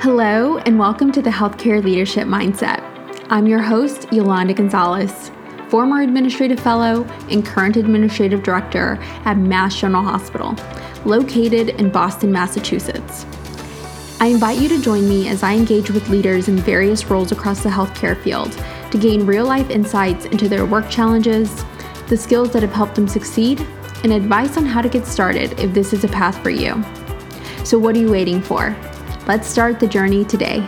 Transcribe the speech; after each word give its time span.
Hello, 0.00 0.58
and 0.58 0.78
welcome 0.78 1.10
to 1.12 1.22
the 1.22 1.30
Healthcare 1.30 1.82
Leadership 1.82 2.28
Mindset. 2.28 2.82
I'm 3.30 3.46
your 3.46 3.62
host, 3.62 4.12
Yolanda 4.12 4.52
Gonzalez, 4.52 5.30
former 5.70 6.02
administrative 6.02 6.60
fellow 6.60 7.04
and 7.30 7.44
current 7.44 7.78
administrative 7.78 8.42
director 8.42 8.98
at 9.24 9.38
Mass 9.38 9.74
General 9.74 10.02
Hospital, 10.02 10.54
located 11.06 11.70
in 11.80 11.90
Boston, 11.90 12.30
Massachusetts. 12.30 13.24
I 14.20 14.26
invite 14.26 14.58
you 14.58 14.68
to 14.68 14.82
join 14.82 15.08
me 15.08 15.28
as 15.28 15.42
I 15.42 15.54
engage 15.54 15.90
with 15.90 16.10
leaders 16.10 16.48
in 16.48 16.58
various 16.58 17.06
roles 17.06 17.32
across 17.32 17.62
the 17.62 17.70
healthcare 17.70 18.22
field 18.22 18.52
to 18.90 18.98
gain 18.98 19.24
real 19.24 19.46
life 19.46 19.70
insights 19.70 20.26
into 20.26 20.46
their 20.46 20.66
work 20.66 20.90
challenges, 20.90 21.64
the 22.08 22.18
skills 22.18 22.52
that 22.52 22.62
have 22.62 22.72
helped 22.72 22.96
them 22.96 23.08
succeed, 23.08 23.66
and 24.04 24.12
advice 24.12 24.58
on 24.58 24.66
how 24.66 24.82
to 24.82 24.90
get 24.90 25.06
started 25.06 25.58
if 25.58 25.72
this 25.72 25.94
is 25.94 26.04
a 26.04 26.08
path 26.08 26.40
for 26.42 26.50
you. 26.50 26.84
So, 27.64 27.78
what 27.78 27.96
are 27.96 28.00
you 28.00 28.10
waiting 28.10 28.42
for? 28.42 28.76
Let's 29.26 29.48
start 29.48 29.80
the 29.80 29.88
journey 29.88 30.24
today. 30.24 30.58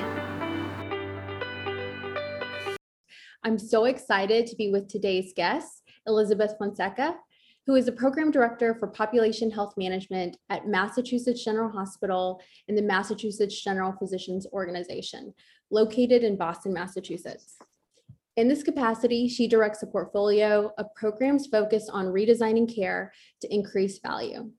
I'm 3.45 3.56
so 3.56 3.84
excited 3.84 4.48
to 4.48 4.56
be 4.56 4.73
with 4.73 4.88
today's 4.88 5.33
guest, 5.37 5.84
Elizabeth 6.09 6.56
Fonseca, 6.59 7.14
who 7.66 7.77
is 7.77 7.86
the 7.86 7.92
Program 7.92 8.33
Director 8.33 8.74
for 8.74 8.88
Population 8.88 9.48
Health 9.48 9.74
Management 9.77 10.38
at 10.50 10.66
Massachusetts 10.66 11.45
General 11.45 11.70
Hospital 11.70 12.42
and 12.66 12.77
the 12.77 12.83
Massachusetts 12.83 13.62
General 13.62 13.95
Physicians 13.97 14.45
Organization, 14.52 15.33
located 15.70 16.25
in 16.25 16.36
Boston, 16.36 16.72
Massachusetts. 16.72 17.59
In 18.36 18.48
this 18.48 18.64
capacity, 18.64 19.28
she 19.28 19.47
directs 19.47 19.84
a 19.84 19.86
portfolio 19.86 20.72
of 20.78 20.92
programs 20.97 21.47
focused 21.47 21.91
on 21.92 22.06
redesigning 22.06 22.75
care 22.75 23.12
to 23.41 23.55
increase 23.55 24.00
value. 24.00 24.50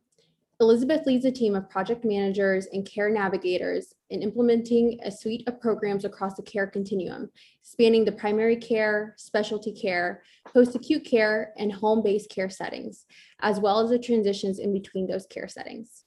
Elizabeth 0.61 1.05
leads 1.05 1.23
a 1.23 1.31
team 1.31 1.55
of 1.55 1.69
project 1.69 2.03
managers 2.03 2.67
and 2.73 2.85
care 2.85 3.09
navigators 3.09 3.93
in 4.09 4.21
implementing 4.21 4.99
a 5.05 5.11
suite 5.11 5.47
of 5.47 5.61
programs 5.61 6.03
across 6.03 6.33
the 6.33 6.41
care 6.41 6.67
continuum, 6.67 7.29
spanning 7.61 8.03
the 8.03 8.11
primary 8.11 8.57
care, 8.57 9.13
specialty 9.17 9.71
care, 9.71 10.21
post 10.53 10.75
acute 10.75 11.05
care, 11.05 11.53
and 11.57 11.71
home 11.71 12.03
based 12.03 12.29
care 12.29 12.49
settings, 12.49 13.05
as 13.39 13.61
well 13.61 13.79
as 13.79 13.89
the 13.89 13.97
transitions 13.97 14.59
in 14.59 14.73
between 14.73 15.07
those 15.07 15.25
care 15.27 15.47
settings. 15.47 16.03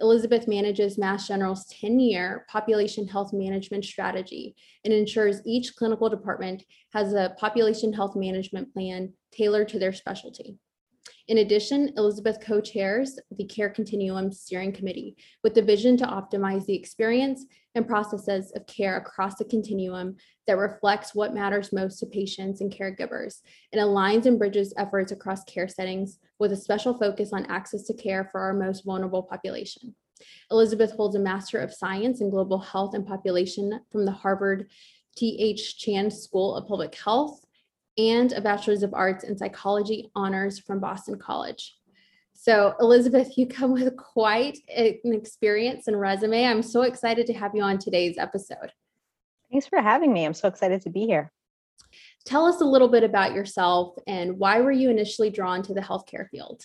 Elizabeth 0.00 0.48
manages 0.48 0.96
Mass 0.96 1.28
General's 1.28 1.66
10 1.66 2.00
year 2.00 2.46
population 2.48 3.06
health 3.06 3.34
management 3.34 3.84
strategy 3.84 4.56
and 4.82 4.94
ensures 4.94 5.42
each 5.44 5.76
clinical 5.76 6.08
department 6.08 6.64
has 6.94 7.12
a 7.12 7.34
population 7.38 7.92
health 7.92 8.16
management 8.16 8.72
plan 8.72 9.12
tailored 9.30 9.68
to 9.68 9.78
their 9.78 9.92
specialty. 9.92 10.56
In 11.28 11.38
addition, 11.38 11.92
Elizabeth 11.96 12.38
co-chairs 12.40 13.18
the 13.30 13.44
Care 13.44 13.70
Continuum 13.70 14.32
Steering 14.32 14.72
Committee 14.72 15.16
with 15.42 15.54
the 15.54 15.62
vision 15.62 15.96
to 15.98 16.06
optimize 16.06 16.66
the 16.66 16.74
experience 16.74 17.44
and 17.74 17.86
processes 17.86 18.52
of 18.56 18.66
care 18.66 18.96
across 18.96 19.36
the 19.36 19.44
continuum 19.44 20.16
that 20.46 20.58
reflects 20.58 21.14
what 21.14 21.34
matters 21.34 21.72
most 21.72 21.98
to 22.00 22.06
patients 22.06 22.60
and 22.60 22.72
caregivers 22.72 23.40
and 23.72 23.80
aligns 23.80 24.26
and 24.26 24.38
bridges 24.38 24.74
efforts 24.76 25.12
across 25.12 25.44
care 25.44 25.68
settings 25.68 26.18
with 26.38 26.52
a 26.52 26.56
special 26.56 26.94
focus 26.94 27.32
on 27.32 27.46
access 27.46 27.84
to 27.84 27.94
care 27.94 28.28
for 28.32 28.40
our 28.40 28.54
most 28.54 28.84
vulnerable 28.84 29.22
population. 29.22 29.94
Elizabeth 30.50 30.92
holds 30.92 31.14
a 31.14 31.20
Master 31.20 31.58
of 31.58 31.72
Science 31.72 32.20
in 32.20 32.30
Global 32.30 32.58
Health 32.58 32.94
and 32.94 33.06
Population 33.06 33.80
from 33.90 34.04
the 34.04 34.12
Harvard 34.12 34.68
T.H. 35.16 35.78
Chan 35.78 36.10
School 36.10 36.54
of 36.54 36.66
Public 36.66 36.94
Health 36.94 37.44
and 38.08 38.32
a 38.32 38.40
Bachelor's 38.40 38.82
of 38.82 38.94
Arts 38.94 39.24
in 39.24 39.36
Psychology 39.36 40.10
honors 40.14 40.58
from 40.58 40.80
Boston 40.80 41.18
College. 41.18 41.76
So, 42.32 42.74
Elizabeth, 42.80 43.36
you 43.36 43.46
come 43.46 43.72
with 43.72 43.94
quite 43.98 44.58
an 44.74 44.98
experience 45.04 45.88
and 45.88 46.00
resume. 46.00 46.46
I'm 46.46 46.62
so 46.62 46.82
excited 46.82 47.26
to 47.26 47.34
have 47.34 47.54
you 47.54 47.62
on 47.62 47.78
today's 47.78 48.16
episode. 48.16 48.72
Thanks 49.50 49.66
for 49.66 49.82
having 49.82 50.12
me. 50.12 50.24
I'm 50.24 50.32
so 50.32 50.48
excited 50.48 50.80
to 50.82 50.90
be 50.90 51.04
here. 51.06 51.30
Tell 52.24 52.46
us 52.46 52.60
a 52.60 52.64
little 52.64 52.88
bit 52.88 53.04
about 53.04 53.34
yourself 53.34 53.94
and 54.06 54.38
why 54.38 54.60
were 54.60 54.72
you 54.72 54.88
initially 54.88 55.28
drawn 55.28 55.62
to 55.64 55.74
the 55.74 55.80
healthcare 55.80 56.28
field? 56.30 56.64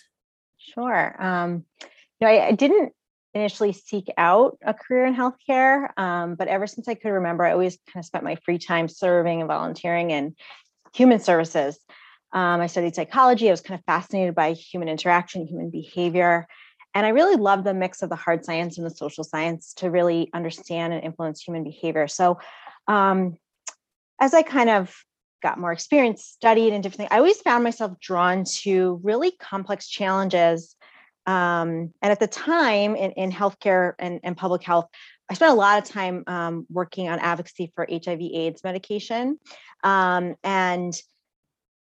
Sure. 0.57 1.21
Um, 1.21 1.65
you 1.81 1.87
know, 2.21 2.27
I, 2.27 2.47
I, 2.47 2.51
didn't 2.53 2.93
initially 3.33 3.73
seek 3.73 4.07
out 4.17 4.57
a 4.65 4.73
career 4.73 5.05
in 5.05 5.15
healthcare, 5.15 5.97
um, 5.99 6.35
but 6.35 6.47
ever 6.47 6.67
since 6.67 6.87
I 6.87 6.95
could 6.95 7.09
remember, 7.09 7.43
I 7.43 7.51
always 7.51 7.77
kind 7.91 8.01
of 8.01 8.05
spent 8.05 8.23
my 8.23 8.35
free 8.45 8.57
time 8.57 8.87
serving 8.87 9.41
and 9.41 9.47
volunteering 9.47 10.13
and 10.13 10.35
human 10.95 11.19
services. 11.19 11.77
Um, 12.31 12.61
I 12.61 12.67
studied 12.67 12.95
psychology. 12.95 13.49
I 13.49 13.51
was 13.51 13.61
kind 13.61 13.77
of 13.79 13.85
fascinated 13.85 14.33
by 14.33 14.53
human 14.53 14.87
interaction, 14.87 15.45
human 15.45 15.69
behavior. 15.69 16.47
And 16.93 17.05
I 17.05 17.09
really 17.09 17.35
love 17.35 17.65
the 17.65 17.73
mix 17.73 18.01
of 18.01 18.09
the 18.09 18.15
hard 18.15 18.45
science 18.45 18.77
and 18.77 18.85
the 18.85 18.95
social 18.95 19.25
science 19.25 19.73
to 19.75 19.91
really 19.91 20.29
understand 20.33 20.93
and 20.93 21.03
influence 21.03 21.41
human 21.41 21.63
behavior. 21.63 22.07
So, 22.07 22.39
um, 22.87 23.37
as 24.21 24.33
I 24.33 24.43
kind 24.43 24.69
of 24.69 24.95
got 25.43 25.59
more 25.59 25.73
experience, 25.73 26.23
studied 26.23 26.71
and 26.71 26.81
different 26.81 26.99
things, 26.99 27.09
I 27.11 27.17
always 27.17 27.41
found 27.41 27.65
myself 27.65 27.99
drawn 27.99 28.45
to 28.61 29.01
really 29.03 29.31
complex 29.31 29.89
challenges. 29.89 30.75
Um, 31.25 31.91
and 32.01 32.11
at 32.11 32.21
the 32.21 32.27
time 32.27 32.95
in, 32.95 33.11
in 33.11 33.31
healthcare 33.31 33.93
and, 33.99 34.21
and 34.23 34.37
public 34.37 34.63
health, 34.63 34.87
I 35.29 35.33
spent 35.33 35.51
a 35.51 35.55
lot 35.55 35.81
of 35.81 35.89
time 35.89 36.23
um, 36.27 36.67
working 36.69 37.09
on 37.09 37.19
advocacy 37.19 37.71
for 37.75 37.87
HIV/AIDS 37.89 38.63
medication, 38.63 39.39
um, 39.83 40.35
and 40.43 40.93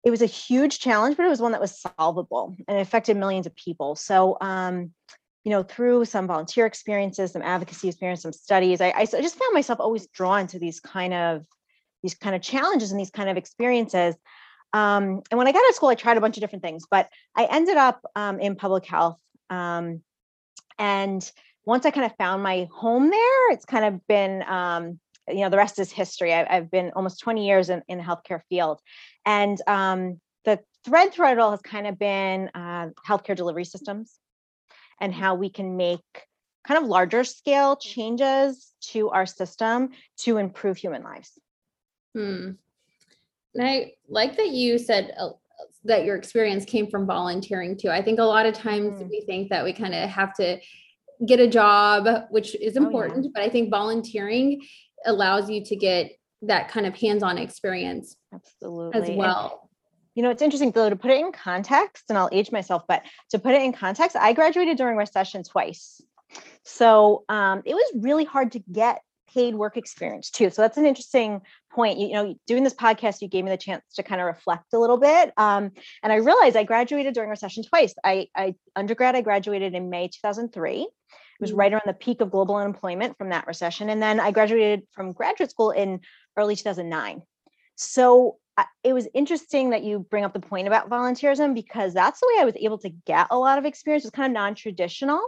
it 0.05 0.11
was 0.11 0.23
a 0.23 0.27
huge 0.27 0.79
challenge, 0.79 1.17
but 1.17 1.27
it 1.27 1.29
was 1.29 1.41
one 1.41 1.53
that 1.53 1.61
was 1.61 1.81
solvable 1.81 2.55
and 2.69 2.79
it 2.79 2.81
affected 2.81 3.17
millions 3.17 3.45
of 3.45 3.57
people. 3.57 3.97
So, 3.97 4.37
um, 4.41 4.93
you 5.43 5.51
know, 5.51 5.65
through 5.65 6.05
some 6.05 6.29
volunteer 6.29 6.65
experiences, 6.65 7.33
some 7.33 7.43
advocacy 7.43 7.89
experience, 7.89 8.23
some 8.23 8.33
studies, 8.33 8.81
I, 8.81 8.93
I 8.97 9.05
just 9.05 9.37
found 9.37 9.53
myself 9.53 9.81
always 9.81 10.07
drawn 10.07 10.47
to 10.49 10.61
these 10.61 10.79
kind 10.79 11.13
of 11.13 11.45
these 12.05 12.15
kind 12.15 12.37
of 12.37 12.43
challenges 12.43 12.93
and 12.93 13.01
these 13.01 13.11
kind 13.11 13.29
of 13.29 13.37
experiences. 13.37 14.15
Um, 14.73 15.23
and 15.31 15.39
when 15.39 15.49
I 15.49 15.53
got 15.53 15.65
out 15.65 15.71
of 15.71 15.75
school, 15.75 15.89
I 15.89 15.97
tried 15.97 16.17
a 16.17 16.21
bunch 16.21 16.37
of 16.37 16.41
different 16.41 16.63
things, 16.63 16.85
but 16.89 17.09
I 17.37 17.47
ended 17.47 17.77
up 17.77 18.01
um, 18.15 18.39
in 18.39 18.55
public 18.55 18.87
health. 18.87 19.19
Um, 19.51 20.03
and 20.79 21.29
once 21.67 21.85
I 21.85 21.91
kind 21.91 22.07
of 22.07 22.17
found 22.17 22.43
my 22.43 22.69
home 22.73 23.11
there, 23.11 23.51
it's 23.53 23.65
kind 23.65 23.85
of 23.85 24.07
been, 24.07 24.43
um, 24.45 25.01
you 25.29 25.41
know, 25.41 25.51
the 25.51 25.57
rest 25.57 25.79
is 25.81 25.91
history. 25.91 26.33
I, 26.33 26.55
have 26.55 26.71
been 26.71 26.93
almost 26.95 27.19
20 27.21 27.45
years 27.45 27.69
in, 27.69 27.83
in 27.89 27.99
the 27.99 28.05
healthcare 28.05 28.41
field. 28.49 28.81
And 29.27 29.61
um, 29.67 30.21
the 30.45 30.61
thread 30.85 31.13
throughout 31.13 31.33
it 31.33 31.41
all 31.41 31.51
has 31.51 31.61
kind 31.61 31.89
of 31.89 31.99
been 31.99 32.51
uh, 32.55 32.91
healthcare 33.07 33.37
delivery 33.37 33.65
systems 33.65 34.15
and 35.01 35.13
how 35.13 35.35
we 35.35 35.51
can 35.51 35.77
make 35.77 36.01
kind 36.67 36.83
of 36.83 36.89
larger 36.89 37.25
scale 37.25 37.77
changes 37.77 38.73
to 38.81 39.11
our 39.11 39.27
system 39.27 39.91
to 40.19 40.39
improve 40.39 40.77
human 40.77 41.03
lives. 41.03 41.33
Hmm. 42.15 42.53
And 43.55 43.69
I 43.69 43.95
like 44.09 44.37
that 44.37 44.51
you 44.51 44.79
said 44.79 45.13
uh, 45.19 45.31
that 45.85 46.05
your 46.05 46.17
experience 46.17 46.65
came 46.65 46.89
from 46.89 47.07
volunteering 47.07 47.77
too. 47.77 47.89
I 47.89 48.03
think 48.03 48.21
a 48.21 48.25
lot 48.25 48.47
of 48.47 48.55
times 48.55 49.01
mm. 49.01 49.09
we 49.09 49.23
think 49.23 49.49
that 49.51 49.65
we 49.65 49.73
kind 49.73 49.95
of 49.95 50.09
have 50.09 50.35
to 50.35 50.59
get 51.25 51.41
a 51.41 51.47
job, 51.47 52.27
which 52.31 52.55
is 52.57 52.77
important, 52.77 53.21
oh, 53.21 53.23
yeah. 53.23 53.31
but 53.35 53.43
I 53.43 53.49
think 53.49 53.71
volunteering 53.71 54.63
allows 55.05 55.49
you 55.49 55.65
to 55.65 55.77
get 55.77 56.13
that 56.43 56.69
kind 56.69 56.87
of 56.87 56.95
hands-on 56.95 57.39
experience 57.39 58.17
absolutely 58.35 59.01
as 59.01 59.11
well. 59.17 59.61
And, 59.63 59.71
you 60.15 60.23
know, 60.23 60.31
it's 60.31 60.43
interesting 60.43 60.71
though 60.71 60.91
to 60.91 60.97
put 60.97 61.11
it 61.11 61.21
in 61.21 61.33
context, 61.33 62.05
and 62.09 62.19
I'll 62.19 62.29
age 62.33 62.53
myself, 62.53 62.83
but 62.89 63.03
to 63.31 63.39
put 63.39 63.55
it 63.55 63.63
in 63.63 63.73
context, 63.73 64.17
I 64.17 64.33
graduated 64.33 64.77
during 64.77 64.97
recession 64.97 65.43
twice. 65.43 66.01
So 66.65 67.25
um, 67.29 67.63
it 67.65 67.75
was 67.75 67.93
really 68.03 68.25
hard 68.25 68.53
to 68.53 68.59
get 68.71 69.01
paid 69.33 69.55
work 69.55 69.77
experience 69.77 70.31
too. 70.31 70.51
So 70.51 70.63
that's 70.63 70.79
an 70.79 70.87
interesting 70.87 71.43
point. 71.77 71.99
You, 71.99 72.09
you, 72.09 72.15
know, 72.15 72.35
doing 72.47 72.65
this 72.65 72.75
podcast, 72.75 73.23
you 73.23 73.29
gave 73.29 73.45
me 73.45 73.51
the 73.51 73.57
chance 73.57 73.85
to 73.95 74.03
kind 74.03 74.21
of 74.21 74.27
reflect 74.27 74.73
a 74.73 74.79
little 74.79 74.97
bit. 74.97 75.33
Um, 75.37 75.71
and 76.03 76.13
I 76.13 76.17
realized 76.17 76.57
I 76.57 76.65
graduated 76.65 77.15
during 77.15 77.31
recession 77.31 77.63
twice. 77.63 77.95
I, 78.03 78.27
I 78.35 78.55
undergrad, 78.75 79.15
I 79.15 79.21
graduated 79.21 79.75
in 79.75 79.91
May 79.91 80.09
2003. 80.09 80.81
It 80.81 80.89
was 81.39 81.51
mm-hmm. 81.51 81.59
right 81.59 81.73
around 81.73 81.83
the 81.87 81.93
peak 81.93 82.21
of 82.21 82.31
global 82.31 82.57
unemployment 82.57 83.17
from 83.19 83.29
that 83.29 83.47
recession. 83.47 83.91
And 83.91 84.03
then 84.03 84.19
I 84.19 84.33
graduated 84.33 84.83
from 84.93 85.13
graduate 85.13 85.51
school 85.51 85.71
in 85.71 86.01
early 86.37 86.57
2009. 86.57 87.23
So 87.77 88.39
it 88.83 88.95
was 88.95 89.07
interesting 89.13 89.71
that 89.71 89.85
you 89.85 90.07
bring 90.11 90.25
up 90.25 90.33
the 90.33 90.41
point 90.41 90.67
about 90.67 90.89
volunteerism 90.89 91.55
because 91.55 91.93
that's 91.93 92.21
the 92.21 92.33
way 92.33 92.41
I 92.41 92.47
was 92.47 92.57
able 92.57 92.79
to 92.79 92.89
get 92.89 93.27
a 93.31 93.39
lot 93.39 93.59
of 93.59 93.67
experience. 93.67 94.05
It's 94.05 94.17
kind 94.17 94.31
of 94.31 94.35
non-traditional. 94.35 95.21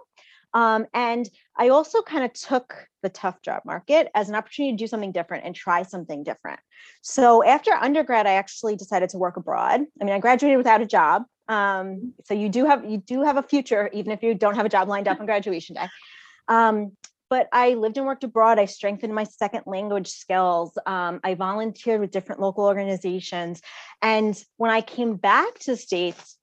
Um, 0.54 0.86
and 0.94 1.28
I 1.56 1.68
also 1.68 2.02
kind 2.02 2.24
of 2.24 2.32
took 2.32 2.74
the 3.02 3.08
tough 3.08 3.42
job 3.42 3.62
market 3.64 4.08
as 4.14 4.28
an 4.28 4.34
opportunity 4.34 4.76
to 4.76 4.84
do 4.84 4.86
something 4.86 5.12
different 5.12 5.44
and 5.44 5.54
try 5.54 5.82
something 5.82 6.24
different. 6.24 6.60
So 7.02 7.44
after 7.44 7.72
undergrad, 7.72 8.26
I 8.26 8.34
actually 8.34 8.76
decided 8.76 9.10
to 9.10 9.18
work 9.18 9.36
abroad. 9.36 9.82
I 10.00 10.04
mean, 10.04 10.14
I 10.14 10.18
graduated 10.18 10.58
without 10.58 10.80
a 10.80 10.86
job. 10.86 11.24
Um, 11.48 12.14
so 12.24 12.34
you 12.34 12.48
do 12.48 12.66
have 12.66 12.84
you 12.84 12.98
do 12.98 13.22
have 13.22 13.36
a 13.36 13.42
future, 13.42 13.88
even 13.92 14.12
if 14.12 14.22
you 14.22 14.34
don't 14.34 14.56
have 14.56 14.66
a 14.66 14.70
job 14.70 14.88
lined 14.88 15.08
up 15.08 15.20
on 15.20 15.26
graduation 15.26 15.76
day. 15.76 15.88
Um, 16.48 16.92
but 17.30 17.46
I 17.52 17.74
lived 17.74 17.98
and 17.98 18.06
worked 18.06 18.24
abroad. 18.24 18.58
I 18.58 18.64
strengthened 18.64 19.14
my 19.14 19.24
second 19.24 19.64
language 19.66 20.08
skills. 20.08 20.76
Um, 20.86 21.20
I 21.22 21.34
volunteered 21.34 22.00
with 22.00 22.10
different 22.10 22.40
local 22.40 22.64
organizations. 22.64 23.60
And 24.00 24.40
when 24.56 24.70
I 24.70 24.80
came 24.80 25.16
back 25.16 25.58
to 25.60 25.72
the 25.72 25.76
States, 25.76 26.37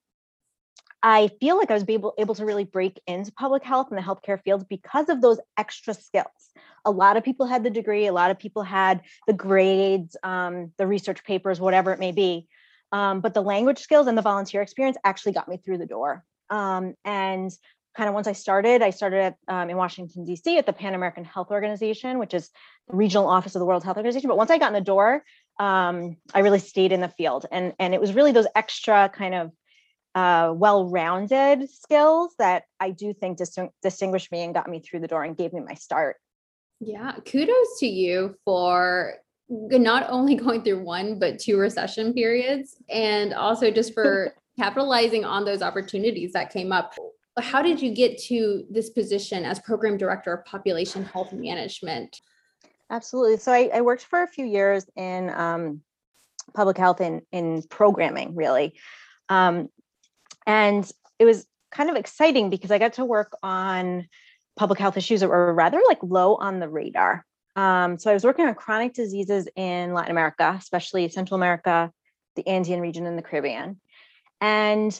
I 1.06 1.28
feel 1.40 1.56
like 1.56 1.70
I 1.70 1.74
was 1.74 1.84
able, 1.88 2.14
able 2.18 2.34
to 2.34 2.44
really 2.44 2.64
break 2.64 3.00
into 3.06 3.30
public 3.32 3.62
health 3.62 3.88
and 3.90 3.98
the 3.98 4.02
healthcare 4.02 4.42
field 4.42 4.68
because 4.68 5.08
of 5.08 5.20
those 5.20 5.38
extra 5.56 5.94
skills 5.94 6.50
a 6.86 6.90
lot 6.90 7.16
of 7.16 7.24
people 7.24 7.46
had 7.46 7.64
the 7.64 7.70
degree, 7.70 8.06
a 8.06 8.12
lot 8.12 8.30
of 8.30 8.38
people 8.38 8.62
had 8.62 9.02
the 9.26 9.32
grades, 9.32 10.16
um, 10.22 10.72
the 10.78 10.86
research 10.86 11.24
papers, 11.24 11.60
whatever 11.60 11.92
it 11.92 11.98
may 11.98 12.12
be. 12.12 12.46
Um, 12.92 13.20
but 13.20 13.34
the 13.34 13.42
language 13.42 13.80
skills 13.80 14.06
and 14.06 14.16
the 14.16 14.22
volunteer 14.22 14.62
experience 14.62 14.96
actually 15.04 15.32
got 15.32 15.48
me 15.48 15.56
through 15.58 15.78
the 15.78 15.86
door. 15.86 16.24
Um, 16.48 16.94
and 17.04 17.50
kind 17.96 18.08
of 18.08 18.14
once 18.14 18.28
I 18.28 18.32
started, 18.32 18.82
I 18.82 18.90
started 18.90 19.18
at, 19.18 19.36
um, 19.48 19.68
in 19.68 19.76
Washington, 19.76 20.24
D.C. 20.24 20.56
at 20.56 20.64
the 20.64 20.72
Pan 20.72 20.94
American 20.94 21.24
Health 21.24 21.50
Organization, 21.50 22.20
which 22.20 22.32
is 22.32 22.50
the 22.88 22.96
regional 22.96 23.28
office 23.28 23.56
of 23.56 23.58
the 23.58 23.66
World 23.66 23.82
Health 23.82 23.96
Organization. 23.96 24.28
But 24.28 24.36
once 24.36 24.52
I 24.52 24.58
got 24.58 24.68
in 24.68 24.74
the 24.74 24.80
door, 24.80 25.24
um, 25.58 26.16
I 26.32 26.40
really 26.40 26.60
stayed 26.60 26.92
in 26.92 27.00
the 27.00 27.08
field. 27.08 27.46
And, 27.50 27.74
and 27.80 27.94
it 27.94 28.00
was 28.00 28.14
really 28.14 28.30
those 28.30 28.46
extra 28.54 29.10
kind 29.12 29.34
of 29.34 29.50
uh, 30.16 30.50
well-rounded 30.56 31.68
skills 31.70 32.34
that 32.38 32.64
I 32.80 32.90
do 32.90 33.12
think 33.12 33.36
dis- 33.36 33.58
distinguished 33.82 34.32
me 34.32 34.42
and 34.44 34.54
got 34.54 34.66
me 34.66 34.80
through 34.80 35.00
the 35.00 35.08
door 35.08 35.22
and 35.22 35.36
gave 35.36 35.52
me 35.52 35.60
my 35.60 35.74
start. 35.74 36.16
Yeah, 36.80 37.12
kudos 37.26 37.78
to 37.80 37.86
you 37.86 38.34
for 38.42 39.16
not 39.48 40.06
only 40.08 40.34
going 40.34 40.62
through 40.62 40.82
one 40.82 41.18
but 41.18 41.38
two 41.38 41.58
recession 41.58 42.14
periods 42.14 42.76
and 42.88 43.34
also 43.34 43.70
just 43.70 43.92
for 43.92 44.34
capitalizing 44.58 45.26
on 45.26 45.44
those 45.44 45.60
opportunities 45.60 46.32
that 46.32 46.50
came 46.50 46.72
up. 46.72 46.94
How 47.38 47.60
did 47.60 47.82
you 47.82 47.94
get 47.94 48.16
to 48.22 48.64
this 48.70 48.88
position 48.88 49.44
as 49.44 49.58
program 49.58 49.98
director 49.98 50.32
of 50.32 50.46
population 50.46 51.04
health 51.04 51.34
management? 51.34 52.22
Absolutely. 52.88 53.36
So 53.36 53.52
i, 53.52 53.68
I 53.74 53.82
worked 53.82 54.06
for 54.06 54.22
a 54.22 54.26
few 54.26 54.46
years 54.46 54.86
in 54.96 55.28
um, 55.28 55.82
public 56.54 56.78
health 56.78 57.02
in, 57.02 57.20
in 57.32 57.62
programming 57.68 58.34
really. 58.34 58.78
Um, 59.28 59.68
and 60.46 60.90
it 61.18 61.24
was 61.24 61.46
kind 61.70 61.90
of 61.90 61.96
exciting 61.96 62.50
because 62.50 62.70
i 62.70 62.78
got 62.78 62.94
to 62.94 63.04
work 63.04 63.36
on 63.42 64.06
public 64.56 64.78
health 64.78 64.96
issues 64.96 65.20
that 65.20 65.28
were 65.28 65.52
rather 65.52 65.80
like 65.88 65.98
low 66.02 66.36
on 66.36 66.60
the 66.60 66.68
radar 66.68 67.24
um, 67.56 67.98
so 67.98 68.10
I 68.10 68.14
was 68.14 68.22
working 68.22 68.44
on 68.44 68.54
chronic 68.54 68.92
diseases 68.92 69.48
in 69.56 69.94
Latin 69.94 70.10
America, 70.10 70.54
especially 70.58 71.08
Central 71.08 71.36
America, 71.36 71.90
the 72.36 72.46
Andean 72.46 72.80
region, 72.80 73.06
and 73.06 73.18
the 73.18 73.22
Caribbean. 73.22 73.80
And 74.42 74.98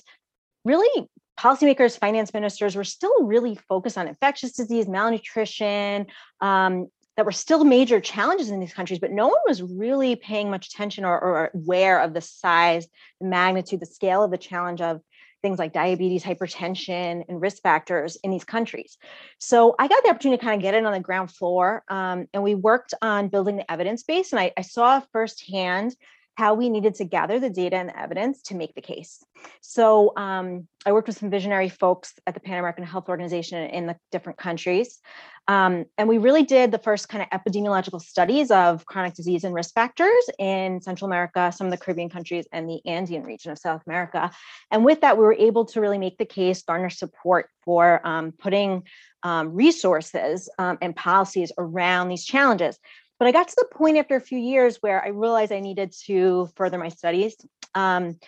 really, 0.64 1.06
policymakers, 1.38 1.98
finance 1.98 2.32
ministers 2.32 2.74
were 2.74 2.84
still 2.84 3.24
really 3.24 3.56
focused 3.68 3.98
on 3.98 4.08
infectious 4.08 4.52
disease, 4.52 4.88
malnutrition, 4.88 6.06
um, 6.40 6.88
that 7.18 7.26
were 7.26 7.32
still 7.32 7.62
major 7.64 8.00
challenges 8.00 8.50
in 8.50 8.60
these 8.60 8.74
countries, 8.74 8.98
but 8.98 9.10
no 9.10 9.28
one 9.28 9.38
was 9.46 9.62
really 9.62 10.16
paying 10.16 10.50
much 10.50 10.68
attention 10.68 11.04
or, 11.04 11.18
or 11.18 11.50
aware 11.54 12.00
of 12.00 12.14
the 12.14 12.20
size, 12.20 12.86
the 13.20 13.26
magnitude, 13.26 13.80
the 13.80 13.86
scale 13.86 14.22
of 14.22 14.30
the 14.30 14.38
challenge 14.38 14.80
of 14.80 15.00
things 15.46 15.60
like 15.60 15.72
diabetes, 15.72 16.24
hypertension, 16.24 17.22
and 17.28 17.40
risk 17.40 17.62
factors 17.62 18.16
in 18.24 18.32
these 18.32 18.42
countries. 18.44 18.98
So 19.38 19.76
I 19.78 19.86
got 19.86 20.02
the 20.02 20.10
opportunity 20.10 20.38
to 20.38 20.44
kind 20.44 20.56
of 20.56 20.62
get 20.62 20.74
in 20.74 20.86
on 20.86 20.92
the 20.92 20.98
ground 21.00 21.30
floor, 21.30 21.84
um, 21.88 22.26
and 22.34 22.42
we 22.42 22.56
worked 22.56 22.94
on 23.00 23.28
building 23.28 23.56
the 23.56 23.70
evidence 23.70 24.02
base. 24.02 24.32
And 24.32 24.40
I, 24.40 24.52
I 24.56 24.62
saw 24.62 25.00
firsthand 25.12 25.94
how 26.36 26.52
we 26.52 26.68
needed 26.68 26.94
to 26.94 27.04
gather 27.04 27.40
the 27.40 27.50
data 27.50 27.76
and 27.76 27.90
evidence 27.96 28.42
to 28.42 28.54
make 28.54 28.74
the 28.74 28.82
case. 28.82 29.24
So 29.62 30.12
um, 30.16 30.68
I 30.84 30.92
worked 30.92 31.08
with 31.08 31.18
some 31.18 31.30
visionary 31.30 31.70
folks 31.70 32.14
at 32.26 32.34
the 32.34 32.40
Pan 32.40 32.58
American 32.58 32.84
Health 32.84 33.08
Organization 33.08 33.70
in 33.70 33.86
the 33.86 33.96
different 34.12 34.38
countries. 34.38 35.00
Um, 35.48 35.86
and 35.96 36.08
we 36.08 36.18
really 36.18 36.42
did 36.42 36.72
the 36.72 36.78
first 36.78 37.08
kind 37.08 37.24
of 37.24 37.40
epidemiological 37.40 38.02
studies 38.02 38.50
of 38.50 38.84
chronic 38.84 39.14
disease 39.14 39.44
and 39.44 39.54
risk 39.54 39.72
factors 39.74 40.28
in 40.38 40.80
Central 40.82 41.06
America, 41.06 41.52
some 41.56 41.68
of 41.68 41.70
the 41.70 41.78
Caribbean 41.78 42.10
countries, 42.10 42.46
and 42.52 42.68
the 42.68 42.80
Andean 42.84 43.22
region 43.22 43.52
of 43.52 43.58
South 43.58 43.82
America. 43.86 44.30
And 44.70 44.84
with 44.84 45.00
that, 45.00 45.16
we 45.16 45.24
were 45.24 45.34
able 45.34 45.64
to 45.66 45.80
really 45.80 45.98
make 45.98 46.18
the 46.18 46.26
case, 46.26 46.62
garner 46.62 46.90
support 46.90 47.48
for 47.64 48.06
um, 48.06 48.32
putting 48.32 48.82
um, 49.22 49.54
resources 49.54 50.50
um, 50.58 50.78
and 50.82 50.94
policies 50.94 51.50
around 51.56 52.08
these 52.08 52.24
challenges. 52.24 52.78
But 53.18 53.28
I 53.28 53.32
got 53.32 53.48
to 53.48 53.56
the 53.56 53.76
point 53.76 53.96
after 53.96 54.16
a 54.16 54.20
few 54.20 54.38
years 54.38 54.76
where 54.82 55.02
I 55.02 55.08
realized 55.08 55.52
I 55.52 55.60
needed 55.60 55.92
to 56.06 56.48
further 56.56 56.78
my 56.78 56.90
studies. 56.90 57.36
Um, 57.74 58.18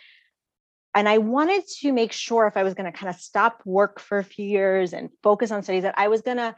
and 0.95 1.09
I 1.09 1.19
wanted 1.19 1.67
to 1.81 1.93
make 1.93 2.13
sure 2.13 2.47
if 2.47 2.57
I 2.57 2.63
was 2.63 2.75
going 2.75 2.91
to 2.91 2.99
kind 2.99 3.11
of 3.11 3.21
stop 3.21 3.63
work 3.65 4.01
for 4.01 4.19
a 4.19 4.25
few 4.25 4.47
years 4.47 4.93
and 4.93 5.11
focus 5.23 5.51
on 5.51 5.63
studies 5.63 5.83
that 5.83 5.95
I 5.99 6.09
was 6.09 6.23
going 6.23 6.39
to 6.39 6.57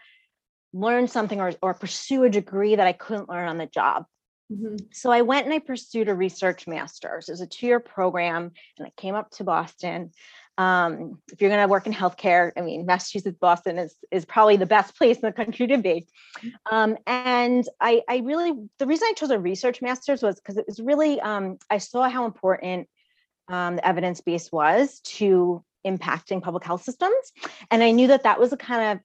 learn 0.72 1.08
something 1.08 1.40
or, 1.40 1.52
or 1.60 1.74
pursue 1.74 2.24
a 2.24 2.30
degree 2.30 2.76
that 2.76 2.86
I 2.86 2.92
couldn't 2.92 3.28
learn 3.28 3.48
on 3.48 3.58
the 3.58 3.66
job. 3.66 4.06
Mm-hmm. 4.50 4.76
So 4.92 5.10
I 5.10 5.22
went 5.22 5.46
and 5.46 5.54
I 5.54 5.60
pursued 5.60 6.08
a 6.08 6.14
research 6.14 6.66
master's. 6.66 7.28
It 7.28 7.32
was 7.32 7.40
a 7.40 7.46
two-year 7.46 7.80
program, 7.80 8.50
and 8.78 8.86
I 8.86 8.90
came 8.96 9.14
up 9.14 9.30
to 9.32 9.44
Boston. 9.44 10.10
Um, 10.58 11.18
if 11.32 11.40
you're 11.40 11.50
going 11.50 11.62
to 11.62 11.68
work 11.68 11.86
in 11.86 11.92
healthcare, 11.92 12.52
I 12.56 12.60
mean, 12.60 12.84
Massachusetts, 12.84 13.38
Boston 13.40 13.78
is 13.78 13.94
is 14.10 14.24
probably 14.24 14.56
the 14.56 14.66
best 14.66 14.96
place 14.98 15.16
in 15.16 15.22
the 15.22 15.32
country 15.32 15.68
to 15.68 15.78
be. 15.78 16.08
Um, 16.70 16.98
and 17.06 17.66
I, 17.80 18.02
I 18.08 18.18
really, 18.18 18.52
the 18.78 18.86
reason 18.86 19.08
I 19.08 19.14
chose 19.14 19.30
a 19.30 19.38
research 19.38 19.80
master's 19.80 20.22
was 20.22 20.36
because 20.36 20.56
it 20.56 20.66
was 20.66 20.80
really, 20.80 21.20
um, 21.20 21.58
I 21.70 21.78
saw 21.78 22.08
how 22.08 22.24
important 22.24 22.88
um, 23.48 23.76
the 23.76 23.86
evidence 23.86 24.20
base 24.20 24.50
was 24.52 25.00
to 25.00 25.64
impacting 25.86 26.42
public 26.42 26.64
health 26.64 26.82
systems, 26.82 27.32
and 27.70 27.82
I 27.82 27.92
knew 27.92 28.08
that 28.08 28.24
that 28.24 28.40
was 28.40 28.50
the 28.50 28.56
kind 28.56 28.98
of 28.98 29.04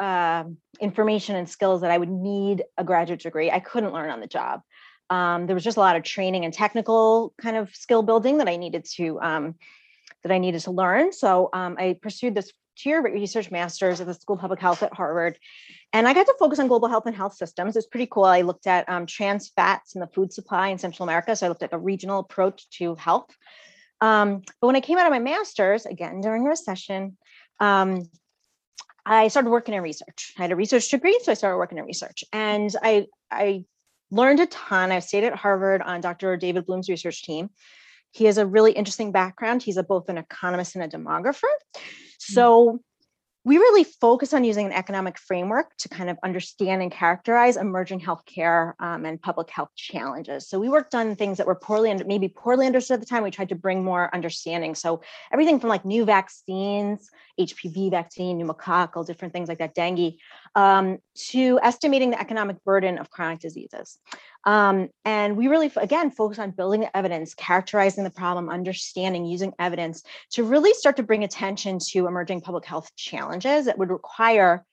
uh, 0.00 0.44
information 0.80 1.36
and 1.36 1.48
skills 1.48 1.82
that 1.82 1.90
I 1.90 1.98
would 1.98 2.10
need 2.10 2.64
a 2.76 2.84
graduate 2.84 3.20
degree. 3.20 3.50
I 3.50 3.60
couldn't 3.60 3.92
learn 3.92 4.10
on 4.10 4.20
the 4.20 4.26
job. 4.26 4.60
Um, 5.10 5.46
there 5.46 5.54
was 5.54 5.64
just 5.64 5.76
a 5.76 5.80
lot 5.80 5.96
of 5.96 6.02
training 6.02 6.44
and 6.44 6.52
technical 6.52 7.34
kind 7.40 7.56
of 7.56 7.74
skill 7.74 8.02
building 8.02 8.38
that 8.38 8.48
I 8.48 8.56
needed 8.56 8.84
to 8.96 9.20
um, 9.20 9.54
that 10.22 10.32
I 10.32 10.38
needed 10.38 10.62
to 10.62 10.70
learn. 10.70 11.12
So 11.12 11.50
um, 11.52 11.76
I 11.78 11.98
pursued 12.00 12.34
this 12.34 12.52
two-year 12.76 13.02
research 13.02 13.50
master's 13.50 14.00
at 14.00 14.06
the 14.06 14.14
School 14.14 14.34
of 14.34 14.40
Public 14.40 14.60
Health 14.60 14.82
at 14.82 14.92
Harvard. 14.92 15.38
And 15.92 16.08
I 16.08 16.14
got 16.14 16.26
to 16.26 16.34
focus 16.38 16.58
on 16.58 16.66
global 16.66 16.88
health 16.88 17.06
and 17.06 17.14
health 17.14 17.34
systems. 17.34 17.76
It's 17.76 17.86
pretty 17.86 18.08
cool. 18.10 18.24
I 18.24 18.40
looked 18.40 18.66
at 18.66 18.88
um, 18.88 19.06
trans 19.06 19.50
fats 19.50 19.94
in 19.94 20.00
the 20.00 20.08
food 20.08 20.32
supply 20.32 20.68
in 20.68 20.78
Central 20.78 21.04
America. 21.04 21.36
So 21.36 21.46
I 21.46 21.48
looked 21.48 21.62
at 21.62 21.72
a 21.72 21.78
regional 21.78 22.18
approach 22.18 22.68
to 22.78 22.96
health. 22.96 23.30
Um, 24.00 24.42
but 24.60 24.66
when 24.66 24.76
I 24.76 24.80
came 24.80 24.98
out 24.98 25.06
of 25.06 25.12
my 25.12 25.20
master's, 25.20 25.86
again, 25.86 26.20
during 26.20 26.46
a 26.46 26.48
recession, 26.48 27.16
um, 27.60 28.10
I 29.06 29.28
started 29.28 29.50
working 29.50 29.74
in 29.74 29.82
research. 29.82 30.32
I 30.38 30.42
had 30.42 30.52
a 30.52 30.56
research 30.56 30.88
degree, 30.88 31.18
so 31.22 31.30
I 31.30 31.34
started 31.34 31.58
working 31.58 31.78
in 31.78 31.84
research. 31.84 32.24
And 32.32 32.74
I, 32.82 33.06
I 33.30 33.66
learned 34.14 34.40
a 34.40 34.46
ton. 34.46 34.92
I 34.92 35.00
stayed 35.00 35.24
at 35.24 35.34
Harvard 35.34 35.82
on 35.82 36.00
Dr. 36.00 36.36
David 36.36 36.66
Bloom's 36.66 36.88
research 36.88 37.22
team. 37.24 37.50
He 38.12 38.26
has 38.26 38.38
a 38.38 38.46
really 38.46 38.72
interesting 38.72 39.10
background. 39.10 39.62
He's 39.62 39.76
a, 39.76 39.82
both 39.82 40.08
an 40.08 40.18
economist 40.18 40.76
and 40.76 40.84
a 40.84 40.96
demographer. 40.96 41.42
Hmm. 41.74 41.80
So 42.18 42.80
we 43.46 43.58
really 43.58 43.84
focus 43.84 44.32
on 44.32 44.42
using 44.42 44.64
an 44.64 44.72
economic 44.72 45.18
framework 45.18 45.76
to 45.76 45.88
kind 45.90 46.08
of 46.08 46.18
understand 46.24 46.80
and 46.80 46.90
characterize 46.90 47.58
emerging 47.58 48.00
healthcare 48.00 48.72
um, 48.80 49.04
and 49.04 49.20
public 49.20 49.50
health 49.50 49.68
challenges. 49.76 50.48
So 50.48 50.58
we 50.58 50.70
worked 50.70 50.94
on 50.94 51.14
things 51.14 51.36
that 51.36 51.46
were 51.46 51.54
poorly 51.54 51.90
and 51.90 52.06
maybe 52.06 52.28
poorly 52.28 52.66
understood 52.66 52.94
at 52.94 53.00
the 53.00 53.06
time. 53.06 53.22
We 53.22 53.30
tried 53.30 53.50
to 53.50 53.54
bring 53.54 53.84
more 53.84 54.12
understanding. 54.14 54.74
So 54.74 55.02
everything 55.30 55.60
from 55.60 55.68
like 55.68 55.84
new 55.84 56.06
vaccines, 56.06 57.10
HPV 57.38 57.90
vaccine, 57.90 58.40
pneumococcal, 58.40 59.06
different 59.06 59.34
things 59.34 59.48
like 59.50 59.58
that, 59.58 59.74
dengue, 59.74 60.14
um, 60.54 60.98
to 61.14 61.60
estimating 61.62 62.10
the 62.10 62.20
economic 62.20 62.64
burden 62.64 62.96
of 62.96 63.10
chronic 63.10 63.40
diseases. 63.40 63.98
Um, 64.46 64.90
and 65.04 65.36
we 65.36 65.48
really, 65.48 65.72
again, 65.76 66.10
focus 66.10 66.38
on 66.38 66.50
building 66.50 66.82
the 66.82 66.96
evidence, 66.96 67.34
characterizing 67.34 68.04
the 68.04 68.10
problem, 68.10 68.50
understanding, 68.50 69.24
using 69.24 69.52
evidence 69.58 70.02
to 70.32 70.44
really 70.44 70.74
start 70.74 70.96
to 70.96 71.02
bring 71.02 71.24
attention 71.24 71.78
to 71.90 72.06
emerging 72.06 72.42
public 72.42 72.64
health 72.64 72.90
challenges 72.96 73.64
that 73.66 73.78
would 73.78 73.90
require 73.90 74.64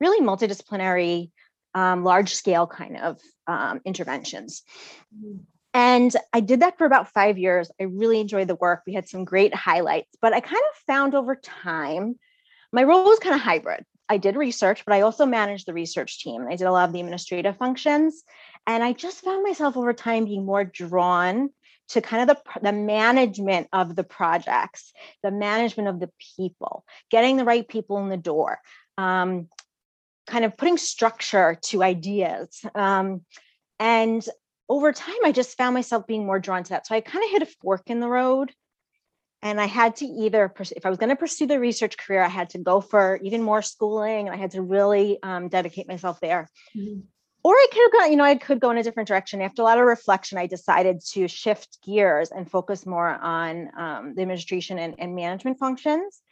really 0.00 0.20
multidisciplinary, 0.20 1.30
um, 1.74 2.02
large 2.02 2.34
scale 2.34 2.66
kind 2.66 2.96
of 2.98 3.20
um, 3.46 3.80
interventions. 3.84 4.62
And 5.74 6.14
I 6.32 6.40
did 6.40 6.60
that 6.60 6.76
for 6.76 6.84
about 6.84 7.12
five 7.12 7.38
years. 7.38 7.70
I 7.80 7.84
really 7.84 8.20
enjoyed 8.20 8.48
the 8.48 8.56
work. 8.56 8.82
We 8.86 8.92
had 8.92 9.08
some 9.08 9.24
great 9.24 9.54
highlights, 9.54 10.16
but 10.20 10.32
I 10.32 10.40
kind 10.40 10.56
of 10.56 10.76
found 10.86 11.14
over 11.14 11.36
time 11.36 12.18
my 12.72 12.82
role 12.82 13.04
was 13.04 13.18
kind 13.20 13.34
of 13.34 13.40
hybrid. 13.40 13.84
I 14.12 14.18
did 14.18 14.36
research, 14.36 14.84
but 14.84 14.94
I 14.94 15.00
also 15.00 15.24
managed 15.24 15.64
the 15.64 15.72
research 15.72 16.22
team. 16.22 16.46
I 16.46 16.56
did 16.56 16.66
a 16.66 16.70
lot 16.70 16.86
of 16.86 16.92
the 16.92 17.00
administrative 17.00 17.56
functions. 17.56 18.22
And 18.66 18.84
I 18.84 18.92
just 18.92 19.24
found 19.24 19.42
myself 19.42 19.74
over 19.74 19.94
time 19.94 20.26
being 20.26 20.44
more 20.44 20.64
drawn 20.64 21.48
to 21.88 22.02
kind 22.02 22.28
of 22.28 22.36
the, 22.36 22.60
the 22.60 22.72
management 22.72 23.68
of 23.72 23.96
the 23.96 24.04
projects, 24.04 24.92
the 25.22 25.30
management 25.30 25.88
of 25.88 25.98
the 25.98 26.10
people, 26.36 26.84
getting 27.10 27.38
the 27.38 27.46
right 27.46 27.66
people 27.66 27.96
in 27.98 28.10
the 28.10 28.18
door, 28.18 28.60
um, 28.98 29.48
kind 30.26 30.44
of 30.44 30.58
putting 30.58 30.76
structure 30.76 31.58
to 31.62 31.82
ideas. 31.82 32.60
Um, 32.74 33.22
and 33.80 34.22
over 34.68 34.92
time, 34.92 35.24
I 35.24 35.32
just 35.32 35.56
found 35.56 35.72
myself 35.72 36.06
being 36.06 36.26
more 36.26 36.38
drawn 36.38 36.64
to 36.64 36.70
that. 36.70 36.86
So 36.86 36.94
I 36.94 37.00
kind 37.00 37.24
of 37.24 37.30
hit 37.30 37.42
a 37.42 37.46
fork 37.62 37.84
in 37.86 38.00
the 38.00 38.10
road. 38.10 38.52
And 39.42 39.60
I 39.60 39.66
had 39.66 39.96
to 39.96 40.04
either, 40.06 40.52
if 40.60 40.86
I 40.86 40.88
was 40.88 40.98
going 40.98 41.10
to 41.10 41.16
pursue 41.16 41.46
the 41.46 41.58
research 41.58 41.98
career, 41.98 42.22
I 42.22 42.28
had 42.28 42.50
to 42.50 42.58
go 42.58 42.80
for 42.80 43.18
even 43.22 43.42
more 43.42 43.60
schooling 43.60 44.28
and 44.28 44.34
I 44.34 44.38
had 44.38 44.52
to 44.52 44.62
really 44.62 45.18
um, 45.22 45.48
dedicate 45.48 45.88
myself 45.88 46.20
there. 46.20 46.48
Mm-hmm 46.76 47.00
or 47.44 47.54
I 47.54 47.66
could 47.72 47.82
have 47.82 47.92
gone, 47.92 48.10
you 48.10 48.16
know, 48.16 48.24
I 48.24 48.36
could 48.36 48.60
go 48.60 48.70
in 48.70 48.78
a 48.78 48.82
different 48.82 49.08
direction. 49.08 49.40
After 49.40 49.62
a 49.62 49.64
lot 49.64 49.78
of 49.78 49.84
reflection, 49.84 50.38
I 50.38 50.46
decided 50.46 51.00
to 51.12 51.26
shift 51.26 51.78
gears 51.84 52.30
and 52.30 52.48
focus 52.48 52.86
more 52.86 53.08
on 53.08 53.70
um, 53.76 54.14
the 54.14 54.22
administration 54.22 54.78
and, 54.78 54.94
and 54.98 55.14
management 55.16 55.58
functions. 55.58 56.22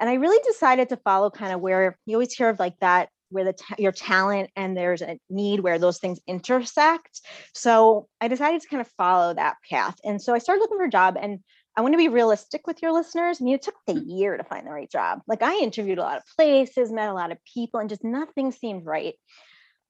And 0.00 0.10
I 0.10 0.14
really 0.14 0.42
decided 0.44 0.88
to 0.88 0.96
follow 0.96 1.30
kind 1.30 1.52
of 1.52 1.60
where 1.60 1.96
you 2.04 2.16
always 2.16 2.32
hear 2.32 2.48
of 2.48 2.58
like 2.58 2.78
that 2.80 3.10
where 3.28 3.44
the 3.44 3.52
ta- 3.52 3.76
your 3.78 3.92
talent 3.92 4.50
and 4.56 4.76
there's 4.76 5.02
a 5.02 5.20
need 5.28 5.60
where 5.60 5.78
those 5.78 5.98
things 5.98 6.18
intersect. 6.26 7.20
So 7.54 8.08
I 8.20 8.26
decided 8.26 8.60
to 8.62 8.68
kind 8.68 8.80
of 8.80 8.88
follow 8.96 9.34
that 9.34 9.56
path. 9.68 9.96
And 10.04 10.20
so 10.20 10.34
I 10.34 10.38
started 10.38 10.62
looking 10.62 10.78
for 10.78 10.84
a 10.84 10.90
job 10.90 11.16
and 11.20 11.38
I 11.80 11.82
want 11.82 11.94
to 11.94 11.98
be 11.98 12.08
realistic 12.08 12.66
with 12.66 12.82
your 12.82 12.92
listeners. 12.92 13.38
I 13.40 13.44
mean, 13.44 13.54
it 13.54 13.62
took 13.62 13.74
a 13.88 13.94
year 13.94 14.36
to 14.36 14.44
find 14.44 14.66
the 14.66 14.70
right 14.70 14.90
job. 14.90 15.22
Like 15.26 15.40
I 15.40 15.56
interviewed 15.60 15.96
a 15.96 16.02
lot 16.02 16.18
of 16.18 16.24
places, 16.36 16.92
met 16.92 17.08
a 17.08 17.14
lot 17.14 17.32
of 17.32 17.38
people, 17.54 17.80
and 17.80 17.88
just 17.88 18.04
nothing 18.04 18.52
seemed 18.52 18.84
right. 18.84 19.14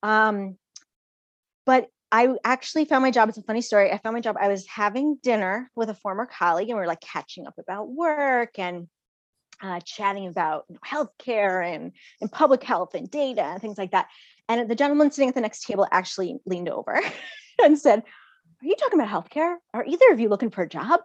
Um, 0.04 0.56
but 1.66 1.88
I 2.12 2.36
actually 2.44 2.84
found 2.84 3.02
my 3.02 3.10
job. 3.10 3.28
It's 3.28 3.38
a 3.38 3.42
funny 3.42 3.60
story. 3.60 3.90
I 3.90 3.98
found 3.98 4.14
my 4.14 4.20
job. 4.20 4.36
I 4.40 4.46
was 4.46 4.68
having 4.68 5.18
dinner 5.20 5.68
with 5.74 5.90
a 5.90 5.94
former 5.94 6.26
colleague, 6.26 6.68
and 6.68 6.78
we 6.78 6.84
are 6.84 6.86
like 6.86 7.00
catching 7.00 7.48
up 7.48 7.54
about 7.58 7.90
work 7.90 8.56
and 8.56 8.86
uh, 9.60 9.80
chatting 9.80 10.28
about 10.28 10.66
you 10.68 10.76
know, 10.76 10.80
healthcare 10.86 11.74
and, 11.74 11.90
and 12.20 12.30
public 12.30 12.62
health 12.62 12.94
and 12.94 13.10
data 13.10 13.42
and 13.42 13.60
things 13.60 13.78
like 13.78 13.90
that. 13.90 14.06
And 14.48 14.70
the 14.70 14.76
gentleman 14.76 15.10
sitting 15.10 15.28
at 15.28 15.34
the 15.34 15.40
next 15.40 15.64
table 15.64 15.88
actually 15.90 16.38
leaned 16.46 16.68
over 16.68 17.02
and 17.60 17.76
said, 17.76 18.04
Are 18.62 18.66
you 18.66 18.76
talking 18.76 19.00
about 19.00 19.10
healthcare? 19.10 19.56
Are 19.74 19.84
either 19.84 20.12
of 20.12 20.20
you 20.20 20.28
looking 20.28 20.50
for 20.50 20.62
a 20.62 20.68
job? 20.68 21.00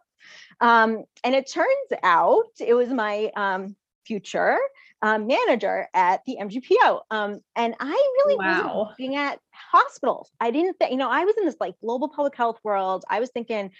Um, 0.61 1.03
and 1.23 1.35
it 1.35 1.49
turns 1.51 1.67
out 2.03 2.45
it 2.59 2.73
was 2.73 2.89
my 2.89 3.31
um, 3.35 3.75
future 4.05 4.57
um, 5.01 5.27
manager 5.27 5.87
at 5.93 6.21
the 6.25 6.37
MGPO. 6.39 7.01
Um, 7.11 7.39
and 7.55 7.75
I 7.79 7.85
really 7.91 8.35
Wow. 8.39 8.47
wasn't 8.47 8.75
looking 8.75 9.15
at 9.15 9.39
hospitals. 9.51 10.31
I 10.39 10.51
didn't 10.51 10.77
think, 10.77 10.91
you 10.91 10.97
know, 10.97 11.09
I 11.09 11.25
was 11.25 11.35
in 11.37 11.45
this 11.45 11.57
like 11.59 11.75
global 11.81 12.09
public 12.09 12.35
health 12.35 12.59
world. 12.63 13.03
I 13.09 13.19
was 13.19 13.29
thinking, 13.31 13.71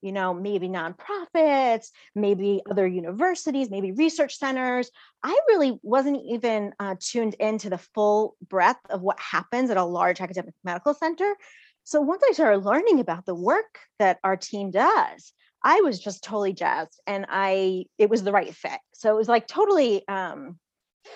you 0.00 0.12
know, 0.12 0.32
maybe 0.32 0.68
nonprofits, 0.68 1.88
maybe 2.14 2.62
other 2.70 2.86
universities, 2.86 3.70
maybe 3.70 3.90
research 3.92 4.38
centers. 4.38 4.90
I 5.24 5.38
really 5.48 5.78
wasn't 5.82 6.22
even 6.28 6.72
uh, 6.78 6.94
tuned 7.00 7.34
into 7.34 7.68
the 7.70 7.78
full 7.78 8.36
breadth 8.48 8.78
of 8.90 9.02
what 9.02 9.18
happens 9.18 9.70
at 9.70 9.76
a 9.76 9.84
large 9.84 10.20
academic 10.20 10.54
medical 10.62 10.94
center. 10.94 11.34
So 11.82 12.00
once 12.00 12.22
I 12.28 12.32
started 12.32 12.64
learning 12.64 13.00
about 13.00 13.26
the 13.26 13.34
work 13.34 13.80
that 13.98 14.18
our 14.22 14.36
team 14.36 14.70
does, 14.70 15.32
I 15.68 15.82
was 15.82 16.00
just 16.00 16.24
totally 16.24 16.54
jazzed 16.54 16.98
and 17.06 17.26
I 17.28 17.84
it 17.98 18.08
was 18.08 18.22
the 18.22 18.32
right 18.32 18.54
fit. 18.54 18.80
So 18.94 19.12
it 19.12 19.16
was 19.16 19.28
like 19.28 19.46
totally 19.46 20.08
um 20.08 20.58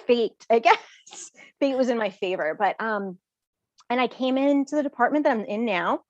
fate, 0.07 0.45
I 0.51 0.59
guess. 0.67 1.31
fate 1.59 1.75
was 1.75 1.89
in 1.89 1.97
my 1.97 2.11
favor. 2.11 2.55
But 2.59 2.79
um 2.79 3.17
and 3.89 3.99
I 3.99 4.09
came 4.09 4.37
into 4.37 4.77
the 4.77 4.83
department 4.83 5.25
that 5.25 5.31
I'm 5.31 5.47
in 5.47 5.65
now. 5.65 6.01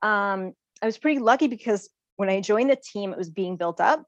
Um 0.00 0.52
I 0.80 0.86
was 0.86 0.96
pretty 0.96 1.18
lucky 1.18 1.48
because 1.48 1.90
when 2.14 2.28
I 2.28 2.40
joined 2.40 2.70
the 2.70 2.76
team, 2.76 3.10
it 3.10 3.18
was 3.18 3.30
being 3.30 3.56
built 3.56 3.80
up. 3.80 4.04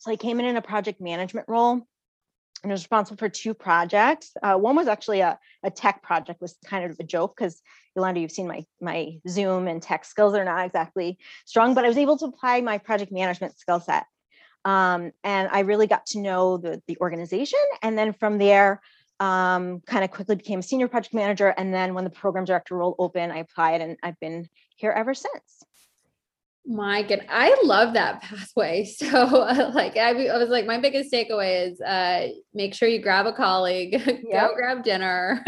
So 0.00 0.10
I 0.10 0.16
came 0.16 0.38
in 0.38 0.44
in 0.44 0.58
a 0.58 0.62
project 0.62 1.00
management 1.00 1.48
role 1.48 1.80
and 2.62 2.72
was 2.72 2.82
responsible 2.82 3.16
for 3.16 3.30
two 3.30 3.54
projects. 3.54 4.32
Uh, 4.42 4.56
one 4.56 4.76
was 4.76 4.86
actually 4.86 5.20
a, 5.20 5.38
a 5.62 5.70
tech 5.70 6.02
project, 6.02 6.42
was 6.42 6.56
kind 6.66 6.90
of 6.90 6.98
a 7.00 7.04
joke 7.04 7.34
because 7.38 7.62
Yolanda, 7.98 8.20
you've 8.20 8.30
seen 8.30 8.46
my 8.46 8.64
my 8.80 9.18
Zoom 9.28 9.66
and 9.66 9.82
tech 9.82 10.04
skills 10.04 10.34
are 10.34 10.44
not 10.44 10.64
exactly 10.66 11.18
strong, 11.44 11.74
but 11.74 11.84
I 11.84 11.88
was 11.88 11.98
able 11.98 12.16
to 12.18 12.26
apply 12.26 12.60
my 12.60 12.78
project 12.78 13.12
management 13.12 13.58
skill 13.58 13.80
set. 13.80 14.06
Um, 14.64 15.12
and 15.24 15.48
I 15.50 15.60
really 15.60 15.86
got 15.86 16.06
to 16.06 16.20
know 16.20 16.58
the, 16.58 16.82
the 16.86 16.96
organization. 17.00 17.60
And 17.82 17.96
then 17.98 18.12
from 18.12 18.38
there, 18.38 18.80
um, 19.20 19.80
kind 19.80 20.04
of 20.04 20.10
quickly 20.10 20.36
became 20.36 20.60
a 20.60 20.62
senior 20.62 20.88
project 20.88 21.14
manager. 21.14 21.48
And 21.48 21.74
then 21.74 21.94
when 21.94 22.04
the 22.04 22.10
program 22.10 22.44
director 22.44 22.76
role 22.76 22.94
opened, 22.98 23.32
I 23.32 23.38
applied 23.38 23.80
and 23.80 23.96
I've 24.02 24.18
been 24.20 24.48
here 24.76 24.92
ever 24.92 25.14
since. 25.14 25.64
My 26.70 27.00
good, 27.02 27.24
I 27.30 27.58
love 27.64 27.94
that 27.94 28.20
pathway. 28.22 28.84
So, 28.84 29.08
like, 29.74 29.96
I, 29.96 30.26
I 30.26 30.36
was 30.36 30.50
like, 30.50 30.66
my 30.66 30.78
biggest 30.78 31.10
takeaway 31.10 31.66
is 31.66 31.80
uh, 31.80 32.28
make 32.52 32.74
sure 32.74 32.88
you 32.90 33.00
grab 33.00 33.24
a 33.24 33.32
colleague, 33.32 33.92
Yep. 34.06 34.22
go 34.30 34.50
grab 34.54 34.84
dinner, 34.84 35.42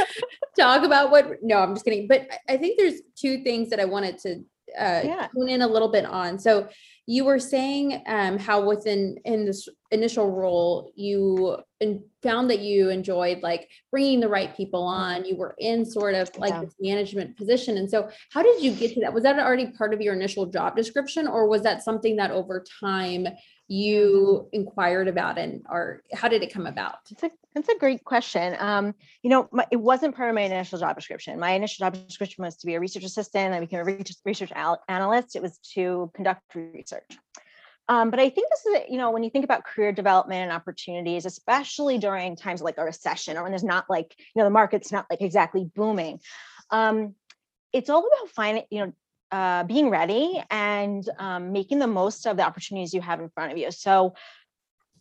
talk 0.58 0.84
about 0.84 1.10
what. 1.10 1.42
No, 1.42 1.58
I'm 1.58 1.74
just 1.74 1.84
kidding. 1.84 2.06
But 2.06 2.28
I 2.48 2.54
I 2.54 2.56
think 2.56 2.78
there's 2.78 3.00
two 3.16 3.42
things 3.42 3.70
that 3.70 3.80
I 3.80 3.84
wanted 3.84 4.18
to 4.18 4.34
uh, 4.78 5.02
Yeah. 5.04 5.26
tune 5.36 5.48
in 5.48 5.62
a 5.62 5.66
little 5.66 5.90
bit 5.90 6.04
on. 6.04 6.38
So, 6.38 6.68
you 7.06 7.24
were 7.24 7.40
saying 7.40 8.02
um, 8.06 8.38
how 8.38 8.64
within 8.64 9.16
in 9.24 9.46
this 9.46 9.68
initial 9.90 10.30
role, 10.30 10.92
you 10.94 11.58
and 11.80 12.02
found 12.22 12.50
that 12.50 12.60
you 12.60 12.90
enjoyed 12.90 13.42
like 13.42 13.68
bringing 13.90 14.20
the 14.20 14.28
right 14.28 14.54
people 14.56 14.82
on. 14.82 15.24
You 15.24 15.36
were 15.36 15.54
in 15.58 15.84
sort 15.84 16.14
of 16.14 16.30
like 16.36 16.50
Yeah. 16.52 16.60
this 16.64 16.74
management 16.80 17.36
position, 17.36 17.76
and 17.78 17.90
so 17.90 18.08
how 18.32 18.42
did 18.42 18.62
you 18.62 18.72
get 18.72 18.94
to 18.94 19.00
that? 19.00 19.12
Was 19.12 19.22
that 19.24 19.38
already 19.38 19.66
part 19.72 19.94
of 19.94 20.00
your 20.00 20.14
initial 20.14 20.46
job 20.46 20.76
description, 20.76 21.26
or 21.26 21.48
was 21.48 21.62
that 21.62 21.82
something 21.82 22.16
that 22.16 22.30
over 22.30 22.64
time 22.80 23.26
you 23.68 24.48
inquired 24.52 25.08
about, 25.08 25.38
and 25.38 25.62
or 25.70 26.02
how 26.12 26.28
did 26.28 26.42
it 26.42 26.52
come 26.52 26.66
about? 26.66 26.96
It's 27.10 27.22
a 27.22 27.30
that's 27.54 27.68
a 27.68 27.78
great 27.78 28.04
question. 28.04 28.56
Um, 28.60 28.94
you 29.22 29.30
know, 29.30 29.48
my, 29.50 29.66
it 29.72 29.76
wasn't 29.76 30.14
part 30.14 30.28
of 30.28 30.34
my 30.34 30.42
initial 30.42 30.78
job 30.78 30.94
description. 30.96 31.38
My 31.40 31.52
initial 31.52 31.84
job 31.84 31.94
description 32.06 32.44
was 32.44 32.56
to 32.58 32.66
be 32.66 32.74
a 32.74 32.80
research 32.80 33.04
assistant. 33.04 33.54
I 33.54 33.60
became 33.60 33.80
a 33.80 33.84
research, 33.84 34.16
research 34.24 34.52
al- 34.54 34.82
analyst. 34.88 35.34
It 35.34 35.42
was 35.42 35.58
to 35.74 36.10
conduct 36.14 36.42
research. 36.54 37.18
Um, 37.90 38.08
but 38.10 38.20
I 38.20 38.30
think 38.30 38.48
this 38.48 38.66
is, 38.66 38.82
you 38.88 38.98
know, 38.98 39.10
when 39.10 39.24
you 39.24 39.30
think 39.30 39.44
about 39.44 39.64
career 39.64 39.90
development 39.90 40.42
and 40.42 40.52
opportunities, 40.52 41.26
especially 41.26 41.98
during 41.98 42.36
times 42.36 42.62
like 42.62 42.78
a 42.78 42.84
recession 42.84 43.36
or 43.36 43.42
when 43.42 43.50
there's 43.50 43.64
not 43.64 43.90
like, 43.90 44.14
you 44.16 44.38
know, 44.38 44.44
the 44.44 44.50
market's 44.50 44.92
not 44.92 45.06
like 45.10 45.20
exactly 45.20 45.68
booming. 45.74 46.20
Um, 46.70 47.16
it's 47.72 47.90
all 47.90 48.06
about 48.06 48.30
finding, 48.30 48.62
you 48.70 48.86
know, 48.86 48.92
uh, 49.32 49.64
being 49.64 49.90
ready 49.90 50.40
and 50.52 51.08
um, 51.18 51.50
making 51.50 51.80
the 51.80 51.88
most 51.88 52.28
of 52.28 52.36
the 52.36 52.44
opportunities 52.44 52.94
you 52.94 53.00
have 53.00 53.18
in 53.18 53.28
front 53.28 53.50
of 53.50 53.58
you. 53.58 53.72
So, 53.72 54.14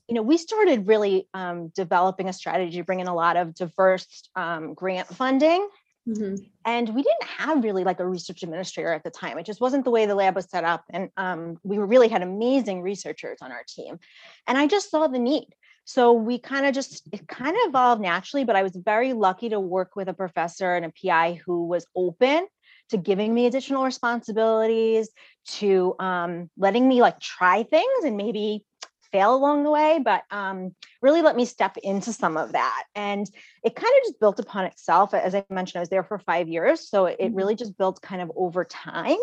you 0.07 0.15
know, 0.15 0.23
we 0.23 0.37
started 0.37 0.87
really 0.87 1.27
um, 1.35 1.67
developing 1.75 2.27
a 2.27 2.33
strategy 2.33 2.77
to 2.77 2.83
bring 2.83 3.01
in 3.01 3.07
a 3.07 3.13
lot 3.13 3.37
of 3.37 3.53
diverse 3.53 4.27
um, 4.35 4.73
grant 4.73 5.07
funding. 5.07 5.69
Mhm. 6.09 6.49
And 6.65 6.89
we 6.89 7.03
didn't 7.03 7.23
have 7.23 7.63
really 7.63 7.83
like 7.83 7.99
a 7.99 8.07
research 8.07 8.43
administrator 8.43 8.91
at 8.91 9.03
the 9.03 9.11
time. 9.11 9.37
It 9.37 9.45
just 9.45 9.61
wasn't 9.61 9.85
the 9.85 9.91
way 9.91 10.05
the 10.05 10.15
lab 10.15 10.35
was 10.35 10.49
set 10.49 10.63
up. 10.63 10.83
And 10.89 11.09
um, 11.17 11.57
we 11.63 11.77
really 11.77 12.07
had 12.07 12.21
amazing 12.21 12.81
researchers 12.81 13.39
on 13.41 13.51
our 13.51 13.63
team. 13.67 13.99
And 14.47 14.57
I 14.57 14.67
just 14.67 14.89
saw 14.89 15.07
the 15.07 15.19
need. 15.19 15.47
So 15.85 16.13
we 16.13 16.37
kind 16.37 16.65
of 16.65 16.73
just, 16.73 17.07
it 17.11 17.27
kind 17.27 17.55
of 17.55 17.69
evolved 17.69 18.01
naturally, 18.01 18.43
but 18.43 18.55
I 18.55 18.63
was 18.63 18.75
very 18.75 19.13
lucky 19.13 19.49
to 19.49 19.59
work 19.59 19.95
with 19.95 20.07
a 20.07 20.13
professor 20.13 20.75
and 20.75 20.85
a 20.85 20.91
PI 20.91 21.41
who 21.45 21.67
was 21.67 21.85
open 21.95 22.47
to 22.89 22.97
giving 22.97 23.33
me 23.33 23.45
additional 23.45 23.83
responsibilities, 23.83 25.09
to 25.45 25.95
um, 25.99 26.49
letting 26.57 26.87
me 26.87 27.01
like 27.01 27.19
try 27.19 27.63
things 27.63 28.03
and 28.03 28.17
maybe 28.17 28.65
fail 29.11 29.35
along 29.35 29.63
the 29.63 29.71
way, 29.71 29.99
but 30.03 30.23
um, 30.31 30.75
really 31.01 31.21
let 31.21 31.35
me 31.35 31.45
step 31.45 31.77
into 31.77 32.13
some 32.13 32.37
of 32.37 32.51
that. 32.51 32.83
And 32.95 33.29
it 33.63 33.75
kind 33.75 33.93
of 33.97 34.03
just 34.07 34.19
built 34.19 34.39
upon 34.39 34.65
itself. 34.65 35.13
As 35.13 35.35
I 35.35 35.45
mentioned, 35.49 35.77
I 35.77 35.81
was 35.81 35.89
there 35.89 36.03
for 36.03 36.19
five 36.19 36.47
years. 36.47 36.89
So 36.89 37.05
it, 37.05 37.19
Mhm. 37.19 37.35
really 37.35 37.55
just 37.55 37.77
built 37.77 38.01
kind 38.01 38.21
of 38.21 38.31
over 38.35 38.65
time. 38.65 39.17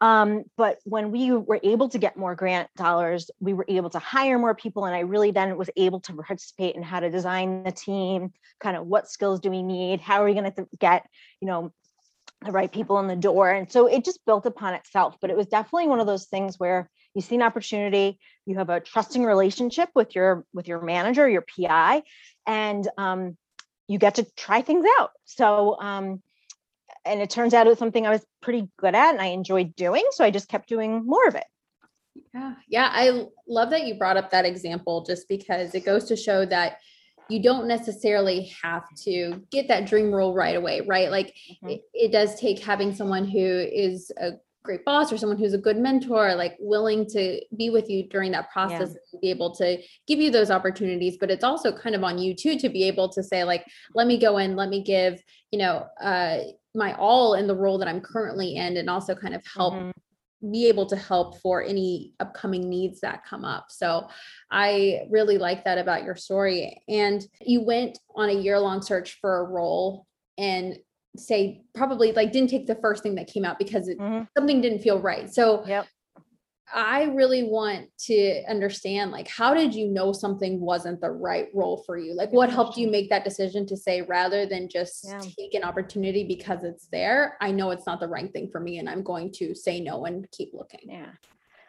Um, 0.00 0.44
but 0.56 0.78
when 0.84 1.10
we 1.10 1.32
were 1.32 1.60
able 1.62 1.88
to 1.88 1.98
get 1.98 2.16
more 2.16 2.34
grant 2.34 2.68
dollars, 2.76 3.30
we 3.40 3.52
were 3.52 3.66
able 3.68 3.90
to 3.90 3.98
hire 3.98 4.38
more 4.38 4.54
people. 4.54 4.84
And 4.84 4.94
I 4.94 5.00
really 5.00 5.30
then 5.30 5.56
was 5.56 5.70
able 5.76 6.00
to 6.00 6.12
participate 6.12 6.76
in 6.76 6.82
how 6.82 7.00
to 7.00 7.10
design 7.10 7.62
the 7.62 7.72
team, 7.72 8.32
kind 8.60 8.76
of 8.76 8.86
what 8.86 9.08
skills 9.08 9.40
do 9.40 9.50
we 9.50 9.62
need? 9.62 10.00
How 10.00 10.22
are 10.22 10.26
we 10.26 10.34
going 10.34 10.52
to 10.52 10.66
get, 10.78 11.06
you 11.40 11.46
know, 11.48 11.72
the 12.44 12.52
right 12.52 12.70
people 12.70 12.98
in 12.98 13.06
the 13.06 13.16
door. 13.16 13.50
And 13.50 13.70
so 13.70 13.86
it 13.86 14.04
just 14.04 14.24
built 14.26 14.44
upon 14.46 14.74
itself. 14.74 15.16
But 15.20 15.30
it 15.30 15.36
was 15.36 15.46
definitely 15.46 15.88
one 15.88 16.00
of 16.00 16.06
those 16.06 16.26
things 16.26 16.58
where 16.58 16.90
you 17.16 17.22
see 17.22 17.34
an 17.34 17.42
opportunity, 17.42 18.18
you 18.44 18.58
have 18.58 18.68
a 18.68 18.78
trusting 18.78 19.24
relationship 19.24 19.88
with 19.94 20.14
your 20.14 20.44
with 20.52 20.68
your 20.68 20.82
manager, 20.82 21.26
your 21.26 21.42
PI, 21.42 22.02
and 22.46 22.86
um, 22.98 23.38
you 23.88 23.98
get 23.98 24.16
to 24.16 24.26
try 24.36 24.60
things 24.60 24.84
out. 25.00 25.12
So 25.24 25.80
um, 25.80 26.22
and 27.06 27.22
it 27.22 27.30
turns 27.30 27.54
out 27.54 27.66
it 27.66 27.70
was 27.70 27.78
something 27.78 28.06
I 28.06 28.10
was 28.10 28.24
pretty 28.42 28.68
good 28.78 28.94
at 28.94 29.14
and 29.14 29.22
I 29.22 29.28
enjoyed 29.28 29.74
doing. 29.74 30.04
So 30.10 30.24
I 30.24 30.30
just 30.30 30.48
kept 30.48 30.68
doing 30.68 31.06
more 31.06 31.26
of 31.26 31.34
it. 31.34 31.46
Yeah, 32.34 32.54
yeah, 32.68 32.90
i 32.92 33.26
love 33.48 33.70
that 33.70 33.86
you 33.86 33.94
brought 33.94 34.18
up 34.18 34.30
that 34.30 34.44
example 34.44 35.04
just 35.04 35.26
because 35.26 35.74
it 35.74 35.86
goes 35.86 36.04
to 36.06 36.16
show 36.16 36.44
that 36.46 36.78
you 37.30 37.42
don't 37.42 37.66
necessarily 37.66 38.52
have 38.62 38.84
to 39.04 39.42
get 39.50 39.68
that 39.68 39.86
dream 39.86 40.12
role 40.12 40.34
right 40.34 40.54
away, 40.54 40.82
right? 40.82 41.10
Like 41.10 41.34
Mhm. 41.62 41.76
it, 41.76 41.82
it 41.94 42.12
does 42.12 42.38
take 42.38 42.58
having 42.58 42.94
someone 42.94 43.24
who 43.24 43.40
is 43.40 44.12
a 44.18 44.32
great 44.66 44.84
boss 44.84 45.10
or 45.10 45.16
someone 45.16 45.38
who's 45.38 45.54
a 45.54 45.58
good 45.58 45.78
mentor, 45.78 46.34
like 46.34 46.56
willing 46.58 47.06
to 47.06 47.40
be 47.56 47.70
with 47.70 47.88
you 47.88 48.06
during 48.08 48.32
that 48.32 48.50
process 48.50 48.90
and 48.90 49.20
be 49.22 49.30
able 49.30 49.54
to 49.54 49.80
give 50.06 50.18
you 50.18 50.30
those 50.30 50.50
opportunities. 50.50 51.16
But 51.18 51.30
it's 51.30 51.44
also 51.44 51.72
kind 51.72 51.94
of 51.94 52.04
on 52.04 52.18
you 52.18 52.34
too 52.34 52.58
to 52.58 52.68
be 52.68 52.84
able 52.84 53.08
to 53.10 53.22
say, 53.22 53.44
like, 53.44 53.64
let 53.94 54.06
me 54.06 54.18
go 54.18 54.36
in, 54.38 54.56
let 54.56 54.68
me 54.68 54.82
give, 54.82 55.22
you 55.52 55.58
know, 55.58 55.86
uh, 56.00 56.40
my 56.74 56.92
all 56.94 57.34
in 57.34 57.46
the 57.46 57.54
role 57.54 57.78
that 57.78 57.88
I'm 57.88 58.02
currently 58.02 58.56
in, 58.56 58.76
and 58.76 58.90
also 58.90 59.14
kind 59.14 59.34
of 59.34 59.42
help 59.46 59.74
Mhm. 59.74 59.92
be 60.50 60.68
able 60.68 60.84
to 60.86 60.96
help 60.96 61.38
for 61.38 61.62
any 61.62 62.12
upcoming 62.20 62.68
needs 62.68 63.00
that 63.00 63.24
come 63.24 63.44
up. 63.44 63.66
So 63.70 64.06
I 64.50 65.06
really 65.10 65.38
like 65.38 65.64
that 65.64 65.78
about 65.78 66.04
your 66.04 66.14
story. 66.14 66.82
And 66.88 67.26
you 67.40 67.62
went 67.62 67.98
on 68.14 68.28
a 68.28 68.34
year 68.34 68.58
long 68.60 68.82
search 68.82 69.18
for 69.20 69.38
a 69.38 69.44
role 69.44 70.06
and 70.36 70.78
say 71.18 71.62
probably 71.74 72.12
like 72.12 72.32
didn't 72.32 72.50
take 72.50 72.66
the 72.66 72.74
first 72.76 73.02
thing 73.02 73.14
that 73.16 73.26
came 73.26 73.44
out 73.44 73.58
because 73.58 73.88
it, 73.88 73.98
Mhm. 73.98 74.28
something 74.36 74.60
didn't 74.60 74.80
feel 74.80 75.00
right. 75.00 75.32
So 75.32 75.66
Yep. 75.66 75.86
I 76.74 77.04
really 77.04 77.44
want 77.44 77.88
to 78.06 78.42
understand 78.48 79.12
like 79.12 79.28
how 79.28 79.54
did 79.54 79.72
you 79.74 79.86
know 79.88 80.12
something 80.12 80.60
wasn't 80.60 81.00
the 81.00 81.10
right 81.10 81.46
role 81.54 81.82
for 81.86 81.96
you? 81.96 82.12
Like 82.14 82.32
what 82.32 82.50
helped 82.50 82.76
you 82.76 82.90
make 82.90 83.08
that 83.10 83.24
decision 83.24 83.66
to 83.66 83.76
say 83.76 84.02
rather 84.02 84.46
than 84.46 84.68
just 84.68 85.04
Yeah. 85.04 85.20
take 85.38 85.54
an 85.54 85.62
opportunity 85.62 86.24
because 86.24 86.64
it's 86.64 86.88
there, 86.88 87.36
I 87.40 87.52
know 87.52 87.70
it's 87.70 87.86
not 87.86 88.00
the 88.00 88.08
right 88.08 88.32
thing 88.32 88.50
for 88.50 88.58
me 88.60 88.78
and 88.78 88.88
I'm 88.88 89.02
going 89.04 89.30
to 89.34 89.54
say 89.54 89.80
no 89.80 90.06
and 90.06 90.28
keep 90.32 90.52
looking. 90.54 90.80
Yeah. 90.90 91.12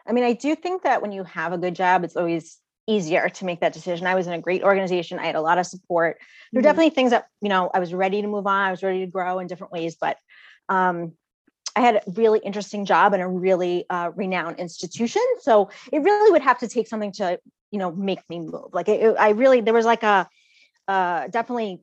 I 0.08 0.14
mean, 0.14 0.24
I 0.24 0.34
do 0.34 0.56
think 0.56 0.84
that 0.84 1.02
when 1.02 1.12
you 1.12 1.24
have 1.26 1.54
a 1.54 1.58
good 1.58 1.76
job, 1.76 2.04
it's 2.04 2.16
always 2.16 2.58
easier 2.88 3.30
to 3.30 3.46
make 3.46 3.60
that 3.62 3.74
decision. 3.74 4.08
I 4.08 4.16
was 4.16 4.28
in 4.28 4.34
a 4.34 4.40
great 4.42 4.64
organization. 4.64 5.20
I 5.20 5.26
had 5.26 5.36
a 5.36 5.42
lot 5.42 5.58
of 5.58 5.66
support. 5.66 6.18
There 6.54 6.60
were 6.62 6.62
Mhm. 6.62 6.70
definitely 6.70 6.92
things 6.92 7.12
that, 7.12 7.28
you 7.42 7.50
know, 7.50 7.70
I 7.74 7.80
was 7.80 7.94
ready 7.94 8.22
to 8.22 8.28
move 8.28 8.48
on. 8.48 8.68
I 8.68 8.72
was 8.72 8.84
ready 8.84 9.02
to 9.02 9.08
grow 9.12 9.40
in 9.40 9.48
different 9.48 9.74
ways, 9.74 9.98
but 10.00 10.18
um, 10.70 11.14
I 11.76 11.82
had 11.82 11.96
a 11.98 12.02
really 12.14 12.40
interesting 12.40 12.86
job 12.86 13.14
in 13.14 13.22
a 13.22 13.30
really 13.30 13.86
uh, 13.90 14.12
renowned 14.16 14.60
institution. 14.60 15.22
So 15.42 15.70
it 15.92 16.00
really 16.02 16.32
would 16.32 16.42
have 16.42 16.60
to 16.60 16.68
take 16.68 16.88
something 16.88 17.12
to, 17.14 17.40
you 17.72 17.80
know, 17.80 17.92
make 17.92 18.22
me 18.30 18.40
move. 18.40 18.74
Like 18.74 18.90
it, 18.90 19.02
it- 19.02 19.18
I 19.20 19.30
really, 19.30 19.62
there 19.62 19.74
was 19.74 19.86
like 19.86 20.04
a, 20.04 20.28
uh, 20.88 21.28
definitely 21.28 21.82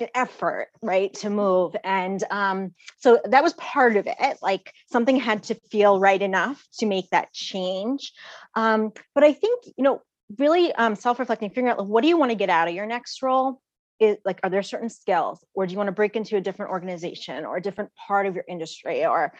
an 0.00 0.08
effort, 0.14 0.68
right, 0.82 1.12
to 1.14 1.30
move. 1.30 1.76
And 1.84 2.22
um, 2.30 2.74
so 2.98 3.20
that 3.24 3.42
was 3.42 3.52
part 3.54 3.96
of 3.96 4.06
it. 4.06 4.38
Like 4.42 4.72
something 4.90 5.16
had 5.16 5.44
to 5.44 5.54
feel 5.70 6.00
right 6.00 6.20
enough 6.20 6.66
to 6.78 6.86
make 6.86 7.10
that 7.10 7.32
change. 7.32 8.12
Um, 8.54 8.92
but 9.14 9.24
I 9.24 9.32
think, 9.32 9.64
you 9.76 9.84
know, 9.84 10.02
really 10.38 10.72
um, 10.74 10.94
self-reflecting, 10.94 11.50
figuring 11.50 11.68
out 11.68 11.78
like, 11.78 11.88
what 11.88 12.02
do 12.02 12.08
you 12.08 12.16
want 12.16 12.30
to 12.30 12.36
get 12.36 12.50
out 12.50 12.68
of 12.68 12.74
your 12.74 12.86
next 12.86 13.22
role? 13.22 13.60
Is 14.00 14.16
like, 14.24 14.40
are 14.42 14.50
there 14.50 14.62
certain 14.62 14.90
skills, 14.90 15.44
or 15.54 15.66
do 15.66 15.72
you 15.72 15.78
want 15.78 15.88
to 15.88 15.92
break 15.92 16.16
into 16.16 16.36
a 16.36 16.40
different 16.40 16.72
organization 16.72 17.44
or 17.44 17.56
a 17.56 17.62
different 17.62 17.90
part 17.94 18.26
of 18.26 18.34
your 18.34 18.44
industry, 18.48 19.06
or, 19.06 19.32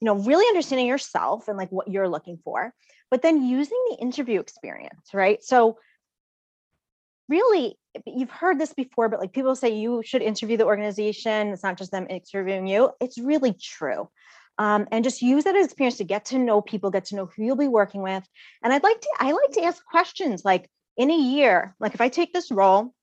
you 0.00 0.04
know, 0.04 0.16
really 0.16 0.46
understanding 0.48 0.86
yourself 0.86 1.48
and 1.48 1.56
like 1.56 1.70
what 1.70 1.88
you're 1.88 2.08
looking 2.08 2.38
for, 2.44 2.74
but 3.10 3.22
then 3.22 3.42
using 3.42 3.78
the 3.90 3.96
interview 3.96 4.38
experience, 4.40 5.14
right? 5.14 5.42
So 5.42 5.78
really 7.30 7.78
you've 8.06 8.30
heard 8.30 8.58
this 8.58 8.74
before 8.74 9.08
but 9.08 9.20
like 9.20 9.32
people 9.32 9.54
say 9.54 9.70
you 9.70 10.02
should 10.04 10.20
interview 10.20 10.56
the 10.56 10.66
organization 10.66 11.48
it's 11.48 11.62
not 11.62 11.78
just 11.78 11.92
them 11.92 12.06
interviewing 12.10 12.66
you 12.66 12.90
it's 13.00 13.18
really 13.18 13.52
true 13.52 14.08
um, 14.60 14.86
and 14.92 15.02
just 15.02 15.22
use 15.22 15.44
that 15.44 15.56
experience 15.56 15.96
to 15.96 16.04
get 16.04 16.26
to 16.26 16.38
know 16.38 16.60
people 16.60 16.90
get 16.90 17.06
to 17.06 17.16
know 17.16 17.26
who 17.26 17.44
you'll 17.44 17.56
be 17.56 17.68
working 17.68 18.02
with. 18.02 18.24
And 18.62 18.72
i'd 18.72 18.82
like 18.82 19.00
to 19.00 19.08
i 19.18 19.32
like 19.32 19.52
to 19.52 19.62
ask 19.62 19.84
questions 19.84 20.44
like 20.44 20.70
in 20.96 21.10
a 21.10 21.18
year 21.18 21.74
like 21.80 21.94
if 21.94 22.00
i 22.00 22.08
take 22.08 22.32
this 22.32 22.50
role 22.50 22.94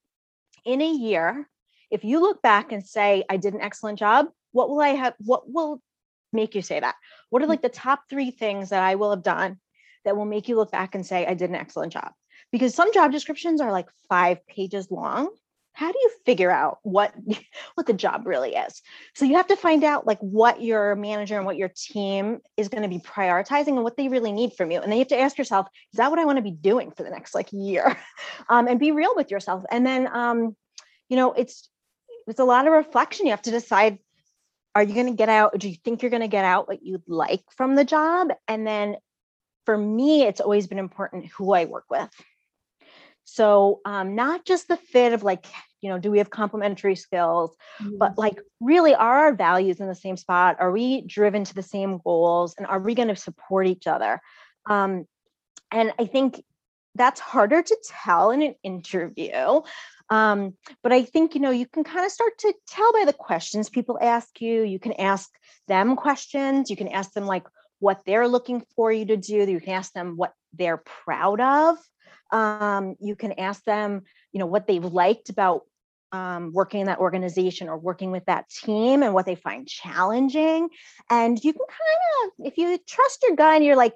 in 0.66 0.82
a 0.82 0.92
year 0.92 1.50
if 1.90 2.04
you 2.04 2.20
look 2.20 2.42
back 2.42 2.72
and 2.72 2.86
say 2.86 3.24
i 3.30 3.38
did 3.38 3.54
an 3.54 3.62
excellent 3.62 3.98
job 3.98 4.28
what 4.52 4.70
will 4.70 4.82
i 4.82 4.90
have 4.90 5.16
what 5.20 5.52
will 5.52 5.82
make 6.34 6.56
you 6.56 6.62
say 6.62 6.80
that? 6.80 6.96
What 7.30 7.42
are 7.42 7.48
like 7.48 7.62
the 7.62 7.70
top 7.70 8.04
three 8.10 8.32
things 8.32 8.70
that 8.70 8.84
i 8.84 8.96
will 8.96 9.12
have 9.12 9.24
done 9.24 9.58
that 10.06 10.16
will 10.16 10.26
make 10.26 10.48
you 10.48 10.56
look 10.56 10.72
back 10.72 10.96
and 10.96 11.06
say 11.06 11.26
i 11.26 11.34
did 11.34 11.50
an 11.50 11.56
excellent 11.56 11.94
job? 11.94 12.12
Because 12.52 12.74
some 12.74 12.94
job 12.94 13.12
descriptions 13.12 13.62
are 13.62 13.72
like 13.72 13.88
five 14.10 14.46
pages 14.48 14.90
long 14.90 15.30
how 15.78 15.92
do 15.92 15.98
you 16.02 16.10
figure 16.26 16.50
out 16.50 16.80
what 16.82 17.14
what 17.76 17.86
the 17.86 17.94
job 17.94 18.26
really 18.26 18.56
is? 18.56 18.82
So 19.14 19.26
you 19.26 19.36
have 19.36 19.48
to 19.48 19.56
find 19.56 19.84
out 19.84 20.08
like 20.08 20.18
what 20.20 20.60
your 20.60 20.96
manager 20.96 21.38
and 21.38 21.46
what 21.46 21.56
your 21.56 21.70
team 21.70 22.40
is 22.58 22.68
going 22.68 22.82
to 22.82 22.90
be 22.90 22.98
prioritizing 22.98 23.76
and 23.76 23.84
what 23.84 23.96
they 23.96 24.08
really 24.08 24.32
need 24.32 24.54
from 24.54 24.72
you. 24.72 24.82
And 24.82 24.92
then 24.92 24.98
you 24.98 25.02
have 25.02 25.10
to 25.10 25.20
ask 25.20 25.38
yourself 25.38 25.68
is 25.94 25.98
that 25.98 26.10
what 26.10 26.18
i 26.18 26.26
want 26.26 26.38
to 26.38 26.42
be 26.42 26.50
doing 26.52 26.90
for 26.90 27.04
the 27.04 27.12
next 27.12 27.36
like 27.36 27.50
year? 27.52 27.98
Um, 28.50 28.68
and 28.68 28.80
be 28.80 28.92
real 28.92 29.14
with 29.16 29.30
yourself. 29.30 29.64
And 29.70 29.86
then 29.86 30.08
um, 30.08 30.56
you 31.10 31.18
know 31.18 31.34
it's 31.34 31.70
it's 32.28 32.40
a 32.40 32.46
lot 32.46 32.66
of 32.66 32.74
reflection. 32.74 33.26
You 33.26 33.32
have 33.32 33.42
to 33.44 33.52
decide 33.52 34.00
are 34.74 34.84
you 34.84 34.94
going 34.94 35.08
to 35.08 35.14
get 35.14 35.30
out? 35.30 35.58
Do 35.58 35.70
you 35.70 35.76
think 35.84 36.02
you're 36.02 36.12
going 36.12 36.22
to 36.22 36.28
get 36.28 36.46
out 36.46 36.68
what 36.68 36.84
you'd 36.84 37.08
like 37.08 37.44
from 37.56 37.76
the 37.76 37.84
job? 37.84 38.30
And 38.48 38.66
then 38.66 38.98
for 39.66 39.78
me 39.78 40.24
it's 40.24 40.42
always 40.42 40.66
been 40.66 40.80
important 40.80 41.28
who 41.28 41.54
i 41.54 41.66
work 41.66 41.86
with. 41.90 42.10
So 43.28 43.82
um, 43.84 44.16
not 44.16 44.46
just 44.46 44.70
the 44.70 44.78
fit 44.78 45.12
of 45.12 45.22
like, 45.22 45.46
you 45.82 45.90
know, 45.90 46.00
do 46.00 46.12
we 46.12 46.18
have 46.18 46.30
complementary 46.30 46.96
skills, 46.96 47.56
but 47.98 48.18
like 48.18 48.40
really 48.60 48.96
are 48.96 49.18
our 49.20 49.34
values 49.34 49.80
in 49.80 49.88
the 49.88 49.96
same 49.96 50.18
spot? 50.18 50.58
Are 50.60 50.72
we 50.72 51.02
driven 51.02 51.44
to 51.44 51.54
the 51.54 51.64
same 51.64 52.00
goals 52.04 52.56
and 52.58 52.66
are 52.66 52.80
we 52.80 52.96
going 52.96 53.10
to 53.10 53.16
support 53.16 53.68
each 53.68 53.88
other? 53.88 54.20
Um, 54.68 55.06
and 55.72 55.94
I 56.00 56.06
think 56.06 56.44
that's 56.96 57.20
harder 57.20 57.62
to 57.62 57.78
tell 57.86 58.32
in 58.32 58.42
an 58.42 58.56
interview. 58.64 59.62
Um, 60.10 60.56
but 60.82 60.94
I 60.94 61.04
think, 61.04 61.36
you 61.36 61.42
know, 61.42 61.52
you 61.52 61.68
can 61.68 61.84
kind 61.84 62.06
of 62.06 62.12
start 62.12 62.38
to 62.40 62.54
tell 62.68 62.92
by 62.94 63.06
the 63.06 63.14
questions 63.14 63.70
people 63.70 64.00
ask 64.02 64.42
you. 64.42 64.64
You 64.64 64.80
can 64.80 64.94
ask 64.94 65.30
them 65.68 65.96
questions. 65.96 66.70
You 66.70 66.78
can 66.78 66.88
ask 66.88 67.12
them 67.12 67.26
like 67.26 67.46
what 67.80 68.02
they're 68.06 68.28
looking 68.28 68.64
for 68.76 68.92
you 68.92 69.06
to 69.06 69.18
do. 69.18 69.36
You 69.36 69.60
can 69.60 69.74
ask 69.74 69.92
them 69.94 70.16
what 70.16 70.34
they're 70.54 70.82
proud 71.06 71.40
of 71.42 71.78
um, 72.32 72.96
you 73.00 73.16
can 73.16 73.34
ask 73.34 73.64
them 73.64 74.04
you 74.32 74.40
know 74.40 74.46
what 74.46 74.68
they've 74.68 74.84
liked 74.84 75.30
about 75.30 75.64
um, 76.12 76.52
working 76.54 76.82
in 76.82 76.88
that 76.88 77.00
organization 77.00 77.68
or 77.68 77.78
working 77.78 78.12
with 78.12 78.26
that 78.26 78.50
team 78.50 79.04
and 79.04 79.14
what 79.14 79.26
they 79.26 79.36
find 79.36 79.68
challenging. 79.68 80.70
And 81.10 81.38
you 81.44 81.54
can 81.54 81.66
kind 81.68 82.32
of 82.40 82.48
if 82.48 82.58
you 82.58 82.78
trust 82.88 83.24
your 83.28 83.36
guy 83.36 83.56
and 83.56 83.66
you're 83.66 83.76
like 83.76 83.94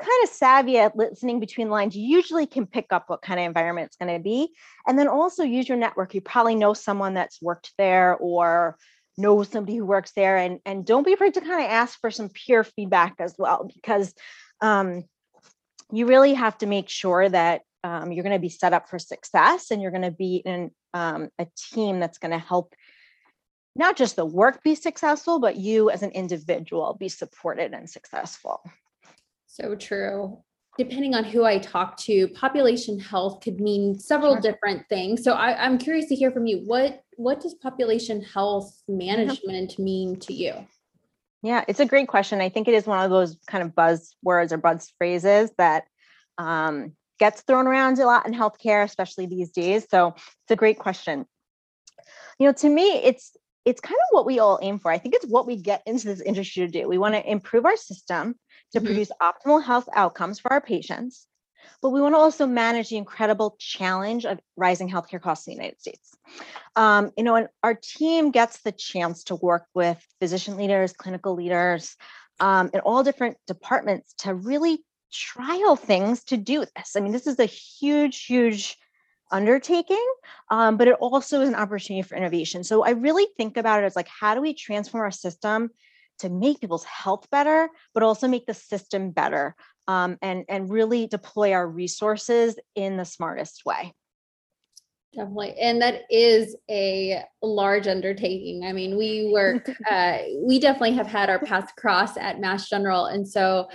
kind 0.00 0.24
of 0.24 0.30
savvy 0.30 0.78
at 0.78 0.96
listening 0.96 1.40
between 1.40 1.68
lines 1.68 1.94
you 1.94 2.02
usually 2.02 2.46
can 2.46 2.66
pick 2.66 2.86
up 2.90 3.04
what 3.08 3.20
kind 3.20 3.38
of 3.38 3.46
environment 3.46 3.86
it's 3.86 3.96
going 3.96 4.12
to 4.12 4.22
be. 4.22 4.52
And 4.86 4.98
then 4.98 5.08
also 5.08 5.42
use 5.42 5.68
your 5.68 5.78
network. 5.78 6.14
You 6.14 6.20
probably 6.20 6.54
know 6.54 6.74
someone 6.74 7.14
that's 7.14 7.40
worked 7.40 7.72
there 7.78 8.16
or 8.16 8.76
know 9.16 9.42
somebody 9.42 9.76
who 9.76 9.84
works 9.84 10.12
there. 10.16 10.36
And 10.36 10.60
and 10.64 10.84
don't 10.84 11.06
be 11.06 11.12
afraid 11.12 11.34
to 11.34 11.40
kind 11.40 11.64
of 11.64 11.70
ask 11.70 12.00
for 12.00 12.10
some 12.10 12.28
peer 12.28 12.64
feedback 12.64 13.16
as 13.18 13.34
well 13.38 13.70
because 13.72 14.14
um, 14.60 15.04
you 15.92 16.06
really 16.06 16.34
have 16.34 16.56
to 16.58 16.66
make 16.66 16.88
sure 16.88 17.28
that 17.28 17.62
um, 17.84 18.12
you're 18.12 18.22
going 18.22 18.36
to 18.36 18.40
be 18.40 18.48
set 18.48 18.72
up 18.72 18.88
for 18.88 18.98
success 18.98 19.70
and 19.70 19.80
you're 19.80 19.90
going 19.90 20.02
to 20.02 20.10
be 20.10 20.36
in 20.36 20.70
um, 20.94 21.30
a 21.38 21.46
team 21.72 22.00
that's 22.00 22.18
going 22.18 22.32
to 22.32 22.38
help 22.38 22.74
not 23.76 23.96
just 23.96 24.16
the 24.16 24.26
work 24.26 24.62
be 24.62 24.74
successful, 24.74 25.38
but 25.38 25.56
you 25.56 25.90
as 25.90 26.02
an 26.02 26.10
individual 26.10 26.96
be 26.98 27.08
supported 27.08 27.72
and 27.72 27.88
successful. 27.88 28.60
So 29.46 29.74
true. 29.74 30.38
Depending 30.78 31.14
on 31.14 31.24
who 31.24 31.44
I 31.44 31.58
talk 31.58 31.96
to, 31.98 32.28
population 32.28 32.98
health 32.98 33.40
could 33.42 33.60
mean 33.60 33.98
several 33.98 34.34
Sure. 34.34 34.40
different 34.40 34.88
things. 34.88 35.22
So 35.24 35.32
I, 35.32 35.64
I'm 35.64 35.78
curious 35.78 36.06
to 36.06 36.14
hear 36.14 36.30
from 36.30 36.46
you. 36.46 36.58
What 36.64 37.02
what 37.16 37.40
does 37.40 37.54
population 37.54 38.22
health 38.22 38.80
management 38.88 39.78
mean 39.78 40.18
to 40.20 40.32
you? 40.32 40.54
Yeah, 41.42 41.64
it's 41.68 41.80
a 41.80 41.86
great 41.86 42.08
question. 42.08 42.40
I 42.40 42.48
think 42.48 42.68
it 42.68 42.74
is 42.74 42.86
one 42.86 43.02
of 43.04 43.10
those 43.10 43.36
kind 43.46 43.64
of 43.64 43.74
buzzwords 43.74 44.52
or 44.52 44.58
buzz 44.58 44.92
phrases 44.98 45.50
that 45.58 45.84
um, 46.38 46.92
gets 47.20 47.42
thrown 47.42 47.68
around 47.68 47.98
a 48.00 48.06
lot 48.06 48.26
in 48.26 48.34
healthcare, 48.34 48.82
especially 48.82 49.26
these 49.26 49.50
days. 49.50 49.86
So 49.88 50.14
it's 50.16 50.50
a 50.50 50.56
great 50.56 50.78
question. 50.80 51.26
You 52.40 52.46
know, 52.46 52.52
to 52.54 52.68
me, 52.68 52.88
it's 53.04 53.36
it's 53.66 53.80
kind 53.80 53.98
of 53.98 54.08
what 54.10 54.26
we 54.26 54.38
all 54.38 54.58
aim 54.62 54.78
for. 54.78 54.90
I 54.90 54.96
think 54.98 55.14
it's 55.14 55.26
what 55.26 55.46
we 55.46 55.56
get 55.56 55.82
into 55.86 56.06
this 56.06 56.22
industry 56.22 56.66
to 56.66 56.72
do. 56.72 56.88
We 56.88 56.96
want 56.96 57.14
to 57.14 57.30
improve 57.30 57.66
our 57.66 57.76
system 57.76 58.34
to 58.72 58.80
Mhm. 58.80 58.86
produce 58.86 59.12
optimal 59.20 59.62
health 59.62 59.88
outcomes 59.94 60.40
for 60.40 60.50
our 60.50 60.62
patients, 60.62 61.26
but 61.82 61.90
we 61.90 62.00
want 62.00 62.14
to 62.14 62.18
also 62.18 62.46
manage 62.46 62.88
the 62.88 62.96
incredible 62.96 63.56
challenge 63.58 64.24
of 64.24 64.40
rising 64.56 64.88
healthcare 64.88 65.20
costs 65.20 65.46
in 65.46 65.52
the 65.52 65.56
United 65.62 65.78
States. 65.78 66.16
Um, 66.74 67.10
you 67.18 67.24
know, 67.24 67.34
and 67.36 67.48
our 67.62 67.74
team 67.74 68.30
gets 68.30 68.62
the 68.62 68.72
chance 68.72 69.24
to 69.24 69.34
work 69.34 69.66
with 69.74 70.02
physician 70.20 70.56
leaders, 70.56 70.94
clinical 70.94 71.34
leaders, 71.34 71.96
um, 72.40 72.70
in 72.72 72.80
all 72.80 73.02
different 73.04 73.36
departments 73.46 74.14
to 74.20 74.34
really 74.34 74.82
trial 75.12 75.76
things 75.76 76.24
to 76.24 76.36
do 76.36 76.64
this. 76.76 76.96
I 76.96 77.00
mean, 77.00 77.12
this 77.12 77.26
is 77.26 77.38
a 77.38 77.44
huge, 77.44 78.24
huge 78.24 78.76
undertaking, 79.32 80.04
um, 80.50 80.76
but 80.76 80.88
it 80.88 80.94
also 80.94 81.40
is 81.40 81.48
an 81.48 81.54
opportunity 81.54 82.06
for 82.06 82.16
innovation. 82.16 82.64
So 82.64 82.84
I 82.84 82.90
really 82.90 83.26
think 83.36 83.56
about 83.56 83.82
it 83.82 83.86
as 83.86 83.96
like, 83.96 84.08
how 84.08 84.34
do 84.34 84.40
we 84.40 84.54
transform 84.54 85.02
our 85.02 85.10
system 85.10 85.70
to 86.18 86.28
make 86.28 86.60
people's 86.60 86.84
health 86.84 87.26
better, 87.30 87.68
but 87.94 88.02
also 88.02 88.28
make 88.28 88.46
the 88.46 88.54
system 88.54 89.10
better 89.10 89.54
um, 89.88 90.18
and, 90.22 90.44
and 90.48 90.70
really 90.70 91.06
deploy 91.06 91.52
our 91.52 91.66
resources 91.66 92.58
in 92.74 92.96
the 92.96 93.04
smartest 93.04 93.64
way. 93.64 93.94
Definitely. 95.14 95.54
And 95.60 95.82
that 95.82 96.02
is 96.08 96.54
a 96.70 97.24
large 97.42 97.88
undertaking. 97.88 98.64
I 98.64 98.72
mean, 98.72 98.96
we 98.96 99.30
work, 99.32 99.68
uh, 99.90 100.18
we 100.36 100.60
definitely 100.60 100.92
have 100.92 101.08
had 101.08 101.30
our 101.30 101.40
paths 101.40 101.72
cross 101.76 102.16
at 102.16 102.38
Mass 102.38 102.68
General. 102.68 103.06
And 103.06 103.26
so 103.26 103.68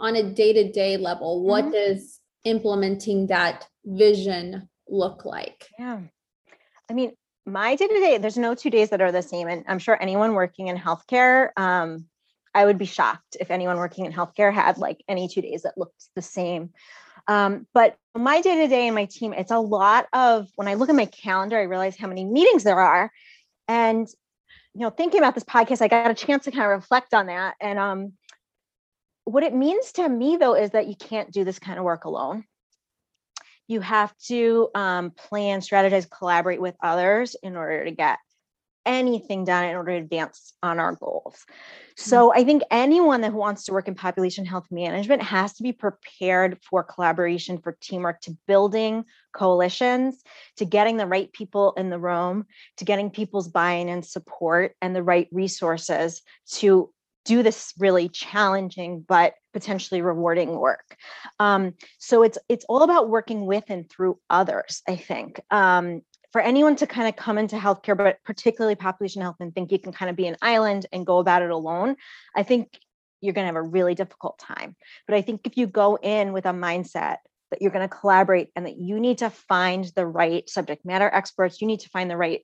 on 0.00 0.16
a 0.16 0.22
day-to-day 0.22 0.96
level, 0.96 1.42
what 1.44 1.66
Mhm. 1.66 1.72
does 1.72 2.20
implementing 2.44 3.26
that 3.28 3.66
vision 3.84 4.68
look 4.88 5.24
like? 5.24 5.68
Yeah. 5.78 6.00
I 6.88 6.92
mean, 6.92 7.12
my 7.46 7.76
day 7.76 7.86
to 7.86 8.00
day, 8.00 8.18
there's 8.18 8.38
no 8.38 8.54
two 8.54 8.70
days 8.70 8.90
that 8.90 9.00
are 9.00 9.12
the 9.12 9.22
same. 9.22 9.48
And 9.48 9.64
I'm 9.68 9.78
sure 9.78 10.00
anyone 10.00 10.34
working 10.34 10.68
in 10.68 10.76
healthcare, 10.76 11.50
um, 11.56 12.06
I 12.54 12.64
would 12.64 12.78
be 12.78 12.86
shocked 12.86 13.36
if 13.38 13.50
anyone 13.50 13.76
working 13.76 14.06
in 14.06 14.12
healthcare 14.12 14.52
had 14.52 14.78
like 14.78 15.04
any 15.06 15.28
two 15.28 15.42
days 15.42 15.62
that 15.62 15.78
looked 15.78 16.02
the 16.16 16.22
same. 16.22 16.70
Um, 17.28 17.66
but 17.74 17.96
my 18.14 18.40
day 18.40 18.56
to 18.56 18.68
day 18.68 18.86
and 18.86 18.94
my 18.94 19.04
team, 19.04 19.32
it's 19.32 19.52
a 19.52 19.58
lot 19.58 20.08
of 20.12 20.48
when 20.56 20.66
I 20.66 20.74
look 20.74 20.88
at 20.88 20.96
my 20.96 21.06
calendar, 21.06 21.58
I 21.58 21.62
realize 21.62 21.96
how 21.96 22.08
many 22.08 22.24
meetings 22.24 22.64
there 22.64 22.80
are. 22.80 23.12
And, 23.68 24.08
you 24.74 24.80
know, 24.80 24.90
thinking 24.90 25.20
about 25.20 25.34
this 25.34 25.44
podcast, 25.44 25.82
I 25.82 25.88
got 25.88 26.10
a 26.10 26.14
chance 26.14 26.44
to 26.44 26.50
kind 26.50 26.64
of 26.64 26.70
reflect 26.70 27.14
on 27.14 27.26
that. 27.26 27.54
And 27.60 27.78
um, 27.78 28.12
what 29.30 29.42
it 29.42 29.54
means 29.54 29.92
to 29.92 30.08
me 30.08 30.36
though 30.36 30.54
is 30.54 30.70
that 30.70 30.86
you 30.86 30.96
can't 30.96 31.30
do 31.30 31.44
this 31.44 31.58
kind 31.58 31.78
of 31.78 31.84
work 31.84 32.04
alone. 32.04 32.44
You 33.68 33.80
have 33.80 34.16
to 34.26 34.68
um, 34.74 35.10
plan, 35.12 35.60
strategize, 35.60 36.10
collaborate 36.10 36.60
with 36.60 36.74
others 36.82 37.36
in 37.42 37.56
order 37.56 37.84
to 37.84 37.92
get 37.92 38.18
anything 38.86 39.44
done 39.44 39.64
in 39.64 39.76
order 39.76 39.92
to 39.92 39.98
advance 39.98 40.54
on 40.62 40.78
our 40.78 40.94
goals. 40.96 41.44
So 41.96 42.32
I 42.32 42.44
think 42.44 42.62
anyone 42.70 43.20
that 43.20 43.32
wants 43.32 43.64
to 43.64 43.72
work 43.72 43.88
in 43.88 43.94
population 43.94 44.46
health 44.46 44.66
management 44.70 45.22
has 45.22 45.52
to 45.54 45.62
be 45.62 45.72
prepared 45.72 46.58
for 46.68 46.82
collaboration, 46.82 47.58
for 47.58 47.76
teamwork, 47.80 48.22
to 48.22 48.36
building 48.46 49.04
coalitions, 49.32 50.22
to 50.56 50.64
getting 50.64 50.96
the 50.96 51.06
right 51.06 51.30
people 51.32 51.74
in 51.76 51.90
the 51.90 51.98
room, 51.98 52.46
to 52.78 52.84
getting 52.84 53.10
people's 53.10 53.48
buy-in 53.48 53.88
and 53.88 54.04
support 54.04 54.74
and 54.80 54.96
the 54.96 55.02
right 55.02 55.28
resources 55.30 56.22
to 56.52 56.90
do 57.30 57.44
this 57.44 57.72
really 57.78 58.08
challenging 58.08 59.04
but 59.06 59.34
potentially 59.52 60.02
rewarding 60.02 60.50
work. 60.58 60.96
Um, 61.38 61.74
so 61.98 62.24
it's 62.24 62.38
it's 62.48 62.64
all 62.68 62.82
about 62.82 63.08
working 63.08 63.46
with 63.46 63.62
and 63.68 63.88
through 63.88 64.18
others. 64.28 64.82
I 64.88 64.96
think 64.96 65.40
um, 65.48 66.02
for 66.32 66.40
anyone 66.40 66.74
to 66.76 66.88
kind 66.88 67.06
of 67.08 67.14
come 67.14 67.38
into 67.38 67.56
healthcare, 67.56 67.96
but 67.96 68.18
particularly 68.24 68.74
population 68.74 69.22
health, 69.22 69.36
and 69.38 69.54
think 69.54 69.70
you 69.70 69.78
can 69.78 69.92
kind 69.92 70.10
of 70.10 70.16
be 70.16 70.26
an 70.26 70.36
island 70.42 70.86
and 70.92 71.06
go 71.06 71.18
about 71.18 71.42
it 71.42 71.50
alone, 71.50 71.94
I 72.34 72.42
think 72.42 72.76
you're 73.20 73.34
going 73.34 73.44
to 73.44 73.52
have 73.54 73.64
a 73.64 73.70
really 73.76 73.94
difficult 73.94 74.36
time. 74.40 74.74
But 75.06 75.16
I 75.16 75.22
think 75.22 75.42
if 75.44 75.56
you 75.56 75.68
go 75.68 75.98
in 76.02 76.32
with 76.32 76.46
a 76.46 76.52
mindset 76.52 77.18
that 77.52 77.62
you're 77.62 77.70
going 77.70 77.88
to 77.88 77.96
collaborate 77.96 78.48
and 78.56 78.66
that 78.66 78.76
you 78.76 78.98
need 78.98 79.18
to 79.18 79.30
find 79.30 79.84
the 79.94 80.06
right 80.06 80.48
subject 80.50 80.84
matter 80.84 81.08
experts, 81.12 81.60
you 81.60 81.68
need 81.68 81.80
to 81.80 81.90
find 81.90 82.10
the 82.10 82.16
right 82.16 82.42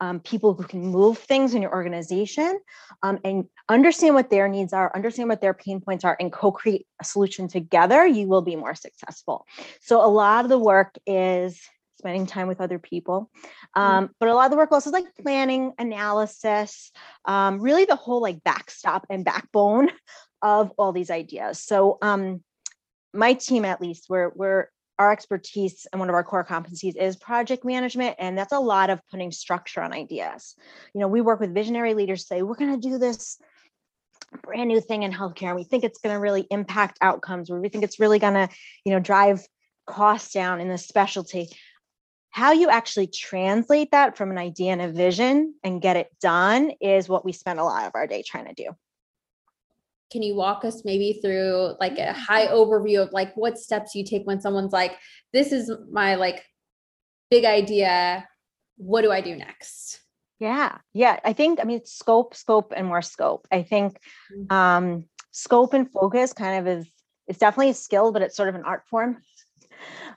um, 0.00 0.20
people 0.20 0.54
who 0.54 0.64
can 0.64 0.86
move 0.86 1.18
things 1.18 1.54
in 1.54 1.62
your 1.62 1.72
organization 1.72 2.58
um, 3.02 3.18
and 3.24 3.46
understand 3.68 4.14
what 4.14 4.30
their 4.30 4.48
needs 4.48 4.72
are, 4.72 4.94
understand 4.94 5.28
what 5.28 5.40
their 5.40 5.54
pain 5.54 5.80
points 5.80 6.04
are, 6.04 6.16
and 6.20 6.32
co 6.32 6.52
create 6.52 6.86
a 7.00 7.04
solution 7.04 7.48
together, 7.48 8.06
you 8.06 8.26
will 8.28 8.42
be 8.42 8.56
more 8.56 8.74
successful. 8.74 9.46
So, 9.80 10.04
a 10.04 10.08
lot 10.08 10.44
of 10.44 10.48
the 10.48 10.58
work 10.58 10.96
is 11.06 11.60
spending 11.98 12.26
time 12.26 12.46
with 12.46 12.60
other 12.60 12.78
people. 12.78 13.30
Mm. 13.76 13.80
Um, 13.80 14.10
but 14.20 14.28
a 14.28 14.34
lot 14.34 14.44
of 14.44 14.50
the 14.50 14.56
work 14.56 14.70
also 14.70 14.90
is 14.90 14.94
like 14.94 15.14
planning, 15.22 15.72
analysis, 15.78 16.92
um, 17.24 17.60
really 17.60 17.84
the 17.84 17.96
whole 17.96 18.20
like 18.20 18.44
backstop 18.44 19.06
and 19.10 19.24
backbone 19.24 19.90
of 20.42 20.72
all 20.78 20.92
these 20.92 21.10
ideas. 21.10 21.62
So 21.62 21.98
um, 22.02 22.42
my 23.12 23.32
team, 23.34 23.64
at 23.64 23.80
least, 23.80 24.06
we're 24.08 24.30
we're 24.34 24.68
our 24.98 25.12
expertise 25.12 25.86
and 25.92 26.00
one 26.00 26.08
of 26.08 26.14
our 26.14 26.24
core 26.24 26.44
competencies 26.44 26.96
is 26.96 27.16
project 27.16 27.64
management 27.64 28.16
and 28.18 28.36
that's 28.36 28.52
a 28.52 28.58
lot 28.58 28.90
of 28.90 29.00
putting 29.10 29.30
structure 29.30 29.82
on 29.82 29.92
ideas. 29.92 30.54
You 30.94 31.00
know 31.00 31.08
we 31.08 31.20
work 31.20 31.40
with 31.40 31.54
visionary 31.54 31.94
leaders 31.94 32.26
say 32.26 32.42
we're 32.42 32.54
going 32.54 32.78
to 32.78 32.88
do 32.88 32.98
this 32.98 33.38
brand 34.42 34.68
new 34.68 34.80
thing 34.80 35.02
in 35.02 35.12
healthcare 35.12 35.48
and 35.48 35.56
we 35.56 35.64
think 35.64 35.84
it's 35.84 36.00
going 36.00 36.14
to 36.14 36.20
really 36.20 36.46
impact 36.50 36.98
outcomes 37.00 37.50
or 37.50 37.60
we 37.60 37.68
think 37.68 37.84
it's 37.84 38.00
really 38.00 38.18
going 38.18 38.34
to 38.34 38.48
you 38.84 38.92
know 38.92 39.00
drive 39.00 39.46
costs 39.86 40.32
down 40.32 40.60
in 40.60 40.68
the 40.68 40.78
specialty. 40.78 41.48
How 42.30 42.52
you 42.52 42.68
actually 42.68 43.06
translate 43.06 43.92
that 43.92 44.16
from 44.16 44.30
an 44.30 44.36
idea 44.36 44.72
and 44.72 44.82
a 44.82 44.92
vision 44.92 45.54
and 45.64 45.80
get 45.80 45.96
it 45.96 46.08
done 46.20 46.72
is 46.80 47.08
what 47.08 47.24
we 47.24 47.32
spend 47.32 47.60
a 47.60 47.64
lot 47.64 47.86
of 47.86 47.92
our 47.94 48.06
day 48.06 48.22
trying 48.26 48.46
to 48.46 48.54
do 48.54 48.76
Can 50.10 50.22
you 50.22 50.34
walk 50.36 50.64
us 50.64 50.84
maybe 50.84 51.18
through 51.22 51.74
like 51.80 51.98
a 51.98 52.12
high 52.12 52.46
overview 52.46 53.02
of 53.02 53.12
like 53.12 53.34
what 53.36 53.58
steps 53.58 53.94
you 53.94 54.04
take 54.04 54.26
when 54.26 54.40
someone's 54.40 54.72
like, 54.72 54.92
this 55.32 55.52
is 55.52 55.70
my 55.90 56.14
like 56.14 56.44
big 57.30 57.44
idea. 57.44 58.26
What 58.76 59.02
do 59.02 59.10
I 59.10 59.20
do 59.20 59.34
next? 59.34 60.00
Yeah, 60.38 60.78
yeah. 60.92 61.18
I 61.24 61.32
think 61.32 61.60
I 61.60 61.64
mean 61.64 61.84
scope, 61.84 62.34
scope, 62.34 62.72
and 62.76 62.86
more 62.86 63.02
scope. 63.02 63.46
I 63.50 63.62
think 63.62 63.98
Mm. 64.32 64.52
um, 64.52 65.04
scope 65.32 65.72
and 65.74 65.90
focus 65.90 66.32
kind 66.32 66.60
of 66.66 66.78
is 66.78 66.86
it's 67.26 67.38
definitely 67.38 67.70
a 67.70 67.74
skill, 67.74 68.12
but 68.12 68.22
it's 68.22 68.36
sort 68.36 68.48
of 68.48 68.54
an 68.54 68.62
art 68.64 68.84
form. 68.88 69.22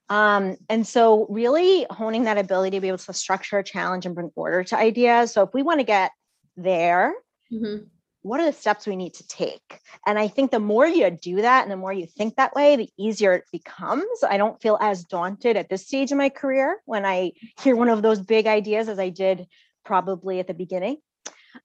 Um, 0.10 0.58
and 0.69 0.86
so 0.86 1.25
really 1.30 1.86
honing 1.89 2.23
that 2.25 2.38
ability 2.38 2.78
to 2.78 2.82
be 2.82 2.88
able 2.88 2.97
to 2.99 3.13
structure 3.13 3.58
a 3.60 3.63
challenge 3.63 4.06
and 4.06 4.13
bring 4.13 4.32
order 4.36 4.63
to 4.65 4.78
ideas. 4.78 5.32
So 5.32 5.41
if 5.43 5.54
we 5.54 5.63
want 5.63 5.80
to 5.80 5.84
get 5.86 6.12
there, 6.58 7.13
Mhm. 7.52 7.88
What 8.21 8.39
are 8.39 8.45
the 8.45 8.53
steps 8.53 8.86
we 8.86 8.95
need 8.95 9.13
to 9.15 9.27
take? 9.27 9.79
And 10.05 10.19
I 10.19 10.27
think 10.27 10.51
the 10.51 10.60
more 10.60 10.86
you 10.86 11.10
do 11.10 11.41
that 11.41 11.63
and 11.63 11.71
the 11.71 11.77
more 11.77 11.93
you 11.93 12.05
think 12.05 12.36
that 12.36 12.53
way, 12.53 12.75
the 12.75 12.89
easier 12.97 13.34
it 13.34 13.45
becomes. 13.51 14.23
I 14.27 14.38
don't 14.38 14.62
feel 14.62 14.77
as 14.82 15.05
daunted 15.05 15.55
at 15.55 15.69
this 15.69 15.88
stage 15.88 16.12
in 16.12 16.17
my 16.17 16.29
career 16.29 16.82
when 16.86 17.05
I 17.05 17.32
hear 17.62 17.75
one 17.75 17.89
of 17.89 18.01
those 18.01 18.19
big 18.19 18.47
ideas 18.47 18.89
as 18.89 18.99
I 18.99 19.10
did 19.10 19.47
probably 19.86 20.39
at 20.39 20.47
the 20.47 20.53
beginning. 20.53 20.97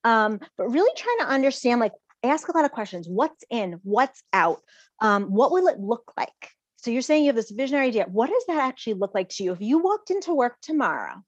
Um, 0.02 0.40
but 0.56 0.68
really 0.68 0.92
trying 0.96 1.18
to 1.18 1.32
understand, 1.34 1.80
like, 1.80 1.92
ask 2.22 2.48
a 2.48 2.56
lot 2.56 2.64
of 2.64 2.72
questions 2.72 3.06
what's 3.08 3.44
in, 3.50 3.80
what's 3.82 4.22
out, 4.32 4.60
um, 5.00 5.24
what 5.24 5.52
will 5.52 5.66
it 5.66 5.78
look 5.78 6.12
like? 6.16 6.50
So 6.76 6.90
you're 6.90 7.02
saying 7.02 7.24
you 7.24 7.28
have 7.28 7.36
this 7.36 7.50
visionary 7.50 7.88
idea. 7.88 8.06
What 8.10 8.30
does 8.30 8.44
that 8.48 8.58
actually 8.58 8.94
look 8.94 9.14
like 9.14 9.28
to 9.30 9.42
you? 9.42 9.52
If 9.52 9.60
you 9.60 9.78
walked 9.78 10.10
into 10.10 10.34
work 10.34 10.56
tomorrow 10.60 11.22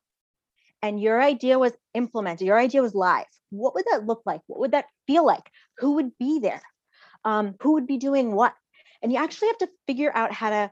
and 0.86 1.00
your 1.00 1.20
idea 1.20 1.58
was 1.58 1.72
implemented, 1.94 2.46
your 2.46 2.58
idea 2.58 2.80
was 2.80 2.94
live, 2.94 3.26
what 3.50 3.74
would 3.74 3.86
that 3.90 4.06
look 4.06 4.22
like? 4.24 4.40
What 4.46 4.60
would 4.60 4.70
that 4.70 4.86
feel 5.08 5.26
like? 5.26 5.50
Who 5.78 5.94
would 5.94 6.16
be 6.16 6.38
there? 6.38 6.62
Um, 7.24 7.56
who 7.60 7.72
would 7.72 7.88
be 7.88 7.96
doing 7.96 8.32
what? 8.32 8.54
And 9.02 9.12
you 9.12 9.18
actually 9.18 9.48
have 9.48 9.58
to 9.58 9.68
figure 9.88 10.12
out 10.14 10.32
how 10.32 10.50
to 10.50 10.70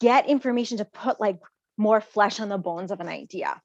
get 0.00 0.28
information 0.28 0.78
to 0.78 0.86
put 0.86 1.20
like 1.20 1.38
more 1.76 2.00
flesh 2.00 2.40
on 2.40 2.48
the 2.48 2.56
bones 2.56 2.90
of 2.90 3.00
an 3.00 3.08
idea. 3.08 3.60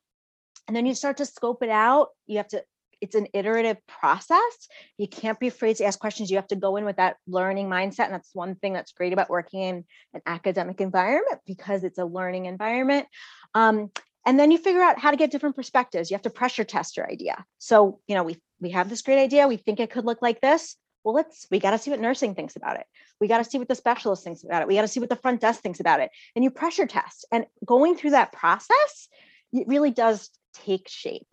And 0.67 0.75
then 0.75 0.85
you 0.85 0.95
start 0.95 1.17
to 1.17 1.25
scope 1.25 1.63
it 1.63 1.69
out. 1.69 2.09
You 2.27 2.37
have 2.37 2.49
to, 2.49 2.63
it's 2.99 3.15
an 3.15 3.27
iterative 3.33 3.77
process. 3.87 4.67
You 4.97 5.07
can't 5.07 5.39
be 5.39 5.47
afraid 5.47 5.77
to 5.77 5.85
ask 5.85 5.97
questions. 5.97 6.29
You 6.29 6.37
have 6.37 6.47
to 6.47 6.57
go 6.57 6.75
in 6.75 6.83
with 6.83 6.97
that 6.97 7.15
learning 7.25 7.69
mindset. 7.69 8.05
And 8.05 8.13
that's 8.13 8.31
one 8.33 8.55
thing 8.55 8.73
that's 8.73 8.91
great 8.91 9.13
about 9.13 9.29
working 9.29 9.61
in 9.61 9.85
an 10.13 10.21
academic 10.25 10.81
environment 10.81 11.39
because 11.45 11.85
it's 11.85 11.99
a 11.99 12.05
learning 12.05 12.47
environment. 12.47 13.07
Um, 13.53 13.91
and 14.25 14.39
then 14.39 14.51
you 14.51 14.57
figure 14.57 14.81
out 14.81 14.99
how 14.99 15.11
to 15.11 15.17
get 15.17 15.31
different 15.31 15.55
perspectives. 15.55 16.09
You 16.09 16.15
have 16.15 16.23
to 16.23 16.29
pressure 16.29 16.63
test 16.63 16.97
your 16.97 17.09
idea. 17.09 17.45
So, 17.57 17.99
you 18.07 18.15
know, 18.15 18.23
we 18.23 18.37
we 18.59 18.71
have 18.71 18.89
this 18.89 19.01
great 19.01 19.21
idea. 19.21 19.47
We 19.47 19.57
think 19.57 19.79
it 19.79 19.91
could 19.91 20.05
look 20.05 20.21
like 20.21 20.41
this. 20.41 20.75
Well, 21.03 21.13
let's 21.13 21.45
we 21.51 21.59
got 21.59 21.71
to 21.71 21.77
see 21.77 21.91
what 21.91 21.99
nursing 21.99 22.33
thinks 22.33 22.55
about 22.55 22.77
it. 22.77 22.85
We 23.19 23.27
got 23.27 23.39
to 23.39 23.43
see 23.43 23.57
what 23.57 23.67
the 23.67 23.75
specialist 23.75 24.23
thinks 24.23 24.43
about 24.43 24.61
it. 24.61 24.67
We 24.67 24.75
got 24.75 24.81
to 24.83 24.87
see 24.87 24.99
what 24.99 25.09
the 25.09 25.17
front 25.17 25.41
desk 25.41 25.61
thinks 25.61 25.79
about 25.79 25.99
it. 25.99 26.11
And 26.35 26.43
you 26.43 26.51
pressure 26.51 26.85
test. 26.85 27.25
And 27.31 27.45
going 27.65 27.95
through 27.95 28.11
that 28.11 28.31
process, 28.31 29.09
it 29.51 29.67
really 29.67 29.91
does 29.91 30.29
take 30.53 30.87
shape. 30.87 31.27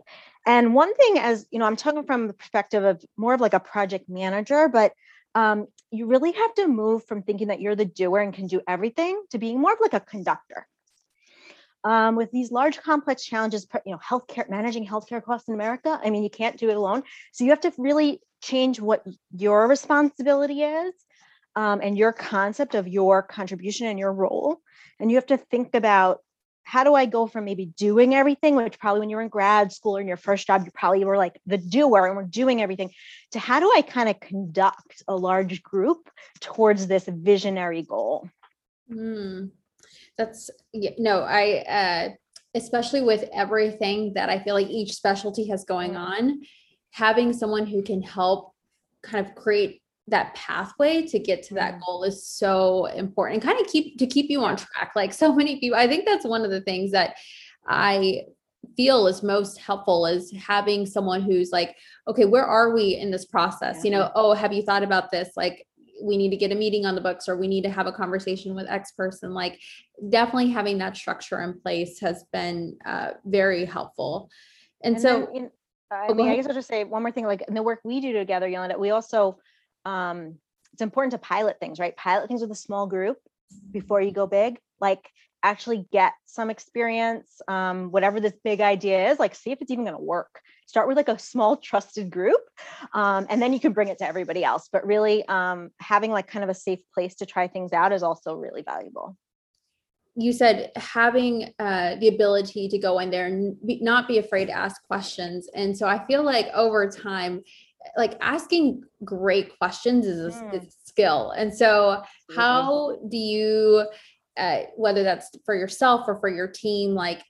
And 0.46 0.74
one 0.74 0.94
thing, 0.94 1.18
as 1.18 1.46
you 1.50 1.58
know, 1.58 1.66
I'm 1.66 1.76
talking 1.76 2.04
from 2.04 2.26
the 2.26 2.32
perspective 2.32 2.82
of 2.84 3.04
more 3.16 3.34
of 3.34 3.40
like 3.40 3.54
a 3.54 3.60
project 3.60 4.08
manager, 4.08 4.68
but 4.68 4.92
um, 5.34 5.66
you 5.92 6.06
really 6.06 6.32
have 6.32 6.54
to 6.54 6.66
move 6.66 7.04
from 7.06 7.22
thinking 7.22 7.48
that 7.48 7.60
you're 7.60 7.76
the 7.76 7.84
doer 7.84 8.18
and 8.18 8.34
can 8.34 8.46
do 8.46 8.60
everything 8.66 9.22
to 9.30 9.38
being 9.38 9.60
more 9.60 9.72
of 9.72 9.78
like 9.80 9.94
a 9.94 10.00
conductor. 10.00 10.66
Um, 11.82 12.14
with 12.14 12.30
these 12.30 12.52
large 12.52 12.78
complex 12.78 13.24
challenges, 13.24 13.66
you 13.86 13.92
know, 13.92 13.98
healthcare, 13.98 14.48
managing 14.50 14.86
healthcare 14.86 15.22
costs 15.22 15.48
in 15.48 15.54
America, 15.54 15.98
I 16.02 16.10
mean, 16.10 16.22
you 16.22 16.30
can't 16.30 16.58
do 16.58 16.68
it 16.68 16.76
alone. 16.76 17.02
So 17.32 17.44
you 17.44 17.50
have 17.50 17.60
to 17.60 17.72
really 17.78 18.20
change 18.42 18.80
what 18.80 19.06
your 19.34 19.66
responsibility 19.66 20.62
is 20.62 20.94
um, 21.56 21.80
and 21.82 21.96
your 21.96 22.12
concept 22.12 22.74
of 22.74 22.86
your 22.86 23.22
contribution 23.22 23.86
and 23.86 23.98
your 23.98 24.12
role. 24.12 24.60
And 24.98 25.10
you 25.10 25.16
have 25.16 25.26
to 25.26 25.38
think 25.38 25.74
about 25.74 26.20
how 26.62 26.84
do 26.84 26.94
I 26.94 27.06
go 27.06 27.26
from 27.26 27.46
maybe 27.46 27.66
doing 27.66 28.14
everything, 28.14 28.54
which 28.54 28.78
probably 28.78 29.00
when 29.00 29.10
you 29.10 29.16
were 29.16 29.22
in 29.22 29.28
grad 29.28 29.72
school 29.72 29.96
or 29.96 30.00
in 30.00 30.06
your 30.06 30.16
first 30.16 30.46
job, 30.46 30.62
you 30.64 30.70
probably 30.72 31.04
were 31.04 31.16
like 31.16 31.40
the 31.46 31.58
doer 31.58 32.06
and 32.06 32.16
we're 32.16 32.24
doing 32.24 32.62
everything, 32.62 32.90
to 33.32 33.38
how 33.38 33.58
do 33.58 33.72
I 33.74 33.82
kind 33.82 34.08
of 34.08 34.20
conduct 34.20 35.02
a 35.08 35.16
large 35.16 35.62
group 35.62 36.08
towards 36.40 36.86
this 36.86 37.08
visionary 37.08 37.82
goal? 37.82 38.28
Hmm. 38.88 39.46
That's 40.20 40.50
yeah, 40.74 40.90
no, 40.98 41.20
I 41.22 41.64
uh 41.80 42.08
especially 42.54 43.00
with 43.00 43.24
everything 43.32 44.12
that 44.14 44.28
I 44.28 44.38
feel 44.38 44.54
like 44.54 44.68
each 44.68 44.92
specialty 44.92 45.48
has 45.48 45.64
going 45.64 45.96
on, 45.96 46.42
having 46.90 47.32
someone 47.32 47.64
who 47.64 47.82
can 47.82 48.02
help 48.02 48.52
kind 49.02 49.24
of 49.24 49.34
create 49.34 49.80
that 50.08 50.34
pathway 50.34 51.06
to 51.06 51.18
get 51.18 51.42
to 51.44 51.54
that 51.54 51.74
Mm. 51.74 51.80
goal 51.86 52.04
is 52.04 52.26
so 52.26 52.86
important 52.86 53.36
and 53.36 53.42
kind 53.42 53.64
of 53.64 53.72
keep 53.72 53.98
to 53.98 54.06
keep 54.06 54.28
you 54.28 54.42
on 54.44 54.56
track. 54.56 54.92
Like 54.94 55.12
so 55.22 55.34
many 55.34 55.58
people, 55.58 55.78
I 55.78 55.88
think 55.88 56.04
that's 56.04 56.26
one 56.26 56.44
of 56.44 56.50
the 56.50 56.60
things 56.60 56.90
that 56.92 57.16
I 57.66 58.24
feel 58.76 59.06
is 59.06 59.22
most 59.22 59.58
helpful 59.58 60.04
is 60.04 60.32
having 60.32 60.84
someone 60.84 61.22
who's 61.22 61.50
like, 61.50 61.74
okay, 62.08 62.26
where 62.26 62.44
are 62.44 62.74
we 62.74 62.96
in 62.96 63.10
this 63.10 63.24
process? 63.24 63.84
You 63.84 63.90
know, 63.90 64.10
oh, 64.14 64.34
have 64.34 64.52
you 64.52 64.62
thought 64.62 64.82
about 64.82 65.10
this? 65.10 65.30
Like, 65.34 65.66
we 66.02 66.16
need 66.16 66.30
to 66.30 66.36
get 66.36 66.52
a 66.52 66.54
meeting 66.54 66.86
on 66.86 66.94
the 66.94 67.00
books 67.00 67.28
or 67.28 67.36
we 67.36 67.48
need 67.48 67.62
to 67.62 67.70
have 67.70 67.86
a 67.86 67.92
conversation 67.92 68.54
with 68.54 68.68
X 68.68 68.92
person. 68.92 69.32
Like, 69.34 69.60
definitely 70.08 70.50
having 70.50 70.78
that 70.78 70.96
structure 70.96 71.40
in 71.42 71.60
place 71.60 72.00
has 72.00 72.24
been 72.32 72.76
uh, 72.84 73.10
very 73.24 73.64
helpful. 73.64 74.30
And, 74.82 74.94
And 74.96 75.02
so, 75.02 75.28
in- 75.34 75.50
I 75.92 76.06
Oh, 76.08 76.14
mean, 76.14 76.28
I 76.28 76.36
guess 76.36 76.46
I'll 76.46 76.54
just 76.54 76.68
say 76.68 76.84
one 76.84 77.02
more 77.02 77.10
thing, 77.10 77.26
like 77.26 77.42
in 77.48 77.54
the 77.54 77.64
work 77.64 77.80
we 77.84 78.00
do 78.00 78.12
together, 78.12 78.46
Yolanda, 78.46 78.78
we 78.78 78.90
also, 78.90 79.38
um, 79.84 80.36
it's 80.72 80.82
important 80.82 81.10
to 81.12 81.18
pilot 81.18 81.58
things, 81.58 81.80
right? 81.80 81.96
Pilot 81.96 82.28
things 82.28 82.42
with 82.42 82.50
a 82.52 82.54
small 82.54 82.86
group 82.86 83.18
before 83.72 84.00
you 84.00 84.12
go 84.12 84.28
big, 84.28 84.60
like 84.80 85.10
actually 85.42 85.86
get 85.92 86.12
some 86.26 86.50
experience, 86.50 87.40
um, 87.48 87.90
whatever 87.90 88.20
this 88.20 88.34
big 88.44 88.60
idea 88.60 89.10
is, 89.10 89.18
like 89.18 89.34
see 89.34 89.50
if 89.52 89.60
it's 89.60 89.70
even 89.70 89.84
gonna 89.84 90.00
work. 90.00 90.40
start 90.66 90.86
with 90.88 90.96
like 90.96 91.08
a 91.08 91.18
small 91.18 91.56
trusted 91.68 92.10
group 92.10 92.40
um, 92.94 93.26
and 93.28 93.40
then 93.42 93.52
you 93.52 93.60
can 93.60 93.72
bring 93.72 93.88
it 93.88 93.98
to 93.98 94.06
everybody 94.06 94.44
else 94.44 94.68
but 94.72 94.86
really 94.86 95.26
um, 95.26 95.70
having 95.80 96.10
like 96.12 96.26
kind 96.28 96.44
of 96.44 96.50
a 96.50 96.54
safe 96.54 96.78
place 96.94 97.14
to 97.16 97.26
try 97.26 97.48
things 97.48 97.72
out 97.72 97.92
is 97.92 98.02
also 98.02 98.34
really 98.34 98.62
valuable 98.62 99.16
you 100.16 100.32
said 100.32 100.70
having 100.76 101.52
uh, 101.58 101.96
the 101.96 102.08
ability 102.08 102.68
to 102.68 102.78
go 102.78 102.98
in 102.98 103.10
there 103.10 103.26
and 103.26 103.56
be, 103.66 103.80
not 103.80 104.06
be 104.08 104.18
afraid 104.18 104.46
to 104.46 104.52
ask 104.52 104.82
questions 104.86 105.48
and 105.54 105.76
so 105.76 105.86
i 105.86 106.04
feel 106.06 106.22
like 106.22 106.46
over 106.54 106.88
time 106.88 107.42
like 107.96 108.16
asking 108.20 108.82
great 109.04 109.56
questions 109.58 110.06
is 110.06 110.20
a, 110.36 110.44
Mm. 110.44 110.54
is 110.54 110.64
a 110.68 110.70
skill 110.88 111.30
and 111.30 111.52
so 111.54 112.02
how 112.36 112.96
do 113.08 113.16
you 113.16 113.86
uh, 114.36 114.60
whether 114.76 115.02
that's 115.02 115.30
for 115.44 115.54
yourself 115.54 116.06
or 116.08 116.18
for 116.20 116.28
your 116.28 116.48
team 116.48 116.94
like 116.94 117.22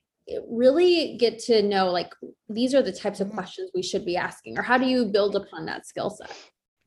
really 0.48 1.16
get 1.18 1.38
to 1.38 1.62
know 1.62 1.90
like 1.90 2.12
these 2.48 2.74
are 2.74 2.82
the 2.82 2.92
types 2.92 3.20
of 3.20 3.28
Mhm. 3.28 3.34
questions 3.34 3.70
we 3.74 3.82
should 3.82 4.04
be 4.04 4.16
asking 4.16 4.56
or 4.58 4.62
how 4.62 4.78
do 4.78 4.86
you 4.86 5.06
build 5.06 5.34
upon 5.34 5.66
that 5.66 5.86
skill 5.86 6.10
set 6.10 6.30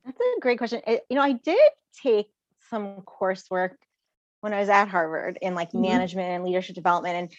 That's 0.04 0.18
a 0.20 0.40
great 0.40 0.58
question. 0.58 0.82
It- 0.86 1.04
you 1.08 1.16
know, 1.16 1.22
I 1.22 1.32
did 1.32 1.70
take 2.02 2.26
some 2.70 3.02
coursework 3.02 3.76
when 4.42 4.52
I 4.52 4.60
was 4.60 4.68
at 4.68 4.88
Harvard 4.88 5.38
in 5.40 5.54
like 5.54 5.72
Mhm. 5.72 5.80
management 5.80 6.28
and 6.28 6.44
leadership 6.44 6.74
development, 6.74 7.16
and 7.16 7.32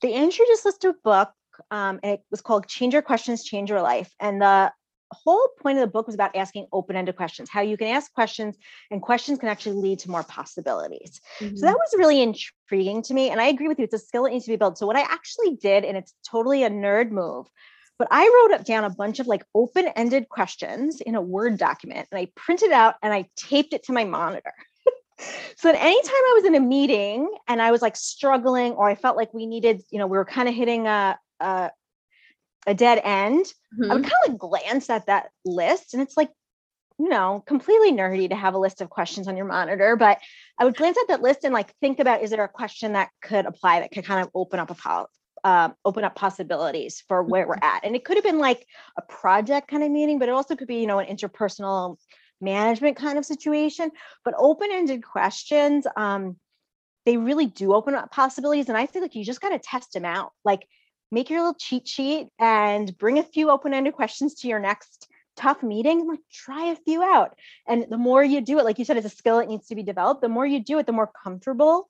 they 0.00 0.12
introduced 0.14 0.64
us 0.64 0.78
to 0.78 0.90
a 0.90 0.94
book, 0.94 1.32
um, 1.72 1.98
and 2.04 2.12
it 2.12 2.22
was 2.30 2.40
called 2.40 2.68
"Change 2.68 2.92
Your 2.94 3.02
Questions, 3.02 3.42
Change 3.42 3.68
Your 3.68 3.82
Life." 3.82 4.14
And 4.20 4.40
the 4.40 4.72
whole 5.14 5.48
point 5.60 5.78
of 5.78 5.82
the 5.82 5.90
book 5.90 6.06
was 6.06 6.14
about 6.14 6.36
asking 6.36 6.66
open-ended 6.72 7.16
questions, 7.16 7.48
how 7.50 7.60
you 7.60 7.76
can 7.76 7.88
ask 7.88 8.12
questions, 8.12 8.56
and 8.90 9.00
questions 9.00 9.38
can 9.38 9.48
actually 9.48 9.76
lead 9.76 9.98
to 10.00 10.10
more 10.10 10.22
possibilities. 10.24 11.20
So 11.38 11.44
that 11.44 11.52
mm-hmm. 11.52 11.66
was 11.66 11.94
really 11.96 12.22
intriguing 12.22 13.02
to 13.02 13.14
me. 13.14 13.30
And 13.30 13.40
I 13.40 13.46
agree 13.46 13.68
with 13.68 13.78
you, 13.78 13.84
it's 13.84 13.94
a 13.94 13.98
skill 13.98 14.24
that 14.24 14.30
needs 14.30 14.44
to 14.44 14.52
be 14.52 14.56
built. 14.56 14.78
So 14.78 14.86
what 14.86 14.96
I 14.96 15.02
actually 15.02 15.56
did, 15.56 15.84
and 15.84 15.96
it's 15.96 16.14
totally 16.28 16.64
a 16.64 16.70
nerd 16.70 17.10
move, 17.10 17.46
but 17.98 18.08
I 18.10 18.24
wrote 18.24 18.58
up 18.58 18.66
down 18.66 18.84
a 18.84 18.90
bunch 18.90 19.20
of 19.20 19.26
like 19.26 19.44
open-ended 19.54 20.28
questions 20.28 21.00
in 21.00 21.14
a 21.14 21.22
Word 21.22 21.58
document 21.58 22.08
and 22.10 22.18
I 22.18 22.28
printed 22.34 22.72
out 22.72 22.96
and 23.02 23.12
I 23.12 23.28
taped 23.36 23.72
it 23.72 23.84
to 23.84 23.92
my 23.92 24.04
monitor. 24.04 24.52
so 25.56 25.70
that 25.70 25.80
anytime 25.80 26.12
I 26.12 26.32
was 26.34 26.44
in 26.44 26.54
a 26.56 26.60
meeting 26.60 27.30
and 27.46 27.62
I 27.62 27.70
was 27.70 27.82
like 27.82 27.96
struggling 27.96 28.72
or 28.72 28.88
I 28.88 28.96
felt 28.96 29.16
like 29.16 29.32
we 29.32 29.46
needed, 29.46 29.82
you 29.90 29.98
know, 29.98 30.06
we 30.06 30.16
were 30.16 30.24
kind 30.24 30.48
of 30.48 30.54
hitting 30.54 30.88
a, 30.88 31.18
a 31.38 31.70
a 32.66 32.74
dead 32.74 33.00
end, 33.04 33.46
I 33.90 33.94
would 33.94 34.04
Mhm. 34.04 34.10
kind 34.10 34.14
of 34.24 34.30
like 34.30 34.38
glance 34.38 34.90
at 34.90 35.06
that 35.06 35.30
list 35.44 35.94
and 35.94 36.02
it's 36.02 36.16
like, 36.16 36.30
you 36.98 37.08
know, 37.08 37.42
completely 37.46 37.92
nerdy 37.92 38.28
to 38.28 38.36
have 38.36 38.54
a 38.54 38.58
list 38.58 38.80
of 38.80 38.88
questions 38.88 39.26
on 39.26 39.36
your 39.36 39.46
monitor, 39.46 39.96
but 39.96 40.18
I 40.58 40.64
would 40.64 40.76
glance 40.76 40.96
at 40.96 41.08
that 41.08 41.22
list 41.22 41.44
and 41.44 41.52
like 41.52 41.74
think 41.80 41.98
about 41.98 42.22
is 42.22 42.30
there 42.30 42.44
a 42.44 42.48
question 42.48 42.92
that 42.92 43.10
could 43.20 43.46
apply 43.46 43.80
that 43.80 43.90
could 43.90 44.04
kind 44.04 44.24
of 44.24 44.30
open 44.34 44.60
up 44.60 44.70
a 44.70 44.74
pol- 44.74 45.10
uh, 45.42 45.70
open 45.84 46.04
up 46.04 46.14
possibilities 46.14 47.02
for 47.06 47.22
where 47.22 47.46
we're 47.46 47.58
at. 47.60 47.84
And 47.84 47.94
it 47.94 48.04
could 48.04 48.16
have 48.16 48.24
been 48.24 48.38
like 48.38 48.66
a 48.96 49.02
project 49.02 49.68
kind 49.68 49.82
of 49.82 49.90
meeting, 49.90 50.18
but 50.18 50.28
it 50.28 50.32
also 50.32 50.56
could 50.56 50.68
be, 50.68 50.76
you 50.76 50.86
know, 50.86 51.00
an 51.00 51.14
interpersonal 51.14 51.98
management 52.40 52.96
kind 52.96 53.18
of 53.18 53.26
situation. 53.26 53.90
But 54.24 54.34
open-ended 54.38 55.04
questions, 55.04 55.86
um, 55.96 56.38
they 57.04 57.18
really 57.18 57.46
do 57.46 57.74
open 57.74 57.94
up 57.94 58.10
possibilities. 58.10 58.68
And 58.70 58.78
I 58.78 58.86
feel 58.86 59.02
like 59.02 59.14
you 59.14 59.24
just 59.24 59.42
got 59.42 59.50
to 59.50 59.58
test 59.58 59.92
them 59.92 60.06
out. 60.06 60.32
Like 60.44 60.66
make 61.14 61.30
your 61.30 61.40
little 61.40 61.54
cheat 61.66 61.86
sheet 61.88 62.28
and 62.38 62.96
bring 62.98 63.18
a 63.18 63.22
few 63.22 63.50
open-ended 63.50 63.94
questions 63.94 64.34
to 64.36 64.48
your 64.48 64.60
next 64.60 65.08
tough 65.36 65.62
meeting 65.62 66.06
like 66.08 66.20
try 66.32 66.66
a 66.66 66.76
few 66.76 67.02
out. 67.02 67.36
And 67.66 67.86
the 67.90 67.98
more 67.98 68.22
you 68.22 68.40
do 68.40 68.58
it 68.58 68.64
like 68.64 68.78
you 68.78 68.84
said 68.84 68.96
it's 68.98 69.06
a 69.06 69.10
skill 69.22 69.38
that 69.38 69.48
needs 69.48 69.66
to 69.68 69.74
be 69.74 69.82
developed. 69.82 70.20
The 70.22 70.28
more 70.28 70.46
you 70.46 70.60
do 70.62 70.78
it 70.78 70.86
the 70.86 70.92
more 70.92 71.10
comfortable 71.24 71.88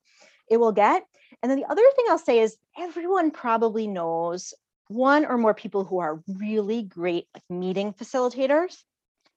it 0.51 0.59
will 0.59 0.73
get. 0.73 1.05
And 1.43 1.51
then 1.51 1.59
the 1.59 1.71
other 1.73 1.83
thing 1.97 2.07
i'll 2.09 2.19
say 2.19 2.39
is 2.41 2.57
everyone 2.79 3.31
probably 3.31 3.87
knows 3.87 4.55
one 4.89 5.25
or 5.27 5.37
more 5.39 5.55
people 5.55 5.85
who 5.85 5.99
are 5.99 6.23
really 6.29 6.83
great 6.83 7.27
like 7.35 7.45
meeting 7.51 7.93
facilitators. 7.93 8.77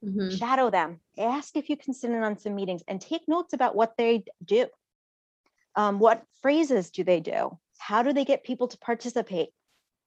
Mhm. 0.05 0.37
shadow 0.37 0.69
them. 0.69 1.01
Ask 1.17 1.57
if 1.57 1.69
you 1.69 1.77
can 1.77 1.93
sit 1.93 2.11
in 2.11 2.23
on 2.23 2.37
some 2.37 2.55
meetings 2.55 2.83
and 2.87 3.01
take 3.01 3.27
notes 3.27 3.53
about 3.53 3.75
what 3.75 3.97
they 3.97 4.23
do. 4.45 4.67
Um, 5.75 5.99
what 5.99 6.23
phrases 6.41 6.91
do 6.91 7.03
they 7.03 7.19
do? 7.19 7.57
How 7.77 8.03
do 8.03 8.13
they 8.13 8.25
get 8.25 8.43
people 8.43 8.67
to 8.67 8.77
participate 8.77 9.49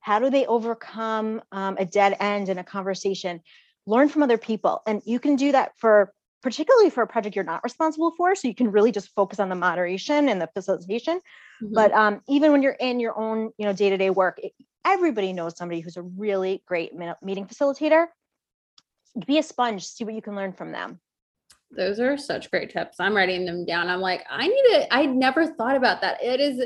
how 0.00 0.18
do 0.18 0.30
they 0.30 0.46
overcome 0.46 1.42
um, 1.52 1.76
a 1.78 1.84
dead 1.84 2.16
end 2.20 2.48
in 2.48 2.58
a 2.58 2.64
conversation 2.64 3.40
learn 3.86 4.08
from 4.08 4.22
other 4.22 4.38
people 4.38 4.82
and 4.86 5.02
you 5.04 5.18
can 5.18 5.36
do 5.36 5.52
that 5.52 5.72
for 5.76 6.12
particularly 6.42 6.90
for 6.90 7.02
a 7.02 7.06
project 7.06 7.36
you're 7.36 7.44
not 7.44 7.62
responsible 7.64 8.12
for 8.16 8.34
so 8.34 8.48
you 8.48 8.54
can 8.54 8.70
really 8.70 8.92
just 8.92 9.10
focus 9.14 9.40
on 9.40 9.48
the 9.48 9.54
moderation 9.54 10.28
and 10.28 10.40
the 10.40 10.48
facilitation 10.54 11.20
Mhm. 11.62 11.72
but 11.72 11.92
um, 11.92 12.20
even 12.28 12.52
when 12.52 12.62
you're 12.62 12.72
in 12.72 13.00
your 13.00 13.18
own 13.18 13.50
you 13.58 13.66
know 13.66 13.72
day-to-day 13.72 14.10
work 14.10 14.38
it, 14.42 14.52
everybody 14.84 15.32
knows 15.32 15.56
somebody 15.56 15.80
who's 15.80 15.96
a 15.96 16.02
really 16.02 16.62
great 16.66 16.92
meeting 17.22 17.46
facilitator 17.46 18.06
be 19.26 19.38
a 19.38 19.42
sponge 19.42 19.84
see 19.84 20.04
what 20.04 20.14
you 20.14 20.22
can 20.22 20.34
learn 20.34 20.52
from 20.52 20.72
them 20.72 21.00
Those 21.76 22.00
are 22.00 22.16
such 22.16 22.50
great 22.50 22.70
tips. 22.70 22.98
I'm 22.98 23.14
writing 23.14 23.46
them 23.46 23.64
down. 23.64 23.88
I'm 23.88 24.00
like, 24.00 24.24
I 24.28 24.46
need 24.48 24.64
to, 24.72 24.92
I 24.92 25.06
never 25.06 25.46
thought 25.46 25.76
about 25.76 26.00
that. 26.00 26.20
It 26.20 26.40
is, 26.40 26.56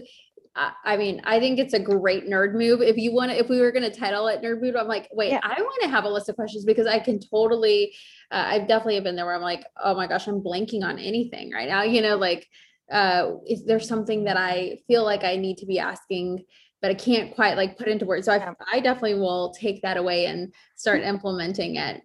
I, 0.56 0.72
I 0.84 0.96
mean, 0.96 1.20
I 1.24 1.40
think 1.40 1.58
it's 1.58 1.74
a 1.74 1.78
great 1.78 2.28
nerd 2.28 2.54
move. 2.54 2.80
If 2.80 2.96
you 2.96 3.12
want 3.12 3.30
to, 3.30 3.38
if 3.38 3.48
we 3.48 3.60
were 3.60 3.72
going 3.72 3.90
to 3.90 3.96
title 3.96 4.28
it 4.28 4.42
nerd 4.42 4.60
move, 4.60 4.76
I'm 4.76 4.88
like, 4.88 5.08
wait, 5.12 5.30
Yeah. 5.32 5.40
I 5.42 5.60
want 5.60 5.82
to 5.82 5.88
have 5.88 6.04
a 6.04 6.08
list 6.08 6.28
of 6.28 6.36
questions 6.36 6.64
because 6.64 6.86
I 6.86 6.98
can 6.98 7.18
totally, 7.18 7.94
uh, 8.30 8.44
I've 8.46 8.68
definitely 8.68 9.00
been 9.00 9.16
there 9.16 9.26
where 9.26 9.34
I'm 9.34 9.42
like, 9.42 9.64
oh 9.82 9.94
my 9.94 10.06
gosh, 10.06 10.26
I'm 10.26 10.40
blanking 10.40 10.84
on 10.84 10.98
anything 10.98 11.50
right 11.52 11.68
now. 11.68 11.82
You 11.82 12.02
know, 12.02 12.16
like, 12.16 12.48
uh, 12.90 13.32
is 13.46 13.64
there 13.64 13.80
something 13.80 14.24
that 14.24 14.36
I 14.36 14.78
feel 14.86 15.04
like 15.04 15.24
I 15.24 15.36
need 15.36 15.58
to 15.58 15.66
be 15.66 15.78
asking, 15.78 16.44
but 16.82 16.90
I 16.90 16.94
can't 16.94 17.34
quite 17.34 17.56
like 17.56 17.78
put 17.78 17.88
into 17.88 18.04
words. 18.04 18.26
So. 18.26 18.32
I, 18.32 18.54
I 18.72 18.80
definitely 18.80 19.14
will 19.14 19.54
take 19.54 19.82
that 19.82 19.96
away 19.96 20.26
and 20.26 20.52
start 20.76 21.02
implementing 21.02 21.76
it. 21.76 22.02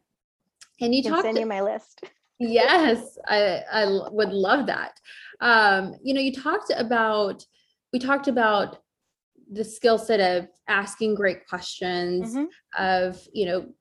And 0.82 0.96
you 0.96 1.04
can 1.04 1.12
talked 1.12 1.24
send 1.24 1.38
you 1.38 1.46
my 1.46 1.62
list 1.62 2.02
Yes, 2.40 3.18
I, 3.28 3.64
I 3.72 3.86
would 4.12 4.32
love 4.32 4.68
that. 4.68 4.94
Um, 5.42 5.96
you 6.02 6.14
know, 6.14 6.22
you 6.22 6.34
talked 6.34 6.72
about, 6.76 7.46
we 7.92 8.00
talked 8.00 8.28
about 8.28 8.78
the 9.52 9.64
skill 9.64 9.98
set 9.98 10.20
of 10.20 10.48
asking 10.68 11.16
great 11.16 11.48
questions, 11.48 12.36
Mhm. 12.36 12.48
of, 12.78 13.28
you 13.34 13.46
know, 13.46 13.74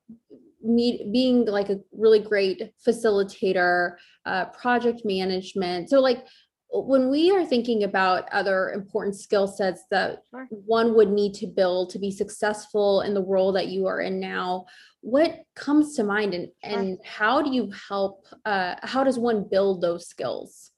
meet, 0.62 1.12
being 1.12 1.44
like 1.44 1.68
a 1.70 1.80
really 1.92 2.18
great 2.18 2.72
facilitator, 2.84 3.96
uh, 4.24 4.46
project 4.46 5.04
management. 5.04 5.88
So 5.90 6.00
like, 6.00 6.26
when 6.70 7.08
we 7.08 7.30
are 7.30 7.46
thinking 7.46 7.84
about 7.84 8.28
other 8.30 8.70
important 8.70 9.16
skill 9.16 9.46
sets 9.46 9.84
that 9.90 10.22
Sure. 10.28 10.46
one 10.50 10.94
would 10.94 11.10
need 11.10 11.32
to 11.34 11.46
build 11.46 11.90
to 11.90 11.98
be 11.98 12.10
successful 12.10 13.00
in 13.02 13.14
the 13.14 13.22
role 13.22 13.52
that 13.52 13.68
you 13.68 13.86
are 13.86 14.00
in 14.02 14.20
now, 14.20 14.66
what 15.00 15.44
comes 15.54 15.94
to 15.96 16.04
mind 16.04 16.34
and, 16.34 16.48
and 16.62 16.98
how 17.04 17.40
do 17.40 17.50
you 17.54 17.70
help, 17.88 18.26
uh, 18.44 18.74
how 18.82 19.02
does 19.04 19.18
one 19.18 19.44
build 19.44 19.80
those 19.80 20.06
skills? 20.08 20.72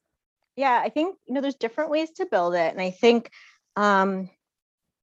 Yeah 0.56 0.80
i 0.84 0.88
think 0.88 1.16
you 1.26 1.34
know 1.34 1.40
there's 1.40 1.54
different 1.54 1.90
ways 1.90 2.10
to 2.10 2.26
build 2.26 2.54
it 2.54 2.72
and 2.72 2.80
i 2.80 2.90
think 2.90 3.30
um, 3.76 4.28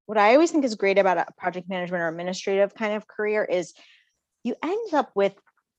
what 0.06 0.18
i 0.18 0.34
always 0.34 0.52
think 0.52 0.66
is 0.66 0.76
great 0.76 0.98
about 0.98 1.18
a 1.18 1.26
project 1.38 1.70
management 1.70 2.02
or 2.02 2.08
administrative 2.08 2.74
kind 2.74 2.94
of 2.94 3.08
career 3.08 3.44
is 3.44 3.74
you 4.44 4.56
end 4.64 4.94
up 4.94 5.12
with 5.16 5.34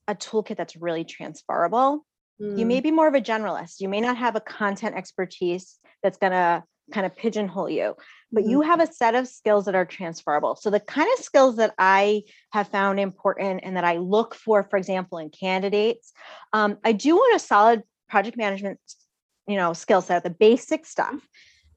a 0.08 0.14
toolkit 0.14 0.56
that's 0.56 0.76
really 0.76 1.04
transferable. 1.04 2.04
You 2.56 2.66
may 2.66 2.80
be 2.80 2.90
more 2.90 3.08
of 3.08 3.14
a 3.14 3.20
generalist. 3.20 3.80
You 3.80 3.88
may 3.88 4.00
not 4.00 4.16
have 4.16 4.36
a 4.36 4.40
content 4.40 4.96
expertise 4.96 5.78
that's 6.02 6.18
going 6.18 6.32
to 6.32 6.62
kind 6.92 7.04
of 7.04 7.14
pigeonhole 7.16 7.68
you 7.68 7.94
but 8.32 8.44
Mhm. 8.44 8.50
you 8.50 8.60
have 8.62 8.80
a 8.80 8.86
set 8.86 9.14
of 9.14 9.28
skills 9.28 9.66
that 9.66 9.74
are 9.74 9.84
transferable. 9.84 10.56
So 10.56 10.70
the 10.70 10.80
kind 10.80 11.08
of 11.16 11.24
skills 11.24 11.56
that 11.56 11.74
i 11.78 12.22
have 12.52 12.68
found 12.68 12.98
important 12.98 13.60
and 13.62 13.76
that 13.76 13.84
i 13.84 13.98
look 13.98 14.34
for 14.34 14.62
for 14.62 14.78
example 14.78 15.18
in 15.18 15.28
candidates 15.30 16.12
um, 16.54 16.78
i 16.84 16.92
do 16.92 17.16
want 17.16 17.36
a 17.36 17.38
solid 17.38 17.82
project 18.08 18.38
management 18.38 18.80
you 19.48 19.56
know 19.56 19.72
skill 19.72 20.00
set 20.00 20.22
the 20.22 20.30
basic 20.30 20.86
stuff 20.86 21.26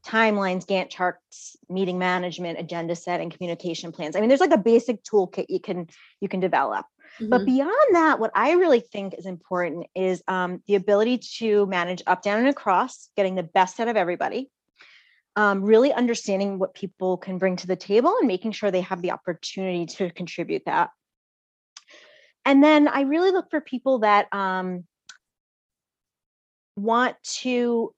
timelines 0.05 0.65
gantt 0.65 0.89
charts 0.89 1.55
meeting 1.69 1.97
management 1.97 2.59
agenda 2.59 2.95
setting 2.95 3.29
communication 3.29 3.91
plans 3.91 4.15
i 4.15 4.19
mean 4.19 4.27
there's 4.29 4.41
like 4.41 4.51
a 4.51 4.57
basic 4.57 5.03
toolkit 5.03 5.45
you 5.49 5.59
can 5.59 5.87
you 6.19 6.27
can 6.27 6.39
develop 6.39 6.85
but 7.29 7.41
Mhm. 7.41 7.45
beyond 7.45 7.95
that, 7.95 8.19
what 8.19 8.31
I 8.33 8.53
really 8.53 8.79
think 8.79 9.13
is 9.13 9.25
important 9.25 9.87
is 9.93 10.23
um, 10.27 10.63
the 10.67 10.75
ability 10.75 11.19
to 11.37 11.65
manage 11.67 12.01
up, 12.07 12.21
down, 12.21 12.39
and 12.39 12.47
across, 12.47 13.09
getting 13.15 13.35
the 13.35 13.43
best 13.43 13.79
out 13.79 13.87
of 13.87 13.97
everybody, 13.97 14.49
um, 15.35 15.63
really 15.63 15.93
understanding 15.93 16.57
what 16.57 16.73
people 16.73 17.17
can 17.17 17.37
bring 17.37 17.57
to 17.57 17.67
the 17.67 17.75
table 17.75 18.15
and 18.19 18.27
making 18.27 18.53
sure 18.53 18.71
they 18.71 18.81
have 18.81 19.01
the 19.01 19.11
opportunity 19.11 19.85
to 19.85 20.09
contribute 20.11 20.63
that. 20.65 20.89
And 22.43 22.63
then 22.63 22.87
I 22.87 23.01
really 23.01 23.31
look 23.31 23.49
for 23.51 23.61
people 23.61 23.99
that 23.99 24.33
um, 24.33 24.85
want 26.75 27.15
to 27.23 27.93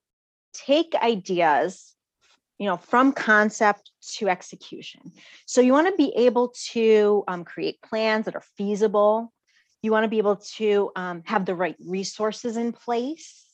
take 0.54 0.94
ideas 0.96 1.94
you 2.60 2.68
know 2.70 2.78
from 2.78 3.12
concept 3.12 3.92
to 4.16 4.30
execution. 4.30 5.12
So 5.46 5.62
you 5.62 5.74
want 5.74 5.88
to 5.88 5.96
be 5.96 6.14
able 6.16 6.54
to 6.72 7.24
um, 7.28 7.44
create 7.44 7.82
plans 7.82 8.26
that 8.26 8.36
are 8.36 8.44
feasible. 8.58 9.34
You 9.82 9.92
want 9.92 10.06
to 10.06 10.10
be 10.10 10.18
able 10.18 10.38
to 10.58 10.92
um, 10.96 11.24
have 11.26 11.46
the 11.46 11.56
right 11.56 11.76
resources 11.86 12.56
in 12.56 12.72
place. 12.72 13.46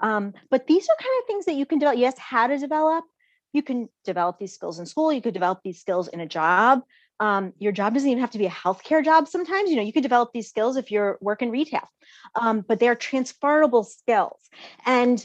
Um, 0.00 0.32
but 0.50 0.66
these 0.66 0.84
are 0.84 0.96
kind 0.96 1.20
of 1.20 1.26
things 1.26 1.44
that 1.46 1.54
you 1.54 1.66
can 1.66 1.78
develop. 1.78 1.98
Yes 1.98 2.18
how 2.18 2.46
to 2.46 2.58
develop. 2.58 3.04
You 3.52 3.62
can 3.62 3.88
develop 4.04 4.38
these 4.38 4.54
skills 4.54 4.78
in 4.78 4.86
school. 4.86 5.12
You 5.12 5.22
could 5.22 5.34
develop 5.34 5.60
these 5.62 5.80
skills 5.80 6.08
in 6.08 6.20
a 6.20 6.26
job 6.26 6.82
Um, 7.18 7.52
your 7.58 7.72
job 7.72 7.94
doesn't 7.94 8.08
even 8.08 8.20
have 8.20 8.32
to 8.32 8.38
be 8.38 8.46
a 8.46 8.50
healthcare 8.50 9.04
job 9.04 9.28
sometimes. 9.28 9.70
You 9.70 9.76
know, 9.76 9.82
you 9.82 9.92
can 9.92 10.02
develop 10.02 10.30
these 10.32 10.48
skills 10.48 10.76
if 10.76 10.90
you're 10.90 11.18
working 11.20 11.50
retail, 11.50 11.88
um, 12.34 12.64
but 12.66 12.78
they're 12.78 12.94
transferable 12.94 13.84
skills. 13.84 14.40
And 14.84 15.24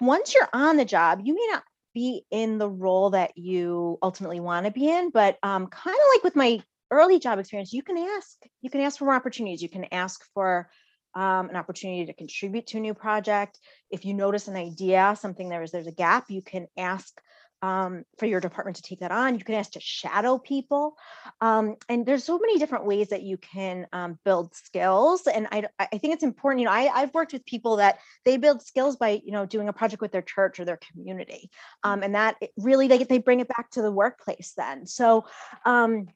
once 0.00 0.34
you're 0.34 0.48
on 0.52 0.76
the 0.76 0.84
job, 0.84 1.20
you 1.24 1.34
may 1.34 1.46
not 1.52 1.62
be 1.94 2.24
in 2.30 2.58
the 2.58 2.68
role 2.68 3.10
that 3.10 3.36
you 3.36 3.98
ultimately 4.02 4.40
want 4.40 4.66
to 4.66 4.72
be 4.72 4.88
in, 4.88 5.10
but 5.10 5.38
um, 5.42 5.66
kind 5.66 5.96
of 5.96 6.02
like 6.14 6.24
with 6.24 6.36
my 6.36 6.62
early 6.90 7.18
job 7.18 7.38
experience, 7.38 7.72
you 7.72 7.82
can 7.82 7.98
ask, 7.98 8.36
you 8.62 8.70
can 8.70 8.80
ask 8.80 8.98
for 8.98 9.06
more 9.06 9.14
opportunities. 9.14 9.62
You 9.62 9.68
can 9.68 9.86
ask 9.92 10.24
for 10.34 10.68
um, 11.14 11.48
an 11.48 11.56
opportunity 11.56 12.06
to 12.06 12.12
contribute 12.12 12.66
to 12.68 12.76
a 12.76 12.80
new 12.80 12.94
project. 12.94 13.58
If 13.90 14.04
you 14.04 14.12
notice 14.12 14.48
an 14.48 14.56
idea, 14.56 15.16
something 15.18 15.48
there 15.48 15.62
is, 15.62 15.70
there's 15.70 15.86
a 15.86 15.92
gap, 15.92 16.26
you 16.28 16.42
can 16.42 16.66
ask 16.76 17.18
um, 17.62 18.04
for 18.18 18.26
your 18.26 18.40
department 18.40 18.76
to 18.76 18.82
take 18.82 19.00
that 19.00 19.10
on. 19.10 19.38
You 19.38 19.44
can 19.44 19.54
ask 19.54 19.72
to 19.72 19.80
shadow 19.80 20.38
people. 20.38 20.96
Um, 21.40 21.76
and 21.88 22.04
there's 22.04 22.24
so 22.24 22.38
many 22.38 22.58
different 22.58 22.84
ways 22.84 23.08
that 23.08 23.22
you 23.22 23.36
can 23.36 23.86
um, 23.92 24.18
build 24.24 24.54
skills. 24.54 25.26
And 25.26 25.48
I, 25.50 25.64
I 25.78 25.98
think 25.98 26.14
it's 26.14 26.22
important, 26.22 26.60
you 26.60 26.66
know, 26.66 26.72
I, 26.72 26.90
I've 26.94 27.14
worked 27.14 27.32
with 27.32 27.46
people 27.46 27.76
that 27.76 27.98
they 28.24 28.36
build 28.36 28.62
skills 28.62 28.96
by, 28.96 29.20
you 29.24 29.32
know, 29.32 29.46
doing 29.46 29.68
a 29.68 29.72
project 29.72 30.02
with 30.02 30.12
their 30.12 30.22
church 30.22 30.60
or 30.60 30.64
their 30.64 30.78
community. 30.92 31.50
Um, 31.82 32.02
and 32.02 32.14
that 32.14 32.36
really, 32.56 32.88
they, 32.88 33.04
they 33.04 33.18
bring 33.18 33.40
it 33.40 33.48
back 33.48 33.70
to 33.72 33.82
the 33.82 33.92
workplace 33.92 34.52
then. 34.56 34.86
So 34.86 35.26
um, 35.64 36.06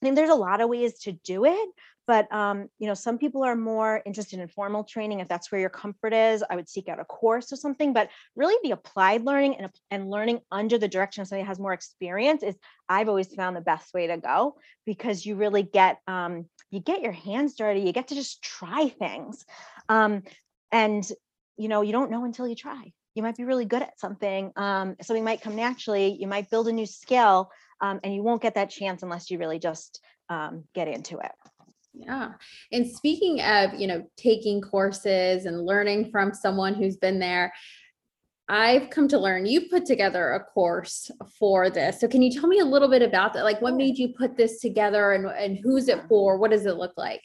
I 0.00 0.04
mean, 0.04 0.14
there's 0.14 0.30
a 0.30 0.34
lot 0.34 0.60
of 0.60 0.68
ways 0.68 0.98
to 1.00 1.12
do 1.12 1.44
it, 1.44 1.68
but 2.08 2.32
um, 2.32 2.70
you 2.78 2.86
know, 2.86 2.94
some 2.94 3.18
people 3.18 3.44
are 3.44 3.54
more 3.54 4.02
interested 4.06 4.40
in 4.40 4.48
formal 4.48 4.82
training. 4.82 5.20
If 5.20 5.28
that's 5.28 5.52
where 5.52 5.60
your 5.60 5.68
comfort 5.68 6.14
is, 6.14 6.42
I 6.48 6.56
would 6.56 6.66
seek 6.66 6.88
out 6.88 6.98
a 6.98 7.04
course 7.04 7.52
or 7.52 7.56
something. 7.56 7.92
But 7.92 8.08
really, 8.34 8.56
the 8.62 8.70
applied 8.70 9.26
learning 9.26 9.56
and, 9.56 9.70
and 9.90 10.10
learning 10.10 10.40
under 10.50 10.78
the 10.78 10.88
direction 10.88 11.20
of 11.20 11.28
somebody 11.28 11.44
who 11.44 11.48
has 11.48 11.60
more 11.60 11.74
experience 11.74 12.42
is 12.42 12.56
I've 12.88 13.10
always 13.10 13.32
found 13.34 13.56
the 13.56 13.60
best 13.60 13.92
way 13.92 14.06
to 14.06 14.16
go 14.16 14.56
because 14.86 15.26
you 15.26 15.36
really 15.36 15.62
get 15.62 15.98
um, 16.08 16.46
you 16.70 16.80
get 16.80 17.02
your 17.02 17.12
hands 17.12 17.54
dirty. 17.54 17.80
You 17.80 17.92
get 17.92 18.08
to 18.08 18.14
just 18.14 18.42
try 18.42 18.88
things, 18.88 19.44
um, 19.90 20.22
and 20.72 21.06
you 21.58 21.68
know, 21.68 21.82
you 21.82 21.92
don't 21.92 22.10
know 22.10 22.24
until 22.24 22.48
you 22.48 22.54
try. 22.54 22.90
You 23.14 23.22
might 23.22 23.36
be 23.36 23.44
really 23.44 23.66
good 23.66 23.82
at 23.82 24.00
something. 24.00 24.50
Um, 24.56 24.96
something 25.02 25.24
might 25.24 25.42
come 25.42 25.56
naturally. 25.56 26.16
You 26.18 26.26
might 26.26 26.48
build 26.48 26.68
a 26.68 26.72
new 26.72 26.86
skill, 26.86 27.50
um, 27.82 28.00
and 28.02 28.14
you 28.14 28.22
won't 28.22 28.40
get 28.40 28.54
that 28.54 28.70
chance 28.70 29.02
unless 29.02 29.30
you 29.30 29.36
really 29.38 29.58
just 29.58 30.00
um, 30.30 30.64
get 30.74 30.88
into 30.88 31.18
it. 31.18 31.32
Yeah. 31.94 32.32
And 32.72 32.86
speaking 32.86 33.40
of, 33.40 33.74
you 33.74 33.86
know, 33.86 34.08
taking 34.16 34.60
courses 34.60 35.46
and 35.46 35.64
learning 35.64 36.10
from 36.10 36.32
someone 36.32 36.74
who's 36.74 36.96
been 36.96 37.18
there, 37.18 37.52
I've 38.48 38.88
come 38.88 39.08
to 39.08 39.18
learn 39.18 39.44
you 39.44 39.68
put 39.68 39.84
together 39.84 40.32
a 40.32 40.42
course 40.42 41.10
for 41.38 41.68
this. 41.68 42.00
So 42.00 42.08
can 42.08 42.22
you 42.22 42.30
tell 42.30 42.48
me 42.48 42.60
a 42.60 42.64
little 42.64 42.88
bit 42.88 43.02
about 43.02 43.34
that? 43.34 43.44
Like 43.44 43.60
what 43.60 43.74
made 43.74 43.98
you 43.98 44.14
put 44.16 44.36
this 44.36 44.60
together 44.60 45.12
and, 45.12 45.26
and 45.26 45.58
who's 45.62 45.88
it 45.88 46.02
for? 46.08 46.38
What 46.38 46.50
does 46.50 46.64
it 46.64 46.76
look 46.76 46.94
like? 46.96 47.22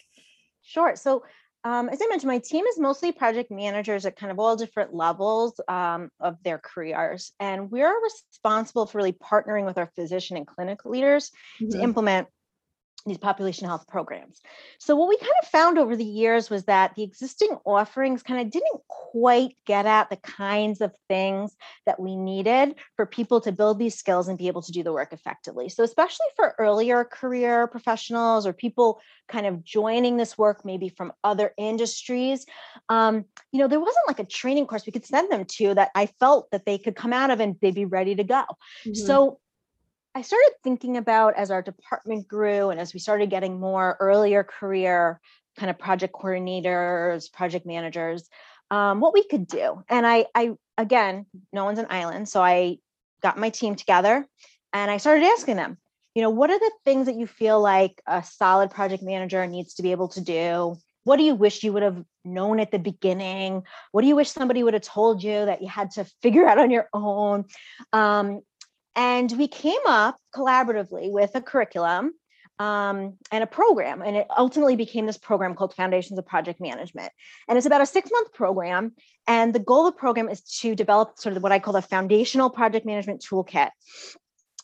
Sure. 0.63 0.95
So 0.95 1.23
um, 1.65 1.88
as 1.88 1.99
I 2.02 2.08
mentioned, 2.10 2.28
my 2.28 2.39
team 2.39 2.65
is 2.65 2.78
mostly 2.78 3.13
project 3.13 3.49
managers 3.49 4.06
at 4.06 4.17
kind 4.17 4.32
of 4.34 4.39
all 4.39 4.58
different 4.58 4.93
levels 4.93 5.62
um, 5.69 6.10
of 6.19 6.36
their 6.43 6.58
careers. 6.58 7.32
And 7.39 7.71
we're 7.71 7.93
responsible 8.04 8.86
for 8.86 8.97
really 8.97 9.13
partnering 9.13 9.65
with 9.65 9.78
our 9.78 9.89
physician 9.95 10.36
and 10.36 10.45
clinical 10.45 10.91
leaders 10.91 11.32
mm-hmm. 11.62 11.71
to 11.71 11.82
implement 11.82 12.28
these 13.06 13.17
population 13.17 13.67
health 13.67 13.86
programs. 13.88 14.41
So 14.79 14.95
what 14.95 15.10
we 15.10 15.17
kind 15.17 15.34
of 15.41 15.49
found 15.49 15.77
over 15.77 15.95
the 15.95 16.06
years 16.06 16.49
was 16.49 16.63
that 16.65 16.95
the 16.95 17.03
existing 17.03 17.58
offerings 17.65 18.23
kind 18.23 18.39
of 18.39 18.49
didn't 18.49 18.82
quite 18.88 19.58
get 19.65 19.86
at 19.86 20.10
the 20.10 20.15
kinds 20.15 20.79
of 20.79 20.95
things 21.10 21.56
that 21.86 21.99
we 21.99 22.15
needed 22.15 22.75
for 22.95 23.06
people 23.06 23.41
to 23.41 23.51
build 23.51 23.77
these 23.77 23.95
skills 23.95 24.29
and 24.29 24.38
be 24.38 24.47
able 24.47 24.62
to 24.62 24.71
do 24.71 24.84
the 24.84 24.93
work 24.93 25.12
effectively. 25.12 25.67
So 25.67 25.84
especially 25.84 26.27
for 26.36 26.56
earlier 26.58 27.03
career 27.03 27.67
professionals 27.67 28.47
or 28.47 28.53
people 28.53 29.01
kind 29.27 29.45
of 29.45 29.63
joining 29.63 30.15
this 30.15 30.38
work 30.38 30.63
maybe 30.63 30.88
from 30.88 31.12
other 31.25 31.53
industries, 31.58 32.45
um, 32.88 33.25
you 33.51 33.60
know, 33.60 33.67
there 33.67 33.82
wasn't 33.82 34.08
like 34.08 34.19
a 34.19 34.25
training 34.25 34.65
course 34.65 34.86
we 34.86 34.93
could 34.93 35.06
send 35.06 35.29
them 35.29 35.43
to 35.45 35.73
that 35.73 35.91
I 35.93 36.06
felt 36.06 36.49
that 36.51 36.65
they 36.65 36.77
could 36.77 36.95
come 36.95 37.12
out 37.12 37.32
of 37.32 37.41
and 37.41 37.58
they'd 37.62 37.75
be 37.75 37.86
ready 37.86 38.15
to 38.15 38.23
go. 38.23 38.43
Mm-hmm. 38.86 38.93
So 38.93 39.39
I 40.15 40.21
started 40.21 40.52
thinking 40.63 40.97
about 40.97 41.36
as 41.36 41.49
our 41.49 41.62
department 41.62 42.28
grew 42.28 42.69
and 42.69 42.80
as 42.80 42.93
we 42.93 42.99
started 42.99 43.32
getting 43.32 43.60
more 43.60 43.97
earlier 43.99 44.43
career 44.43 45.19
kind 45.58 45.69
of 45.69 45.80
project 45.80 46.13
coordinators, 46.13 47.32
project 47.32 47.65
managers, 47.65 48.30
um, 48.69 48.99
what 48.99 49.13
we 49.13 49.23
could 49.23 49.47
do. 49.47 49.84
And 49.89 50.06
I, 50.06 50.26
I, 50.36 50.52
again, 50.78 51.26
no 51.52 51.65
one's 51.65 51.80
an 51.80 51.88
island. 51.89 52.30
So 52.30 52.41
I 52.43 52.78
got 53.21 53.38
my 53.38 53.49
team 53.49 53.76
together 53.76 54.28
and 54.71 54.91
I 54.91 54.97
started 54.97 55.26
asking 55.26 55.56
them, 55.56 55.78
you 56.13 56.21
know, 56.21 56.30
what 56.30 56.52
are 56.52 56.60
the 56.60 56.71
things 56.86 57.08
that 57.08 57.15
you 57.15 57.26
feel 57.26 57.60
like 57.60 58.02
a 58.06 58.23
solid 58.23 58.69
project 58.69 59.02
manager 59.02 59.45
needs 59.47 59.76
to 59.76 59.84
be 59.84 59.91
able 59.91 60.10
to 60.10 60.21
do? 60.21 60.76
What 61.06 61.17
do 61.17 61.23
you 61.23 61.36
wish 61.36 61.63
you 61.63 61.73
would 61.73 61.84
have 61.84 62.04
known 62.23 62.60
at 62.60 62.71
the 62.71 62.80
beginning? 62.80 63.63
What 63.91 64.02
do 64.04 64.08
you 64.08 64.15
wish 64.15 64.30
somebody 64.30 64.63
would 64.63 64.73
have 64.73 64.84
told 64.84 65.23
you 65.23 65.45
that 65.45 65.62
you 65.62 65.67
had 65.67 65.91
to 65.91 66.06
figure 66.21 66.47
out 66.49 66.60
on 66.60 66.71
your 66.71 66.88
own? 66.93 67.45
Um, 67.91 68.41
and 68.95 69.32
we 69.38 69.47
came 69.47 69.82
up 69.86 70.17
collaboratively 70.36 71.12
with 71.12 71.32
a 71.36 71.41
curriculum 71.41 72.13
um, 72.60 73.17
and 73.32 73.43
a 73.43 73.47
program. 73.47 74.01
And 74.01 74.15
it 74.15 74.27
ultimately 74.38 74.75
became 74.75 75.06
this 75.06 75.17
program 75.17 75.56
called 75.56 75.73
Foundations 75.73 76.19
of 76.19 76.25
Project 76.25 76.62
Management. 76.62 77.12
And 77.47 77.58
it's 77.58 77.67
about 77.67 77.82
a 77.82 77.86
six 77.86 78.12
month 78.12 78.34
program. 78.34 78.93
And 79.27 79.53
the 79.53 79.60
goal 79.60 79.88
of 79.88 79.93
the 79.93 79.99
program 79.99 80.29
is 80.29 80.41
to 80.60 80.75
develop 80.75 81.17
sort 81.17 81.36
of 81.36 81.43
what 81.43 81.51
I 81.51 81.60
call 81.60 81.75
a 81.75 81.82
foundational 81.82 82.49
project 82.49 82.86
management 82.86 83.25
toolkit 83.27 83.69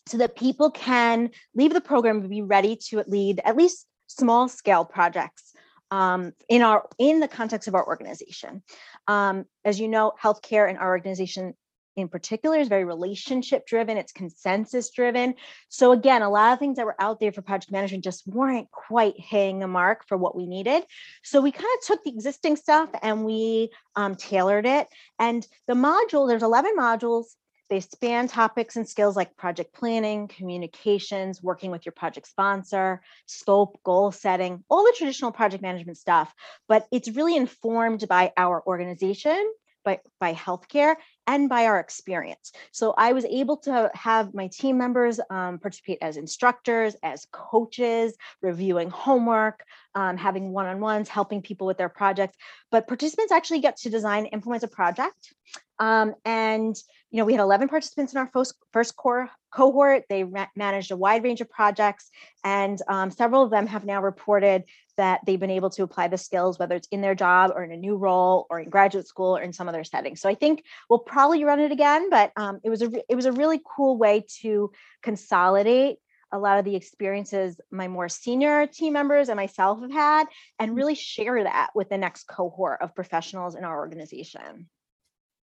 so 0.07 0.17
that 0.17 0.35
people 0.35 0.71
can 0.71 1.29
leave 1.55 1.73
the 1.73 1.81
program 1.81 2.19
and 2.19 2.29
be 2.29 2.41
ready 2.41 2.75
to 2.89 3.03
lead 3.07 3.41
at 3.45 3.55
least 3.55 3.85
small 4.07 4.47
scale 4.47 4.85
projects 4.85 5.53
um, 5.91 6.33
in 6.47 6.61
our 6.61 6.87
in 6.97 7.19
the 7.19 7.27
context 7.27 7.67
of 7.67 7.75
our 7.75 7.85
organization. 7.85 8.63
Um, 9.07 9.45
as 9.65 9.79
you 9.79 9.87
know, 9.87 10.13
healthcare 10.21 10.69
in 10.69 10.77
our 10.77 10.89
organization 10.89 11.53
in 11.95 12.07
particular 12.07 12.57
is 12.57 12.67
very 12.67 12.85
relationship 12.85 13.65
driven, 13.67 13.97
it's 13.97 14.11
consensus 14.11 14.89
driven. 14.89 15.35
So, 15.69 15.91
again, 15.91 16.21
a 16.21 16.29
lot 16.29 16.53
of 16.53 16.59
things 16.59 16.77
that 16.77 16.85
were 16.85 16.99
out 16.99 17.19
there 17.19 17.31
for 17.31 17.41
project 17.41 17.71
management 17.71 18.03
just 18.03 18.27
weren't 18.27 18.71
quite 18.71 19.15
hitting 19.17 19.59
the 19.59 19.67
mark 19.67 20.07
for 20.07 20.17
what 20.17 20.35
we 20.35 20.45
needed. 20.45 20.83
So, 21.23 21.41
we 21.41 21.51
kind 21.51 21.65
of 21.65 21.85
took 21.85 22.03
the 22.03 22.11
existing 22.11 22.55
stuff 22.55 22.89
and 23.01 23.25
we 23.25 23.69
um, 23.95 24.15
tailored 24.15 24.65
it. 24.65 24.87
And 25.17 25.45
the 25.67 25.73
module, 25.73 26.27
there's 26.27 26.43
11 26.43 26.75
modules. 26.77 27.25
They 27.69 27.81
span 27.81 28.27
topics 28.27 28.77
and 28.77 28.89
skills 28.89 29.15
like 29.15 29.37
project 29.37 29.73
planning, 29.73 30.27
communications, 30.27 31.43
working 31.43 31.69
with 31.69 31.85
your 31.85 31.93
project 31.93 32.27
sponsor, 32.27 33.01
scope, 33.27 33.79
goal 33.83 34.11
setting, 34.11 34.63
all 34.69 34.83
the 34.83 34.95
traditional 34.97 35.31
project 35.31 35.61
management 35.61 35.99
stuff. 35.99 36.33
But 36.67 36.87
it's 36.91 37.09
really 37.09 37.35
informed 37.35 38.07
by 38.07 38.33
our 38.35 38.63
organization 38.65 39.53
by, 39.85 39.99
by 40.19 40.33
healthcare 40.33 40.95
and 41.29 41.47
by 41.47 41.67
our 41.67 41.79
experience. 41.79 42.51
So 42.71 42.95
I 42.97 43.13
was 43.13 43.23
able 43.25 43.57
to 43.57 43.91
have 43.93 44.33
my 44.33 44.47
team 44.47 44.79
members 44.79 45.19
um, 45.29 45.59
participate 45.59 45.99
as 46.01 46.17
instructors, 46.17 46.95
as 47.03 47.27
coaches, 47.31 48.15
reviewing 48.41 48.89
homework, 48.89 49.63
um, 49.93 50.17
having 50.17 50.51
one-on-ones, 50.51 51.07
helping 51.07 51.43
people 51.43 51.67
with 51.67 51.77
their 51.77 51.87
projects. 51.87 52.35
But 52.71 52.87
participants 52.87 53.31
actually 53.31 53.59
get 53.59 53.77
to 53.77 53.91
design, 53.91 54.25
implement 54.25 54.63
a 54.63 54.67
project. 54.67 55.35
Um, 55.77 56.15
and 56.25 56.75
you 57.11 57.19
know, 57.19 57.25
we 57.25 57.33
had 57.33 57.41
11 57.41 57.69
participants 57.69 58.13
in 58.13 58.17
our 58.17 58.29
first, 58.33 58.55
first 58.73 58.95
core 58.95 59.29
cohort. 59.51 60.03
They 60.09 60.25
managed 60.55 60.91
a 60.91 60.97
wide 60.97 61.23
range 61.23 61.41
of 61.41 61.49
projects, 61.49 62.09
and 62.43 62.81
um, 62.87 63.11
several 63.11 63.43
of 63.43 63.51
them 63.51 63.67
have 63.67 63.85
now 63.85 64.01
reported 64.01 64.63
that 64.97 65.21
they've 65.25 65.39
been 65.39 65.49
able 65.49 65.69
to 65.71 65.83
apply 65.83 66.09
the 66.09 66.17
skills, 66.17 66.59
whether 66.59 66.75
it's 66.75 66.87
in 66.91 67.01
their 67.01 67.15
job 67.15 67.51
or 67.55 67.63
in 67.63 67.71
a 67.71 67.77
new 67.77 67.95
role 67.95 68.47
or 68.49 68.59
in 68.59 68.69
graduate 68.69 69.07
school 69.07 69.37
or 69.37 69.41
in 69.41 69.53
some 69.53 69.69
other 69.69 69.83
setting. 69.83 70.15
So 70.15 70.27
I 70.27 70.35
think 70.35 70.63
we'll 70.89 70.99
probably 70.99 71.43
run 71.43 71.59
it 71.59 71.71
again, 71.71 72.09
but 72.09 72.31
um, 72.35 72.59
it 72.63 72.69
was 72.69 72.81
a 72.81 72.91
it 73.09 73.15
was 73.15 73.25
a 73.25 73.31
really 73.31 73.61
cool 73.63 73.97
way 73.97 74.25
to 74.41 74.71
consolidate 75.01 75.99
a 76.31 76.39
lot 76.39 76.59
of 76.59 76.65
the 76.65 76.75
experiences 76.75 77.59
my 77.71 77.87
more 77.87 78.09
senior 78.09 78.67
team 78.67 78.93
members 78.93 79.29
and 79.29 79.37
myself 79.37 79.81
have 79.81 79.91
had 79.91 80.27
and 80.59 80.75
really 80.75 80.95
share 80.95 81.43
that 81.43 81.69
with 81.73 81.89
the 81.89 81.97
next 81.97 82.27
cohort 82.27 82.81
of 82.81 82.93
professionals 82.93 83.55
in 83.55 83.63
our 83.63 83.79
organization 83.79 84.67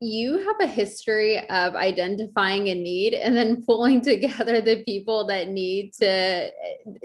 you 0.01 0.45
have 0.45 0.57
a 0.59 0.67
history 0.67 1.39
of 1.49 1.75
identifying 1.75 2.67
a 2.67 2.75
need 2.75 3.13
and 3.13 3.35
then 3.35 3.63
pulling 3.63 4.01
together 4.01 4.61
the 4.61 4.83
people 4.83 5.25
that 5.27 5.49
need 5.49 5.93
to 5.93 6.51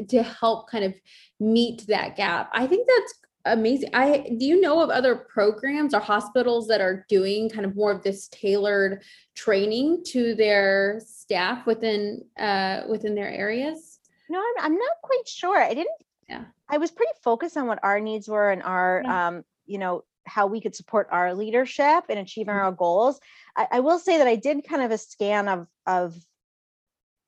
to 0.08 0.22
help 0.22 0.70
kind 0.70 0.84
of 0.84 0.94
meet 1.38 1.86
that 1.86 2.16
gap. 2.16 2.50
I 2.52 2.66
think 2.66 2.88
that's 2.88 3.14
amazing. 3.46 3.90
I 3.94 4.34
do 4.38 4.44
you 4.44 4.60
know 4.60 4.82
of 4.82 4.90
other 4.90 5.14
programs 5.14 5.94
or 5.94 6.00
hospitals 6.00 6.68
that 6.68 6.80
are 6.80 7.06
doing 7.08 7.48
kind 7.48 7.64
of 7.64 7.76
more 7.76 7.92
of 7.92 8.02
this 8.02 8.28
tailored 8.28 9.02
training 9.34 10.02
to 10.08 10.34
their 10.34 11.00
staff 11.06 11.66
within 11.66 12.24
uh 12.38 12.82
within 12.88 13.14
their 13.14 13.30
areas? 13.30 14.00
No, 14.28 14.40
I'm 14.40 14.64
I'm 14.64 14.74
not 14.74 14.96
quite 15.02 15.26
sure. 15.28 15.62
I 15.62 15.74
didn't 15.74 15.96
yeah. 16.28 16.44
I 16.68 16.78
was 16.78 16.90
pretty 16.90 17.12
focused 17.22 17.56
on 17.56 17.66
what 17.66 17.80
our 17.82 18.00
needs 18.00 18.28
were 18.28 18.50
and 18.50 18.62
our 18.62 19.02
yeah. 19.04 19.28
um 19.28 19.44
you 19.66 19.78
know 19.78 20.04
how 20.26 20.46
we 20.46 20.60
could 20.60 20.74
support 20.74 21.08
our 21.10 21.34
leadership 21.34 22.04
in 22.08 22.18
achieving 22.18 22.54
mm-hmm. 22.54 22.64
our 22.64 22.72
goals. 22.72 23.20
I, 23.56 23.66
I, 23.72 23.80
will 23.80 23.98
say 23.98 24.18
that 24.18 24.26
I 24.26 24.36
did 24.36 24.66
kind 24.68 24.82
of 24.82 24.90
a 24.90 24.98
scan 24.98 25.48
of 25.48 25.66
of 25.86 26.14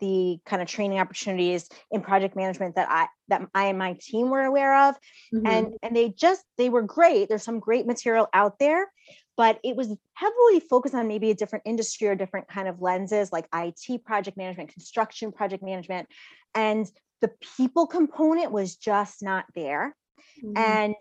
the 0.02 0.40
kind 0.44 0.60
of 0.60 0.66
training 0.66 0.98
opportunities 0.98 1.68
in 1.92 2.00
project 2.02 2.34
management 2.34 2.74
that 2.74 2.88
I 2.90 3.06
that 3.28 3.46
I 3.54 3.66
and 3.66 3.78
my 3.78 3.96
team 4.00 4.30
were 4.30 4.42
aware 4.42 4.88
of 4.88 4.96
Mhm. 5.32 5.48
and 5.48 5.74
and 5.80 5.94
they 5.96 6.08
just 6.10 6.44
they 6.58 6.68
were 6.68 6.82
great 6.82 7.28
there's 7.28 7.44
some 7.44 7.60
great 7.60 7.86
material 7.86 8.28
out 8.34 8.58
there 8.58 8.90
but 9.36 9.60
it 9.62 9.76
was 9.76 9.96
heavily 10.14 10.60
focused 10.68 10.94
on 10.96 11.06
maybe 11.06 11.30
a 11.30 11.34
different 11.34 11.62
industry 11.66 12.08
or 12.08 12.16
different 12.16 12.48
kind 12.48 12.66
of 12.66 12.82
lenses 12.82 13.30
like 13.30 13.46
IT 13.54 14.04
project 14.04 14.36
management 14.36 14.72
construction 14.72 15.30
project 15.30 15.62
management 15.62 16.08
and 16.52 16.90
the 17.20 17.30
people 17.56 17.86
component 17.86 18.50
was 18.50 18.74
just 18.74 19.22
not 19.22 19.44
there 19.54 19.96
Mhm. 20.42 20.58
and 20.58 20.96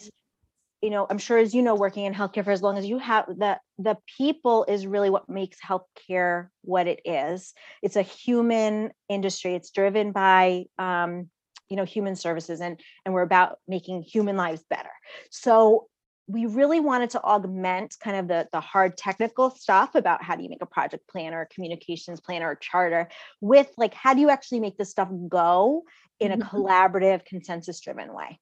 you 0.81 0.89
know 0.89 1.05
i'm 1.09 1.17
sure 1.17 1.37
as 1.37 1.53
you 1.53 1.61
know 1.61 1.75
working 1.75 2.05
in 2.05 2.13
healthcare 2.13 2.43
for 2.43 2.51
as 2.51 2.61
long 2.61 2.77
as 2.77 2.85
you 2.85 2.97
have 2.97 3.25
the 3.27 3.57
the 3.81 3.97
people 4.17 4.65
is 4.67 4.85
really 4.85 5.09
what 5.09 5.29
makes 5.29 5.57
healthcare 5.59 6.47
what 6.61 6.87
it 6.87 7.01
is. 7.05 7.53
It's 7.81 7.95
a 7.95 8.01
human 8.01 8.91
industry. 9.09 9.55
It's 9.55 9.71
driven 9.71 10.11
by 10.11 10.65
um, 10.77 11.29
you 11.69 11.77
know 11.77 11.85
human 11.85 12.15
services 12.15 12.61
and 12.61 12.79
and 13.05 13.13
we're 13.13 13.21
about 13.21 13.57
making 13.67 14.03
human 14.03 14.37
lives 14.37 14.63
better. 14.69 14.91
So 15.31 15.87
we 16.27 16.45
really 16.45 16.79
wanted 16.79 17.09
to 17.11 17.21
augment 17.23 17.97
kind 17.99 18.17
of 18.17 18.27
the 18.27 18.47
the 18.51 18.61
hard 18.61 18.97
technical 18.97 19.49
stuff 19.49 19.95
about 19.95 20.23
how 20.23 20.35
do 20.35 20.43
you 20.43 20.49
make 20.49 20.61
a 20.61 20.67
project 20.67 21.07
plan 21.09 21.33
or 21.33 21.41
a 21.41 21.47
communications 21.47 22.21
plan 22.21 22.43
or 22.43 22.51
a 22.51 22.59
charter 22.59 23.09
with 23.41 23.69
like 23.77 23.93
how 23.93 24.13
do 24.13 24.21
you 24.21 24.29
actually 24.29 24.59
make 24.59 24.77
this 24.77 24.91
stuff 24.91 25.09
go 25.27 25.83
in 26.19 26.31
a 26.31 26.37
Mhm. 26.37 26.37
collaborative 26.37 27.25
consensus 27.25 27.79
driven 27.81 28.13
way 28.13 28.39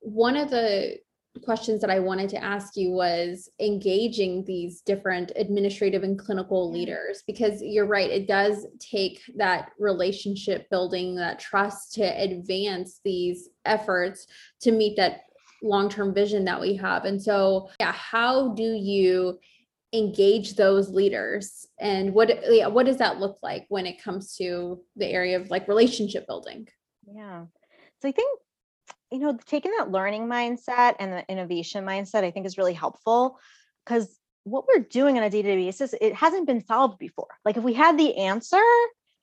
one 0.00 0.36
of 0.36 0.50
the 0.50 0.96
questions 1.44 1.80
that 1.80 1.90
I 1.90 1.98
wanted 1.98 2.28
to 2.30 2.44
ask 2.44 2.76
you 2.76 2.90
was 2.90 3.48
engaging 3.58 4.44
these 4.44 4.82
different 4.82 5.32
administrative 5.36 6.02
and 6.02 6.18
clinical 6.18 6.70
leaders 6.70 7.22
because 7.26 7.62
you're 7.62 7.86
right 7.86 8.10
it 8.10 8.28
does 8.28 8.66
take 8.78 9.18
that 9.36 9.70
relationship 9.78 10.68
building 10.68 11.14
that 11.16 11.38
trust 11.38 11.94
to 11.94 12.02
advance 12.02 13.00
these 13.02 13.48
efforts 13.64 14.26
to 14.60 14.72
meet 14.72 14.94
that 14.98 15.22
long-term 15.62 16.12
vision 16.12 16.44
that 16.44 16.60
we 16.60 16.76
have. 16.76 17.06
And 17.06 17.20
so 17.20 17.70
yeah 17.80 17.92
how 17.92 18.52
do 18.52 18.74
you 18.74 19.38
engage 19.92 20.54
those 20.54 20.90
leaders? 20.90 21.66
And 21.78 22.14
what 22.14 22.30
yeah, 22.50 22.66
what 22.66 22.86
does 22.86 22.98
that 22.98 23.20
look 23.20 23.38
like 23.42 23.66
when 23.68 23.86
it 23.86 24.02
comes 24.02 24.36
to 24.36 24.80
the 24.96 25.06
area 25.06 25.38
of 25.40 25.50
like 25.50 25.68
relationship 25.68 26.26
building? 26.26 26.68
Yeah. 27.06 27.46
So 28.00 28.08
I 28.08 28.12
think, 28.12 28.40
you 29.12 29.18
know, 29.18 29.38
taking 29.46 29.72
that 29.76 29.90
learning 29.90 30.26
mindset 30.26 30.94
and 30.98 31.12
the 31.12 31.24
innovation 31.28 31.84
mindset, 31.84 32.24
I 32.24 32.30
think 32.30 32.46
is 32.46 32.58
really 32.58 32.72
helpful 32.72 33.38
because 33.84 34.18
what 34.44 34.64
we're 34.66 34.82
doing 34.82 35.16
on 35.18 35.22
a 35.22 35.30
day 35.30 35.42
to 35.42 35.48
day 35.48 35.56
basis, 35.56 35.94
it 36.00 36.14
hasn't 36.14 36.46
been 36.46 36.64
solved 36.64 36.98
before. 36.98 37.28
Like 37.44 37.56
if 37.56 37.62
we 37.62 37.74
had 37.74 37.98
the 37.98 38.16
answer 38.16 38.62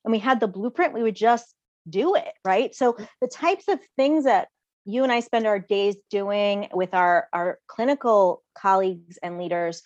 and 0.04 0.12
we 0.12 0.18
had 0.18 0.40
the 0.40 0.48
blueprint, 0.48 0.94
we 0.94 1.02
would 1.02 1.16
just 1.16 1.54
do 1.88 2.14
it. 2.14 2.32
Right. 2.44 2.74
So 2.74 2.92
mm. 2.94 3.08
the 3.20 3.28
types 3.28 3.68
of 3.68 3.80
things 3.96 4.24
that 4.24 4.48
you 4.84 5.02
and 5.02 5.12
I 5.12 5.20
spend 5.20 5.46
our 5.46 5.58
days 5.58 5.96
doing 6.10 6.68
with 6.72 6.94
our, 6.94 7.28
our 7.32 7.58
clinical 7.66 8.42
colleagues 8.54 9.18
and 9.22 9.38
leaders 9.38 9.82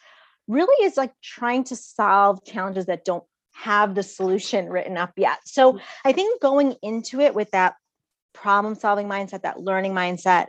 really 0.47 0.87
is 0.87 0.97
like 0.97 1.13
trying 1.23 1.65
to 1.65 1.77
solve 1.77 2.45
challenges 2.45 2.87
that 2.87 3.05
don't 3.05 3.25
have 3.55 3.95
the 3.95 4.03
solution 4.03 4.69
written 4.69 4.97
up 4.97 5.13
yet. 5.17 5.39
So 5.47 5.75
mm. 5.75 5.81
I 6.05 6.13
think 6.13 6.41
going 6.41 6.77
into 6.83 7.21
it 7.21 7.35
with 7.35 7.51
that 7.53 7.75
problem 8.35 8.75
solving 8.75 9.09
mindset, 9.09 9.43
that 9.43 9.61
learning 9.61 9.95
mindset, 9.95 10.49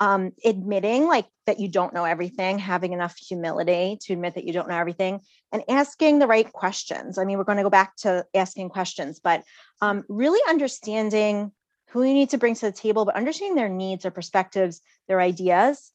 um, 0.00 0.32
admitting 0.44 1.06
like 1.06 1.26
that 1.46 1.60
you 1.60 1.68
don't 1.68 1.94
know 1.94 2.04
everything, 2.04 2.58
having 2.58 2.92
enough 2.92 3.16
humility 3.16 3.98
to 4.02 4.12
admit 4.12 4.34
that 4.34 4.44
you 4.44 4.52
don't 4.52 4.68
know 4.68 4.78
everything, 4.78 5.20
and 5.52 5.62
asking 5.68 6.18
the 6.18 6.26
right 6.26 6.50
questions. 6.52 7.18
I 7.18 7.24
mean, 7.24 7.38
we're 7.38 7.44
going 7.44 7.58
to 7.58 7.64
go 7.64 7.70
back 7.70 7.96
to 7.98 8.24
asking 8.34 8.70
questions, 8.70 9.20
but 9.22 9.42
um, 9.80 10.04
really 10.08 10.40
understanding 10.48 11.52
who 11.90 12.02
you 12.02 12.14
need 12.14 12.30
to 12.30 12.38
bring 12.38 12.54
to 12.54 12.66
the 12.66 12.72
table, 12.72 13.04
but 13.04 13.16
understanding 13.16 13.56
their 13.56 13.68
needs, 13.68 14.02
their 14.02 14.10
perspectives, 14.10 14.80
their 15.08 15.20
ideas. 15.20 15.92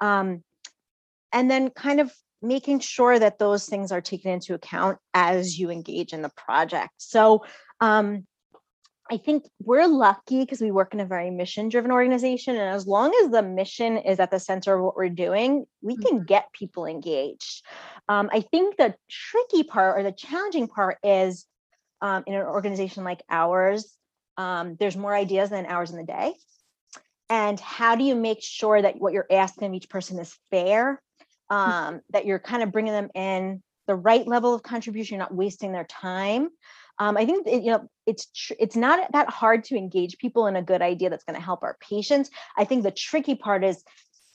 Um, 0.00 0.42
and 1.32 1.50
then 1.50 1.70
kind 1.70 2.00
of 2.00 2.12
making 2.40 2.80
sure 2.80 3.18
that 3.18 3.38
those 3.38 3.66
things 3.66 3.92
are 3.92 4.00
taken 4.00 4.32
into 4.32 4.54
account 4.54 4.98
as 5.14 5.58
you 5.58 5.70
engage 5.70 6.12
in 6.12 6.22
the 6.22 6.32
project. 6.36 6.92
So, 6.98 7.44
um, 7.80 8.26
I 9.12 9.18
think 9.18 9.44
we're 9.62 9.86
lucky 9.86 10.40
because 10.40 10.62
we 10.62 10.70
work 10.70 10.94
in 10.94 11.00
a 11.00 11.04
very 11.04 11.30
mission 11.30 11.68
driven 11.68 11.92
organization. 11.92 12.56
And 12.56 12.74
as 12.74 12.86
long 12.86 13.12
as 13.22 13.30
the 13.30 13.42
mission 13.42 13.98
is 13.98 14.18
at 14.18 14.30
the 14.30 14.40
center 14.40 14.74
of 14.74 14.82
what 14.82 14.96
we're 14.96 15.10
doing, 15.10 15.66
we 15.82 15.98
can 15.98 16.24
get 16.24 16.50
people 16.54 16.86
engaged. 16.86 17.62
Um, 18.08 18.30
I 18.32 18.40
think 18.40 18.78
the 18.78 18.94
tricky 19.10 19.64
part 19.64 19.98
or 19.98 20.02
the 20.02 20.12
challenging 20.12 20.66
part 20.66 20.96
is 21.04 21.44
um, 22.00 22.24
in 22.26 22.32
an 22.32 22.40
organization 22.40 23.04
like 23.04 23.22
ours, 23.28 23.94
um, 24.38 24.76
there's 24.80 24.96
more 24.96 25.14
ideas 25.14 25.50
than 25.50 25.66
hours 25.66 25.90
in 25.90 25.98
the 25.98 26.04
day. 26.04 26.32
And 27.28 27.60
how 27.60 27.96
do 27.96 28.04
you 28.04 28.14
make 28.14 28.38
sure 28.40 28.80
that 28.80 28.98
what 28.98 29.12
you're 29.12 29.26
asking 29.30 29.68
of 29.68 29.74
each 29.74 29.90
person 29.90 30.18
is 30.20 30.34
fair? 30.50 31.02
Um, 31.50 32.00
that 32.14 32.24
you're 32.24 32.38
kind 32.38 32.62
of 32.62 32.72
bringing 32.72 32.94
them 32.94 33.10
in 33.14 33.62
the 33.86 33.94
right 33.94 34.26
level 34.26 34.54
of 34.54 34.62
contribution, 34.62 35.16
you're 35.16 35.22
not 35.22 35.34
wasting 35.34 35.72
their 35.72 35.84
time. 35.84 36.48
Um, 36.98 37.16
I 37.16 37.24
think 37.26 37.46
it, 37.46 37.62
you 37.62 37.72
know 37.72 37.88
it's 38.06 38.26
tr- 38.26 38.54
it's 38.58 38.76
not 38.76 39.10
that 39.12 39.28
hard 39.30 39.64
to 39.64 39.76
engage 39.76 40.18
people 40.18 40.46
in 40.46 40.56
a 40.56 40.62
good 40.62 40.82
idea 40.82 41.10
that's 41.10 41.24
going 41.24 41.38
to 41.38 41.44
help 41.44 41.62
our 41.62 41.76
patients. 41.80 42.30
I 42.56 42.64
think 42.64 42.82
the 42.82 42.90
tricky 42.90 43.34
part 43.34 43.64
is 43.64 43.82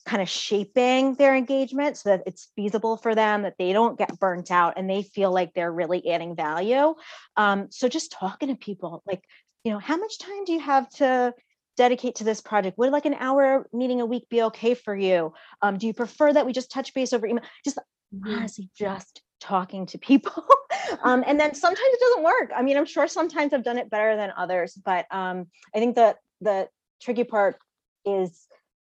kind 0.06 0.22
of 0.22 0.28
shaping 0.28 1.14
their 1.16 1.36
engagement 1.36 1.98
so 1.98 2.08
that 2.08 2.22
it's 2.26 2.50
feasible 2.56 2.96
for 2.96 3.14
them, 3.14 3.42
that 3.42 3.56
they 3.58 3.72
don't 3.74 3.98
get 3.98 4.18
burnt 4.18 4.50
out, 4.50 4.74
and 4.76 4.88
they 4.88 5.02
feel 5.02 5.30
like 5.30 5.52
they're 5.52 5.72
really 5.72 6.10
adding 6.10 6.34
value. 6.34 6.94
Um, 7.36 7.66
so 7.70 7.88
just 7.88 8.12
talking 8.12 8.48
to 8.48 8.54
people, 8.54 9.02
like 9.06 9.22
you 9.64 9.72
know, 9.72 9.78
how 9.78 9.96
much 9.96 10.18
time 10.18 10.44
do 10.44 10.52
you 10.52 10.60
have 10.60 10.88
to 10.90 11.34
dedicate 11.76 12.16
to 12.16 12.24
this 12.24 12.40
project? 12.40 12.78
Would 12.78 12.90
like 12.90 13.06
an 13.06 13.14
hour 13.14 13.68
meeting 13.72 14.00
a 14.00 14.06
week 14.06 14.28
be 14.28 14.42
okay 14.44 14.74
for 14.74 14.96
you? 14.96 15.32
Um, 15.62 15.78
do 15.78 15.86
you 15.86 15.94
prefer 15.94 16.32
that 16.32 16.46
we 16.46 16.52
just 16.52 16.70
touch 16.70 16.94
base 16.94 17.12
over 17.12 17.26
email? 17.26 17.44
Just 17.64 17.78
Mhm. 18.14 18.38
honestly 18.38 18.70
just 18.74 19.20
talking 19.40 19.86
to 19.86 19.98
people 19.98 20.44
um, 21.02 21.24
and 21.26 21.38
then 21.38 21.54
sometimes 21.54 21.80
it 21.80 22.00
doesn't 22.00 22.24
work. 22.24 22.50
I 22.54 22.62
mean 22.62 22.76
i'm 22.76 22.86
sure 22.86 23.08
sometimes 23.08 23.52
i've 23.52 23.64
done 23.64 23.78
it 23.78 23.90
better 23.90 24.16
than 24.16 24.32
others 24.36 24.78
but 24.84 25.06
um, 25.10 25.46
i 25.74 25.78
think 25.78 25.96
that 25.96 26.16
the 26.40 26.68
tricky 27.00 27.24
part 27.24 27.58
is 28.04 28.46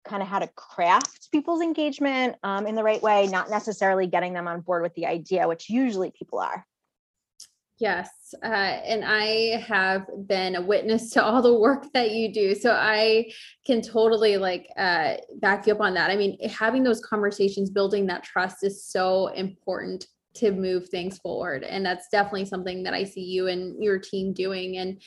kind 0.05 0.21
of 0.21 0.27
how 0.27 0.39
to 0.39 0.47
craft 0.55 1.29
people's 1.31 1.61
engagement 1.61 2.35
um, 2.43 2.65
in 2.65 2.75
the 2.75 2.83
right 2.83 3.01
way 3.01 3.27
not 3.27 3.49
necessarily 3.49 4.07
getting 4.07 4.33
them 4.33 4.47
on 4.47 4.61
board 4.61 4.81
with 4.81 4.93
the 4.95 5.05
idea 5.05 5.47
which 5.47 5.69
usually 5.69 6.11
people 6.11 6.39
are. 6.39 6.65
Yes, 7.79 8.09
uh, 8.43 8.47
and 8.47 9.03
I 9.05 9.63
have 9.67 10.07
been 10.25 10.55
a 10.55 10.61
witness 10.61 11.11
to 11.11 11.23
all 11.23 11.43
the 11.43 11.53
work 11.53 11.85
that 11.93 12.09
you 12.09 12.33
do, 12.33 12.55
so 12.55 12.71
I 12.71 13.31
can 13.67 13.83
totally 13.83 14.37
like 14.37 14.67
uh, 14.75 15.17
back 15.35 15.67
you 15.67 15.73
up 15.73 15.81
on 15.81 15.93
that. 15.93 16.09
I 16.09 16.15
mean, 16.15 16.39
having 16.49 16.81
those 16.81 16.99
conversations, 17.01 17.69
building 17.69 18.07
that 18.07 18.23
trust 18.23 18.63
is 18.63 18.83
so 18.83 19.27
important 19.27 20.07
to 20.38 20.51
move 20.51 20.89
things 20.89 21.17
forward, 21.19 21.63
and 21.63 21.85
that's 21.85 22.09
definitely 22.09 22.45
something 22.45 22.83
that 22.83 22.93
I 22.93 23.03
see 23.03 23.23
you 23.23 23.47
and 23.47 23.81
your 23.83 23.99
team 23.99 24.33
doing. 24.33 24.77
And 24.77 25.01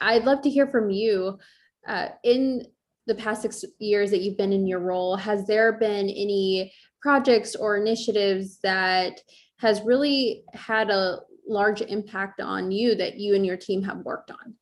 I'd 0.00 0.24
love 0.24 0.42
to 0.42 0.50
hear 0.50 0.66
from 0.66 0.90
you. 0.90 1.38
Uh, 1.86 2.08
in 2.22 2.64
the 3.06 3.14
past 3.14 3.42
six 3.42 3.64
years 3.78 4.10
that 4.10 4.20
you've 4.20 4.36
been 4.36 4.52
in 4.52 4.66
your 4.66 4.78
role, 4.78 5.16
has 5.16 5.46
there 5.46 5.72
been 5.72 6.08
any 6.08 6.72
projects 7.00 7.56
or 7.56 7.76
initiatives 7.76 8.58
that 8.62 9.20
has 9.58 9.82
really 9.82 10.44
had 10.54 10.90
a 10.90 11.18
large 11.46 11.82
impact 11.82 12.40
on 12.40 12.70
you 12.70 12.94
that 12.94 13.18
you 13.18 13.34
and 13.34 13.44
your 13.44 13.56
team 13.56 13.82
have 13.82 13.98
worked 13.98 14.30
on? 14.30 14.54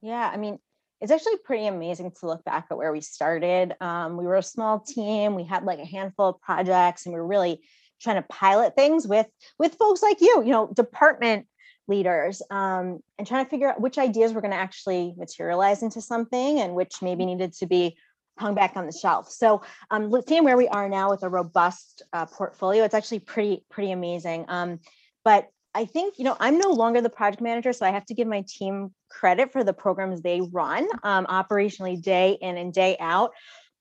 Yeah, 0.00 0.30
I 0.32 0.36
mean, 0.36 0.58
it's 1.00 1.12
actually 1.12 1.36
pretty 1.44 1.66
amazing 1.66 2.12
to 2.20 2.26
look 2.26 2.44
back 2.44 2.66
at 2.70 2.76
where 2.76 2.92
we 2.92 3.00
started. 3.00 3.74
Um, 3.80 4.16
we 4.16 4.24
were 4.24 4.36
a 4.36 4.42
small 4.42 4.80
team. 4.80 5.34
We 5.34 5.44
had 5.44 5.64
like 5.64 5.78
a 5.78 5.84
handful 5.84 6.28
of 6.28 6.40
projects, 6.40 7.06
and 7.06 7.12
we 7.12 7.20
were 7.20 7.26
really 7.26 7.60
trying 8.02 8.16
to 8.16 8.28
pilot 8.28 8.74
things 8.76 9.06
with 9.06 9.26
with 9.58 9.74
folks 9.76 10.02
like 10.02 10.20
you, 10.20 10.42
you 10.44 10.50
know, 10.50 10.66
department 10.74 11.46
leaders, 11.88 12.42
um, 12.50 13.00
and 13.18 13.26
trying 13.26 13.44
to 13.44 13.50
figure 13.50 13.68
out 13.68 13.80
which 13.80 13.98
ideas 13.98 14.32
were 14.32 14.40
going 14.40 14.52
to 14.52 14.56
actually 14.56 15.14
materialize 15.16 15.82
into 15.82 16.00
something, 16.00 16.60
and 16.60 16.74
which 16.74 17.02
maybe 17.02 17.24
needed 17.24 17.52
to 17.54 17.66
be 17.66 17.96
hung 18.38 18.54
back 18.54 18.76
on 18.76 18.86
the 18.86 18.92
shelf. 18.92 19.30
So, 19.30 19.62
um, 19.90 20.12
seeing 20.26 20.44
where 20.44 20.56
we 20.56 20.68
are 20.68 20.88
now 20.88 21.10
with 21.10 21.22
a 21.22 21.28
robust 21.28 22.02
uh, 22.12 22.26
portfolio, 22.26 22.84
it's 22.84 22.94
actually 22.94 23.20
pretty 23.20 23.64
pretty 23.70 23.92
amazing. 23.92 24.46
Um, 24.48 24.80
but 25.24 25.48
I 25.74 25.86
think, 25.86 26.18
you 26.18 26.24
know, 26.24 26.36
I'm 26.38 26.58
no 26.58 26.70
longer 26.70 27.00
the 27.00 27.08
project 27.08 27.42
manager, 27.42 27.72
so 27.72 27.86
I 27.86 27.90
have 27.90 28.04
to 28.06 28.14
give 28.14 28.28
my 28.28 28.44
team 28.46 28.92
credit 29.08 29.52
for 29.52 29.64
the 29.64 29.72
programs 29.72 30.20
they 30.20 30.40
run 30.40 30.86
um, 31.02 31.26
operationally 31.26 32.00
day 32.00 32.36
in 32.40 32.58
and 32.58 32.72
day 32.72 32.96
out. 33.00 33.32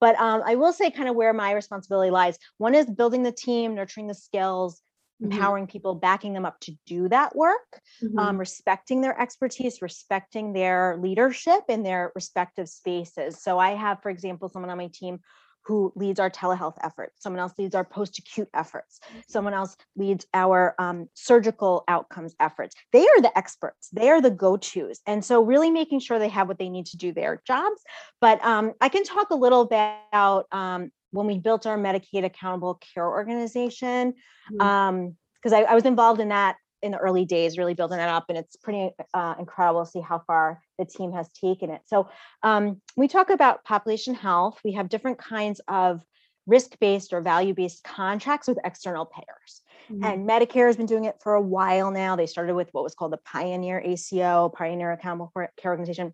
But 0.02 0.20
um, 0.20 0.42
I 0.46 0.56
will 0.56 0.74
say 0.74 0.92
kind 0.92 1.08
of 1.08 1.16
where 1.16 1.34
my 1.34 1.52
responsibility 1.54 2.12
lies. 2.12 2.38
One 2.58 2.76
is 2.76 2.88
building 2.88 3.24
the 3.24 3.32
team, 3.32 3.76
nurturing 3.76 4.08
the 4.08 4.14
skills, 4.16 4.82
Mhm, 5.20 5.32
empowering 5.32 5.68
people, 5.68 5.96
backing 5.96 6.34
them 6.34 6.46
up 6.46 6.60
to 6.62 6.74
do 6.86 7.08
that 7.10 7.36
work, 7.36 7.80
mhm. 8.02 8.18
um, 8.18 8.38
respecting 8.40 9.02
their 9.02 9.20
expertise, 9.22 9.82
respecting 9.82 10.54
their 10.54 10.98
leadership 11.00 11.62
in 11.70 11.84
their 11.84 12.12
respective 12.16 12.68
spaces. 12.68 13.42
So 13.42 13.60
I 13.60 13.72
have, 13.72 14.02
for 14.02 14.10
example, 14.10 14.50
someone 14.50 14.72
on 14.72 14.78
my 14.78 14.90
team 14.94 15.20
who 15.64 15.94
leads 15.96 16.20
our 16.20 16.30
telehealth 16.30 16.78
efforts. 16.82 17.22
Someone 17.22 17.40
else 17.40 17.54
leads 17.58 17.76
our 17.76 17.84
post-acute 17.84 18.50
efforts. 18.54 19.00
Someone 19.28 19.54
else 19.54 19.76
leads 19.96 20.26
our 20.34 20.76
um, 20.80 21.08
surgical 21.14 21.84
outcomes 21.88 22.36
efforts. 22.40 22.76
They 22.92 23.04
are 23.08 23.22
the 23.22 23.36
experts. 23.38 23.90
They 23.94 24.10
are 24.10 24.22
the 24.22 24.32
go-tos. 24.32 25.02
And 25.06 25.24
so 25.24 25.44
really 25.44 25.70
making 25.70 26.00
sure 26.00 26.18
they 26.18 26.30
have 26.30 26.48
what 26.48 26.58
they 26.58 26.70
need 26.70 26.88
to 26.88 26.98
do 26.98 27.14
their 27.14 27.42
jobs. 27.46 27.82
But 28.20 28.44
um, 28.44 28.74
I 28.82 28.90
can 28.90 29.04
talk 29.04 29.30
a 29.30 29.36
little 29.36 29.66
bit 29.66 29.92
about 30.12 30.48
um, 30.52 30.92
when 31.12 31.28
we 31.28 31.38
built 31.38 31.68
our 31.68 31.78
Medicaid 31.78 32.26
Accountable 32.26 32.80
Care 32.94 33.08
Organization, 33.08 34.14
Mhm. 34.52 34.62
um, 34.62 35.18
because 35.36 35.54
I, 35.54 35.62
I 35.62 35.76
was 35.76 35.86
involved 35.86 36.22
in 36.22 36.30
that 36.30 36.56
in 36.82 36.92
the 36.92 36.98
early 36.98 37.26
days, 37.26 37.58
really 37.58 37.74
building 37.74 37.98
that 37.98 38.10
up, 38.10 38.26
and 38.30 38.38
it's 38.38 38.56
pretty 38.56 38.90
uh, 39.14 39.36
incredible 39.40 39.86
to 39.86 39.92
see 39.92 40.02
how 40.02 40.20
far 40.26 40.62
the 40.78 40.86
team 40.86 41.12
has 41.12 41.30
taken 41.30 41.70
it. 41.70 41.82
So 41.86 42.10
um, 42.44 42.82
we 42.96 43.08
talk 43.08 43.30
about 43.30 43.64
population 43.64 44.16
health. 44.16 44.60
We 44.64 44.74
have 44.74 44.90
different 44.90 45.18
kinds 45.18 45.62
of 45.68 46.02
risk-based 46.48 47.14
or 47.14 47.22
value-based 47.22 47.84
contracts 47.84 48.48
with 48.48 48.58
external 48.64 49.06
payers. 49.06 49.62
Mhm. 49.92 50.06
And 50.06 50.30
Medicare 50.30 50.68
has 50.68 50.78
been 50.78 50.86
doing 50.86 51.06
it 51.06 51.18
for 51.22 51.36
a 51.36 51.42
while 51.42 51.92
now. 51.92 52.16
They 52.16 52.26
started 52.26 52.56
with 52.56 52.70
what 52.72 52.84
was 52.84 52.96
called 52.96 53.14
the 53.14 53.18
Pioneer 53.18 53.80
ACO, 53.80 54.50
Pioneer 54.50 54.92
Accountable 54.92 55.32
Care 55.58 55.72
Organization. 55.72 56.14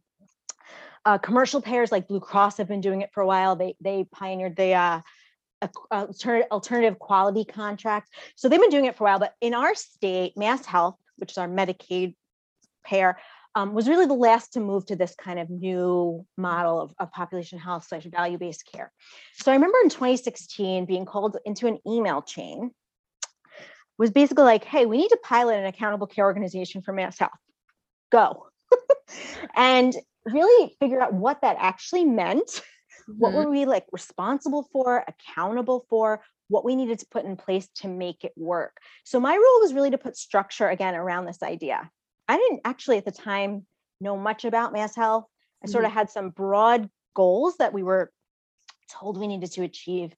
Uh, 1.05 1.17
commercial 1.17 1.61
payers 1.61 1.91
like 1.91 2.07
Blue 2.07 2.19
Cross 2.19 2.57
have 2.57 2.67
been 2.67 2.81
doing 2.81 3.01
it 3.01 3.11
for 3.13 3.21
a 3.21 3.27
while. 3.27 3.55
They 3.55 3.75
they 3.79 4.03
pioneered 4.11 4.57
the 4.57 4.73
uh, 4.73 5.01
alternative 5.91 6.99
quality 6.99 7.45
contract. 7.45 8.09
So 8.35 8.49
they've 8.49 8.59
been 8.59 8.69
doing 8.69 8.85
it 8.85 8.95
for 8.95 9.03
a 9.03 9.11
while. 9.11 9.19
But 9.19 9.33
in 9.41 9.53
our 9.53 9.75
state, 9.75 10.37
Mass 10.37 10.65
Health, 10.65 10.95
which 11.17 11.31
is 11.31 11.37
our 11.37 11.47
Medicaid 11.47 12.15
payer, 12.85 13.17
um, 13.55 13.73
was 13.73 13.89
really 13.89 14.05
the 14.05 14.13
last 14.13 14.53
to 14.53 14.59
move 14.59 14.85
to 14.85 14.95
this 14.95 15.15
kind 15.15 15.39
of 15.39 15.49
new 15.49 16.25
model 16.37 16.79
of, 16.79 16.93
of 16.99 17.11
population 17.11 17.57
health 17.57 17.87
slash 17.87 18.03
value-based 18.03 18.69
care. 18.71 18.91
So 19.33 19.51
I 19.51 19.55
remember 19.55 19.79
in 19.83 19.89
2016 19.89 20.85
being 20.85 21.05
called 21.05 21.37
into 21.43 21.65
an 21.65 21.79
email 21.87 22.21
chain 22.21 22.71
was 23.97 24.11
basically 24.11 24.43
like, 24.43 24.63
hey, 24.63 24.85
we 24.85 24.97
need 24.97 25.09
to 25.09 25.17
pilot 25.23 25.57
an 25.57 25.65
accountable 25.65 26.05
care 26.05 26.25
organization 26.25 26.83
for 26.83 26.93
Mass 26.93 27.17
Health. 27.17 27.31
Go. 28.11 28.45
and 29.55 29.95
really 30.25 30.75
figure 30.79 31.01
out 31.01 31.13
what 31.13 31.41
that 31.41 31.57
actually 31.59 32.05
meant. 32.05 32.61
What 33.07 33.31
Mhm. 33.31 33.35
were 33.35 33.49
we 33.49 33.65
like 33.65 33.85
responsible 33.91 34.63
for, 34.71 35.03
accountable 35.07 35.85
for, 35.89 36.21
what 36.49 36.63
we 36.63 36.75
needed 36.75 36.99
to 36.99 37.07
put 37.07 37.25
in 37.25 37.35
place 37.35 37.67
to 37.75 37.87
make 37.87 38.23
it 38.23 38.33
work. 38.37 38.77
So 39.03 39.19
my 39.19 39.33
role 39.33 39.61
was 39.61 39.73
really 39.73 39.91
to 39.91 39.97
put 39.97 40.15
structure 40.15 40.69
again 40.69 40.95
around 40.95 41.25
this 41.25 41.43
idea. 41.43 41.89
I 42.27 42.37
didn't 42.37 42.61
actually 42.63 42.97
at 42.97 43.05
the 43.05 43.11
time 43.11 43.65
know 43.99 44.17
much 44.17 44.45
about 44.45 44.73
Mass 44.73 44.95
Health. 44.95 45.25
I 45.63 45.67
sort 45.67 45.85
of 45.85 45.91
had 45.91 46.09
some 46.09 46.29
broad 46.29 46.89
goals 47.15 47.57
that 47.57 47.73
we 47.73 47.83
were 47.83 48.11
told 48.89 49.17
we 49.17 49.27
needed 49.27 49.51
to 49.53 49.63
achieve. 49.63 50.13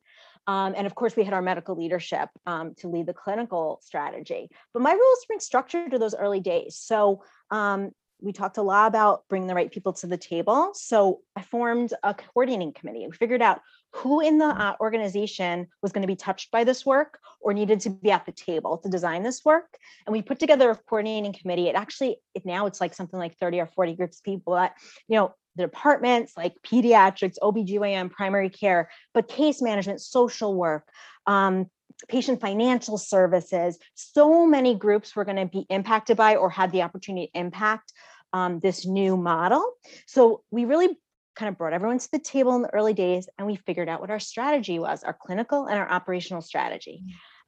Um, 0.48 0.74
and 0.76 0.86
of 0.86 0.96
course, 0.96 1.16
we 1.16 1.24
had 1.24 1.34
our 1.34 1.42
medical 1.42 1.76
leadership 1.76 2.30
um, 2.46 2.74
to 2.78 2.88
lead 2.88 3.06
the 3.06 3.14
clinical 3.14 3.80
strategy. 3.84 4.50
But 4.74 4.82
my 4.82 4.92
role 4.92 5.14
is 5.14 5.20
to 5.20 5.28
bring 5.28 5.40
structure 5.40 5.90
to 5.90 6.00
those 6.00 6.16
early 6.16 6.40
days. 6.40 6.76
So 6.78 7.24
um, 7.52 7.92
we 8.22 8.34
talked 8.34 8.57
a 8.57 8.61
lot 8.61 8.88
about 8.88 9.24
bringing 9.30 9.47
the 9.47 9.55
right 9.55 9.72
people 9.72 9.93
to 9.93 10.07
the 10.07 10.17
table. 10.17 10.72
So 10.74 11.22
I 11.36 11.41
formed 11.41 11.93
a 12.03 12.13
coordinating 12.13 12.74
committee. 12.74 13.05
We 13.07 13.15
figured 13.15 13.41
out 13.41 13.61
who 13.93 14.20
in 14.22 14.38
the 14.38 14.45
uh, 14.45 14.76
organization 14.80 15.67
was 15.82 15.91
going 15.91 16.01
to 16.03 16.07
be 16.07 16.15
touched 16.15 16.51
by 16.51 16.63
this 16.63 16.86
work 16.86 17.20
or 17.41 17.53
needed 17.53 17.80
to 17.82 17.89
be 17.89 18.11
at 18.11 18.26
the 18.26 18.32
table 18.32 18.78
to 18.78 18.89
design 18.89 19.24
this 19.24 19.43
work. 19.43 19.78
And 20.05 20.13
we 20.13 20.22
put 20.22 20.39
together 20.39 20.70
a 20.70 20.76
coordinating 20.76 21.34
committee. 21.34 21.67
It 21.67 21.76
actually, 21.76 22.17
it, 22.36 22.45
now 22.45 22.65
it's 22.65 22.82
like 22.82 22.93
something 22.93 23.20
like 23.20 23.38
30 23.38 23.61
or 23.61 23.67
40 23.67 23.95
groups 23.95 24.17
of 24.17 24.24
people 24.24 24.53
that, 24.55 24.74
you 25.07 25.17
know, 25.17 25.34
the 25.55 25.63
departments 25.63 26.34
like 26.38 26.53
pediatrics, 26.65 27.36
OBGYN, 27.41 28.11
primary 28.11 28.49
care, 28.49 28.89
but 29.13 29.28
case 29.28 29.61
management, 29.61 30.01
social 30.01 30.55
work, 30.55 30.88
um, 31.26 31.70
patient 32.08 32.42
financial 32.42 32.98
services. 32.98 33.78
So 33.96 34.46
many 34.46 34.76
groups 34.76 35.16
were 35.16 35.26
going 35.26 35.38
to 35.38 35.46
be 35.46 35.66
impacted 35.70 36.18
by 36.18 36.36
or 36.36 36.50
had 36.50 36.72
the 36.72 36.84
opportunity 36.84 37.28
to 37.28 37.40
impact 37.40 37.94
um, 38.34 38.60
this 38.60 38.86
new 38.86 39.18
model. 39.18 39.64
So 40.06 40.44
we 40.52 40.66
really 40.66 40.98
kind 41.36 41.50
of 41.50 41.58
brought 41.58 41.74
everyone 41.74 42.00
to 42.00 42.12
the 42.12 42.20
table 42.20 42.56
in 42.56 42.62
the 42.62 42.74
early 42.74 42.94
days 42.94 43.30
and 43.38 43.48
we 43.48 43.56
figured 43.56 43.90
out 43.90 44.02
what 44.02 44.10
our 44.10 44.20
strategy 44.20 44.78
was, 44.78 45.04
our 45.04 45.14
clinical 45.14 45.66
and 45.66 45.80
our 45.80 45.90
operational 45.90 46.42
strategy. 46.42 47.04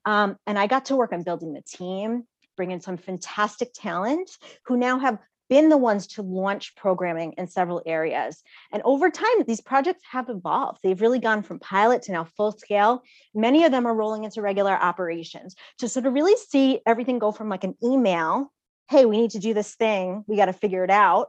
Um, 0.06 0.38
and 0.48 0.58
I 0.58 0.68
got 0.68 0.86
to 0.86 0.96
work 0.96 1.14
on 1.14 1.24
building 1.24 1.54
the 1.54 1.62
team, 1.62 2.24
bring 2.58 2.72
in 2.72 2.82
some 2.82 2.98
fantastic 2.98 3.70
talent 3.74 4.32
who 4.66 4.78
now 4.78 5.00
have 5.00 5.20
been 5.52 5.68
the 5.68 5.76
ones 5.76 6.08
to 6.08 6.22
launch 6.22 6.74
programming 6.78 7.34
in 7.34 7.46
several 7.46 7.82
areas. 7.86 8.42
And 8.72 8.82
over 8.86 9.10
time, 9.10 9.44
these 9.46 9.60
projects 9.60 10.02
have 10.10 10.30
evolved. 10.30 10.80
They've 10.82 11.02
really 11.02 11.20
gone 11.20 11.44
from 11.44 11.60
pilot 11.60 12.04
to 12.04 12.14
now 12.14 12.24
full 12.24 12.54
scale. 12.54 13.04
Many 13.36 13.66
of 13.66 13.72
them 13.74 13.86
are 13.86 13.94
rolling 13.94 14.24
into 14.24 14.42
regular 14.42 14.72
operations 14.72 15.58
to 15.80 15.90
sort 15.90 16.06
of 16.06 16.14
really 16.14 16.38
see 16.38 16.80
everything 16.88 17.20
go 17.20 17.34
from 17.34 17.50
like 17.50 17.66
an 17.66 17.76
email, 17.84 18.50
hey, 18.90 19.04
we 19.04 19.18
need 19.18 19.32
to 19.32 19.40
do 19.40 19.54
this 19.54 19.76
thing, 19.76 20.24
we 20.26 20.38
got 20.38 20.46
to 20.46 20.54
figure 20.54 20.86
it 20.86 20.90
out, 20.90 21.28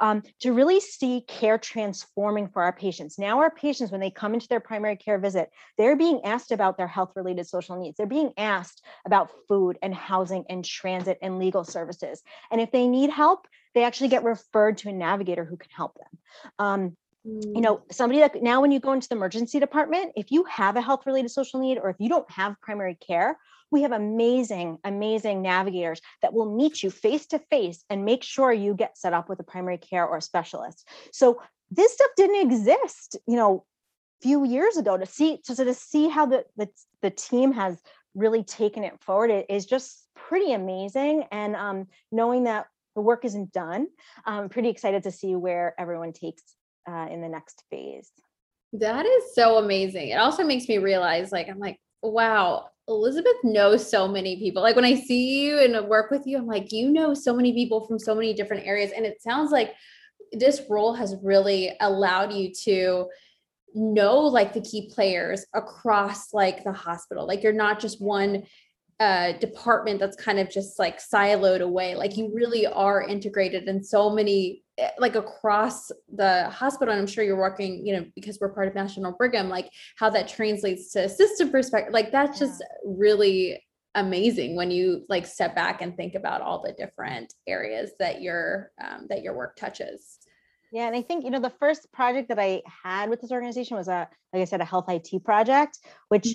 um, 0.00 0.22
to 0.40 0.52
really 0.52 0.78
see 0.78 1.24
care 1.26 1.58
transforming 1.58 2.48
for 2.48 2.62
our 2.62 2.72
patients. 2.72 3.18
Now, 3.18 3.40
our 3.40 3.50
patients, 3.50 3.90
when 3.90 4.00
they 4.00 4.10
come 4.10 4.34
into 4.34 4.46
their 4.46 4.60
primary 4.60 4.96
care 4.96 5.18
visit, 5.18 5.50
they're 5.78 5.96
being 5.96 6.20
asked 6.24 6.52
about 6.52 6.76
their 6.76 6.86
health 6.86 7.12
related 7.16 7.48
social 7.48 7.76
needs. 7.76 7.96
They're 7.96 8.06
being 8.06 8.32
asked 8.36 8.84
about 9.04 9.30
food 9.48 9.78
and 9.82 9.92
housing 9.92 10.44
and 10.48 10.64
transit 10.64 11.18
and 11.22 11.40
legal 11.40 11.64
services. 11.64 12.22
And 12.52 12.60
if 12.60 12.70
they 12.70 12.86
need 12.86 13.10
help, 13.10 13.48
they 13.74 13.84
actually 13.84 14.08
get 14.08 14.24
referred 14.24 14.78
to 14.78 14.88
a 14.88 14.92
navigator 14.92 15.44
who 15.44 15.56
can 15.56 15.70
help 15.70 15.96
them. 15.98 16.18
Um, 16.58 16.96
you 17.24 17.62
know, 17.62 17.80
somebody 17.90 18.20
that 18.20 18.42
now 18.42 18.60
when 18.60 18.70
you 18.70 18.80
go 18.80 18.92
into 18.92 19.08
the 19.08 19.14
emergency 19.14 19.58
department, 19.58 20.12
if 20.14 20.30
you 20.30 20.44
have 20.44 20.76
a 20.76 20.82
health 20.82 21.06
related 21.06 21.30
social 21.30 21.58
need 21.58 21.78
or 21.78 21.88
if 21.88 21.96
you 21.98 22.10
don't 22.10 22.30
have 22.30 22.60
primary 22.60 22.96
care, 22.96 23.38
we 23.70 23.82
have 23.82 23.92
amazing, 23.92 24.78
amazing 24.84 25.40
navigators 25.40 26.02
that 26.20 26.34
will 26.34 26.54
meet 26.54 26.82
you 26.82 26.90
face 26.90 27.26
to 27.28 27.38
face 27.38 27.82
and 27.88 28.04
make 28.04 28.22
sure 28.22 28.52
you 28.52 28.74
get 28.74 28.98
set 28.98 29.14
up 29.14 29.30
with 29.30 29.40
a 29.40 29.42
primary 29.42 29.78
care 29.78 30.06
or 30.06 30.18
a 30.18 30.22
specialist. 30.22 30.86
So 31.12 31.40
this 31.70 31.94
stuff 31.94 32.10
didn't 32.16 32.42
exist, 32.42 33.16
you 33.26 33.36
know, 33.36 33.64
a 34.20 34.22
few 34.22 34.44
years 34.44 34.76
ago 34.76 34.98
to 34.98 35.06
see 35.06 35.38
to 35.44 35.54
sort 35.54 35.68
of 35.68 35.76
see 35.76 36.08
how 36.08 36.26
the 36.26 36.44
the, 36.56 36.68
the 37.00 37.10
team 37.10 37.52
has 37.52 37.80
really 38.14 38.44
taken 38.44 38.84
it 38.84 39.00
forward 39.00 39.30
it 39.30 39.46
is 39.48 39.66
just 39.66 40.06
pretty 40.14 40.52
amazing. 40.52 41.24
And 41.32 41.56
um, 41.56 41.88
knowing 42.12 42.44
that 42.44 42.66
the 42.94 43.00
work 43.00 43.24
isn't 43.24 43.52
done, 43.52 43.86
I'm 44.24 44.48
pretty 44.48 44.68
excited 44.68 45.02
to 45.04 45.10
see 45.10 45.36
where 45.36 45.74
everyone 45.78 46.12
takes 46.12 46.42
uh, 46.88 47.08
in 47.10 47.20
the 47.20 47.28
next 47.28 47.64
phase. 47.70 48.10
That 48.72 49.06
is 49.06 49.34
so 49.34 49.58
amazing. 49.58 50.08
It 50.08 50.18
also 50.18 50.44
makes 50.44 50.68
me 50.68 50.78
realize, 50.78 51.32
like, 51.32 51.48
I'm 51.48 51.58
like, 51.58 51.78
wow, 52.02 52.68
Elizabeth 52.88 53.36
knows 53.42 53.88
so 53.88 54.06
many 54.06 54.36
people. 54.36 54.62
Like 54.62 54.76
when 54.76 54.84
I 54.84 54.94
see 54.94 55.40
you 55.40 55.58
and 55.60 55.88
work 55.88 56.10
with 56.10 56.26
you, 56.26 56.36
I'm 56.36 56.46
like, 56.46 56.70
you 56.70 56.90
know 56.90 57.14
so 57.14 57.34
many 57.34 57.52
people 57.52 57.86
from 57.86 57.98
so 57.98 58.14
many 58.14 58.34
different 58.34 58.66
areas. 58.66 58.92
And 58.94 59.06
it 59.06 59.22
sounds 59.22 59.50
like 59.50 59.72
this 60.32 60.62
role 60.68 60.92
has 60.94 61.16
really 61.22 61.74
allowed 61.80 62.32
you 62.32 62.52
to 62.64 63.06
know 63.74 64.20
like 64.20 64.52
the 64.52 64.60
key 64.60 64.90
players 64.94 65.46
across 65.54 66.32
like 66.34 66.62
the 66.62 66.72
hospital. 66.72 67.26
Like 67.26 67.42
you're 67.42 67.52
not 67.52 67.80
just 67.80 68.02
one 68.02 68.44
uh 69.00 69.32
department 69.32 69.98
that's 69.98 70.16
kind 70.16 70.38
of 70.38 70.50
just 70.50 70.78
like 70.78 70.98
siloed 70.98 71.60
away. 71.60 71.94
Like 71.94 72.16
you 72.16 72.30
really 72.32 72.66
are 72.66 73.02
integrated 73.02 73.68
in 73.68 73.82
so 73.82 74.10
many 74.10 74.62
eh, 74.78 74.90
like 74.98 75.16
across 75.16 75.90
the 76.14 76.48
hospital 76.50 76.92
and 76.92 77.00
i'm 77.00 77.06
sure 77.06 77.24
you're 77.24 77.36
working 77.36 77.84
you 77.86 77.96
know 77.96 78.04
because 78.14 78.38
we're 78.40 78.52
part 78.52 78.68
of 78.68 78.74
Mass 78.74 78.94
General 78.94 79.14
Brigham 79.18 79.48
like 79.48 79.68
how 79.96 80.10
that 80.10 80.28
translates 80.28 80.92
to 80.92 81.08
system 81.08 81.50
perspective 81.50 81.92
like 81.92 82.12
that's 82.12 82.38
just 82.38 82.62
really 82.84 83.60
amazing 83.96 84.56
when 84.56 84.70
you 84.70 85.04
like 85.08 85.26
step 85.26 85.54
back 85.54 85.80
and 85.80 85.96
think 85.96 86.14
about 86.14 86.40
all 86.40 86.62
the 86.62 86.72
different 86.72 87.32
areas 87.46 87.92
that 87.98 88.22
your 88.22 88.70
um, 88.82 89.06
that 89.08 89.22
your 89.22 89.34
work 89.34 89.56
touches 89.56 90.18
Yeah, 90.74 90.88
and 90.88 90.96
I 90.96 91.02
think 91.02 91.22
you 91.24 91.30
know 91.30 91.38
the 91.38 91.50
first 91.50 91.92
project 91.92 92.28
that 92.30 92.40
I 92.40 92.60
had 92.66 93.08
with 93.08 93.20
this 93.20 93.30
organization 93.30 93.76
was 93.76 93.86
a, 93.86 94.08
like 94.32 94.42
I 94.42 94.44
said, 94.44 94.60
a 94.60 94.64
health 94.64 94.86
IT 94.88 95.22
project. 95.22 95.78
Which, 96.08 96.34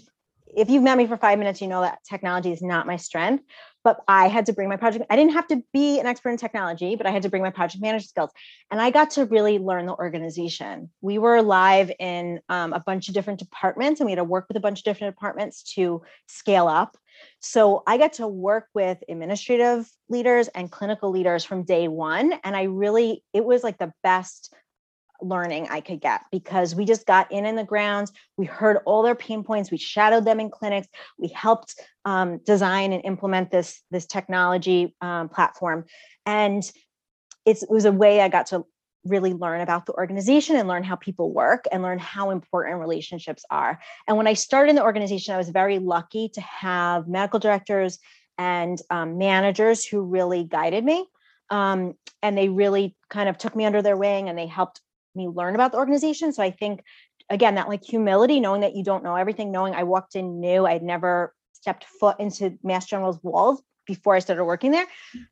if 0.56 0.70
you've 0.70 0.84
met 0.84 0.98
me 0.98 1.08
for 1.08 1.18
five 1.18 1.40
minutes, 1.40 1.62
you 1.62 1.68
know 1.68 1.82
that 1.82 2.00
technology 2.04 2.52
is 2.52 2.62
not 2.62 2.88
my 2.88 2.98
strength. 2.98 3.44
But 3.82 4.02
I 4.10 4.28
had 4.28 4.46
to 4.48 4.54
bring 4.54 4.68
my 4.68 4.76
project. 4.76 5.06
I 5.10 5.16
didn't 5.16 5.32
have 5.32 5.48
to 5.48 5.64
be 5.72 6.02
an 6.02 6.06
expert 6.06 6.32
in 6.32 6.38
technology, 6.38 6.98
but 6.98 7.06
I 7.08 7.12
had 7.12 7.22
to 7.22 7.30
bring 7.30 7.42
my 7.42 7.50
project 7.50 7.82
management 7.82 8.10
skills, 8.10 8.32
and 8.70 8.82
I 8.82 8.92
got 8.92 9.12
to 9.12 9.26
really 9.26 9.58
learn 9.58 9.86
the 9.86 9.96
organization. 9.96 10.90
We 11.00 11.18
were 11.18 11.42
live 11.42 11.90
in 11.98 12.42
um, 12.50 12.74
a 12.74 12.82
bunch 12.82 13.08
of 13.08 13.14
different 13.14 13.40
departments, 13.40 14.02
and 14.02 14.06
we 14.06 14.12
had 14.12 14.18
to 14.18 14.26
work 14.26 14.48
with 14.50 14.58
a 14.58 14.60
bunch 14.60 14.80
of 14.80 14.84
different 14.84 15.16
departments 15.16 15.64
to 15.76 16.02
scale 16.28 16.68
up. 16.68 16.98
So 17.40 17.84
I 17.88 17.98
got 17.98 18.14
to 18.14 18.28
work 18.28 18.68
with 18.74 18.98
administrative 19.08 19.90
leaders 20.10 20.50
and 20.50 20.72
clinical 20.72 21.10
leaders 21.10 21.46
from 21.46 21.64
day 21.64 21.88
one. 21.88 22.34
And 22.44 22.56
I 22.56 22.64
really, 22.64 23.24
it 23.34 23.46
was 23.46 23.64
like 23.64 23.78
the 23.78 23.94
best 24.04 24.54
learning 25.22 25.68
I 25.70 25.82
could 25.82 26.02
get 26.02 26.22
because 26.32 26.76
we 26.76 26.86
just 26.86 27.06
got 27.06 27.32
in 27.32 27.46
in 27.46 27.56
the 27.56 27.64
grounds. 27.64 28.12
We 28.38 28.46
heard 28.46 28.80
all 28.86 29.04
their 29.04 29.16
pain 29.16 29.44
points. 29.44 29.72
We 29.72 29.78
shadowed 29.78 30.26
them 30.26 30.40
in 30.40 30.50
clinics. 30.50 30.88
We 31.18 31.30
helped 31.30 31.80
um, 32.06 32.40
design 32.40 32.94
and 32.94 33.04
implement 33.06 33.52
this, 33.52 33.82
this 33.92 34.06
technology 34.06 34.96
um, 35.02 35.30
platform. 35.30 35.86
And 36.26 36.70
it 37.46 37.64
was 37.70 37.86
a 37.86 37.92
way 37.92 38.22
I 38.22 38.30
got 38.30 38.48
to 38.48 38.66
really 39.06 39.34
learn 39.34 39.62
about 39.62 39.86
the 39.86 39.94
organization 39.94 40.56
and 40.56 40.68
learn 40.68 40.84
how 40.84 40.96
people 40.96 41.32
work 41.32 41.66
and 41.72 41.82
learn 41.82 42.00
how 42.00 42.32
important 42.32 42.80
relationships 42.80 43.46
are. 43.50 43.80
And 44.08 44.18
when 44.18 44.28
I 44.28 44.34
started 44.34 44.72
in 44.72 44.76
the 44.76 44.84
organization, 44.84 45.34
I 45.34 45.38
was 45.38 45.50
very 45.50 45.80
lucky 45.80 46.30
to 46.30 46.42
have 46.42 47.08
medical 47.08 47.40
directors 47.40 48.00
and 48.38 48.82
um, 48.90 49.18
managers 49.18 49.86
who 49.86 50.02
really 50.02 50.44
guided 50.44 50.84
me. 50.84 51.06
Um, 51.50 51.96
and 52.22 52.38
they 52.38 52.50
really 52.50 52.96
kind 53.10 53.30
of 53.30 53.38
took 53.38 53.56
me 53.56 53.66
under 53.66 53.82
their 53.82 53.98
wing 53.98 54.30
and 54.30 54.38
they 54.38 54.48
helped 54.48 54.82
me 55.20 55.28
learn 55.28 55.54
about 55.54 55.72
the 55.72 55.78
organization. 55.78 56.34
So 56.34 56.42
I 56.42 56.52
think, 56.52 56.82
again, 57.30 57.56
that 57.56 57.70
like 57.70 57.84
humility, 57.84 58.40
knowing 58.40 58.62
that 58.62 58.76
you 58.76 58.84
don't 58.84 59.04
know 59.04 59.16
everything, 59.16 59.52
knowing 59.52 59.76
I 59.76 59.84
walked 59.84 60.16
in 60.16 60.40
new, 60.40 60.66
I'd 60.66 60.84
never 60.84 61.34
stepped 61.54 61.86
foot 62.00 62.20
into 62.20 62.58
Mass 62.64 62.86
General's 62.86 63.20
walls 63.22 63.62
before 63.86 64.16
I 64.16 64.20
started 64.20 64.46
working 64.46 64.72
there. 64.72 64.86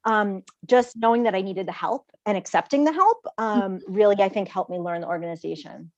Um, 0.04 0.44
just 0.66 0.98
knowing 0.98 1.24
that 1.24 1.36
I 1.36 1.42
needed 1.42 1.68
the 1.68 1.72
help 1.72 2.06
and 2.26 2.38
accepting 2.38 2.84
the 2.84 2.92
help 2.92 3.26
um, 3.38 3.80
really, 3.88 4.22
I 4.22 4.30
think, 4.30 4.50
helped 4.50 4.70
me 4.70 4.78
learn 4.78 5.02
the 5.02 5.08
organization. 5.08 5.92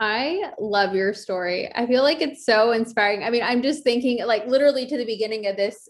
I 0.00 0.52
love 0.58 0.94
your 0.94 1.14
story. 1.14 1.72
I 1.74 1.86
feel 1.86 2.02
like 2.02 2.20
it's 2.20 2.44
so 2.44 2.72
inspiring. 2.72 3.24
I 3.24 3.30
mean, 3.30 3.42
I'm 3.42 3.62
just 3.62 3.82
thinking, 3.82 4.24
like, 4.26 4.46
literally 4.46 4.86
to 4.86 4.96
the 4.96 5.06
beginning 5.06 5.46
of 5.46 5.56
this 5.56 5.88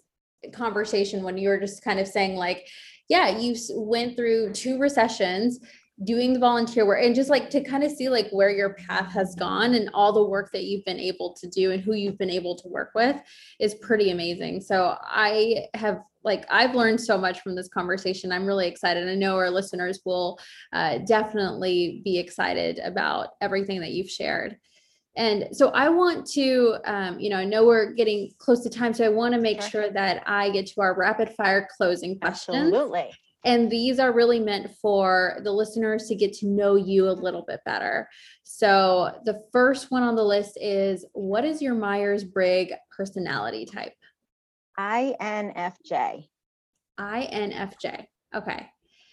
conversation 0.53 1.23
when 1.23 1.39
you 1.39 1.49
were 1.49 1.59
just 1.59 1.83
kind 1.83 1.99
of 1.99 2.07
saying, 2.07 2.37
like, 2.37 2.69
yeah, 3.09 3.39
you 3.39 3.57
went 3.71 4.17
through 4.17 4.53
two 4.53 4.79
recessions 4.79 5.59
doing 6.03 6.33
the 6.33 6.41
volunteer 6.41 6.85
work 6.85 6.99
and 7.01 7.15
just 7.15 7.31
like 7.31 7.49
to 7.51 7.63
kind 7.63 7.85
of 7.85 7.93
see 7.93 8.09
like 8.09 8.29
where 8.31 8.51
your 8.51 8.75
path 8.75 9.13
has 9.13 9.37
gone 9.37 9.75
and 9.75 9.89
all 9.95 10.13
the 10.13 10.25
work 10.25 10.51
that 10.51 10.65
you've 10.65 10.85
been 10.85 10.99
able 10.99 11.33
to 11.35 11.47
do 11.47 11.71
and 11.71 11.83
who 11.83 11.95
you've 11.95 12.19
been 12.19 12.31
able 12.31 12.57
to 12.57 12.67
work 12.69 12.91
with 12.97 13.17
is 13.61 13.75
pretty 13.77 14.11
amazing. 14.11 14.61
So 14.61 14.97
I 15.03 15.67
have 15.75 16.03
like 16.25 16.47
I've 16.51 16.75
learned 16.75 17.01
so 17.01 17.17
much 17.17 17.41
from 17.43 17.55
this 17.55 17.69
conversation. 17.69 18.33
I'm 18.33 18.47
really 18.47 18.67
excited. 18.67 19.09
I 19.09 19.15
know 19.15 19.37
our 19.37 19.51
listeners 19.51 20.01
will 20.05 20.39
uh, 20.73 20.99
definitely 20.99 22.01
be 22.05 22.19
excited 22.19 22.81
about 22.81 23.29
everything 23.41 23.81
that 23.81 23.93
you've 23.93 24.11
shared. 24.11 24.57
And 25.17 25.49
so 25.53 25.69
I 25.69 25.91
want 25.91 26.27
to, 26.33 26.77
um, 26.87 27.21
you 27.21 27.31
know, 27.31 27.37
I 27.37 27.45
know 27.45 27.65
we're 27.65 27.93
getting 27.93 28.33
close 28.39 28.65
to 28.65 28.71
time, 28.71 28.93
so 28.93 29.05
I 29.05 29.11
want 29.11 29.33
to 29.35 29.41
make 29.41 29.61
sure. 29.61 29.71
sure 29.71 29.91
that 29.91 30.25
I 30.27 30.51
get 30.51 30.67
to 30.69 30.81
our 30.81 30.99
rapid 30.99 31.31
fire 31.31 31.69
closing 31.77 32.19
questions. 32.19 32.57
Absolutely. 32.57 33.13
And 33.45 33.71
these 33.71 33.99
are 33.99 34.13
really 34.13 34.41
meant 34.41 34.71
for 34.81 35.39
the 35.45 35.53
listeners 35.53 36.07
to 36.09 36.15
get 36.15 36.33
to 36.35 36.47
know 36.47 36.77
you 36.77 37.09
a 37.09 37.13
little 37.13 37.45
bit 37.47 37.61
better. 37.67 38.09
So 38.43 39.21
the 39.25 39.43
first 39.53 39.91
one 39.91 40.03
on 40.03 40.17
the 40.17 40.25
list 40.25 40.57
is 40.61 41.05
what 41.13 41.45
is 41.45 41.61
your 41.61 41.75
Myers 41.75 42.25
Briggs 42.25 42.73
personality 42.97 43.67
type? 43.67 43.93
INFJ. 44.79 46.29
INFJ. 46.99 48.07
Okay. 48.35 48.67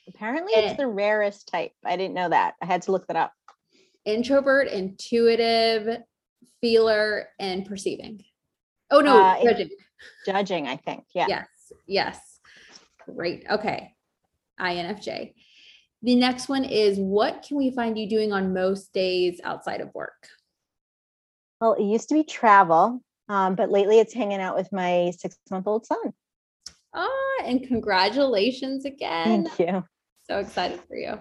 Apparently, 0.07 0.53
and 0.55 0.65
it's 0.65 0.77
the 0.77 0.87
rarest 0.87 1.47
type. 1.47 1.71
I 1.85 1.95
didn't 1.95 2.15
know 2.15 2.29
that. 2.29 2.55
I 2.61 2.65
had 2.65 2.81
to 2.83 2.91
look 2.91 3.07
that 3.07 3.17
up. 3.17 3.33
Introvert, 4.05 4.67
intuitive, 4.67 6.01
feeler, 6.59 7.27
and 7.39 7.65
perceiving. 7.65 8.21
Oh, 8.89 8.99
no, 8.99 9.21
uh, 9.21 9.43
judging. 9.43 9.69
Judging, 10.25 10.67
I 10.67 10.77
think. 10.77 11.05
Yeah. 11.13 11.27
Yes. 11.29 11.47
Yes. 11.87 12.39
Great. 13.05 13.45
Okay. 13.49 13.93
INFJ. 14.61 15.33
The 16.03 16.15
next 16.15 16.49
one 16.49 16.63
is 16.63 16.97
what 16.97 17.43
can 17.47 17.57
we 17.57 17.71
find 17.71 17.97
you 17.97 18.09
doing 18.09 18.31
on 18.31 18.53
most 18.53 18.93
days 18.93 19.39
outside 19.43 19.81
of 19.81 19.93
work? 19.93 20.27
Well, 21.59 21.73
it 21.73 21.83
used 21.83 22.09
to 22.09 22.15
be 22.15 22.23
travel, 22.23 23.01
um, 23.29 23.55
but 23.55 23.69
lately 23.69 23.99
it's 23.99 24.13
hanging 24.13 24.39
out 24.39 24.55
with 24.55 24.71
my 24.71 25.11
six 25.17 25.37
month 25.51 25.67
old 25.67 25.85
son. 25.85 26.13
Ah, 26.93 27.43
and 27.45 27.67
congratulations 27.67 28.85
again. 28.85 29.45
Thank 29.45 29.59
you. 29.59 29.83
So 30.27 30.39
excited 30.39 30.79
for 30.87 30.95
you. 30.95 31.19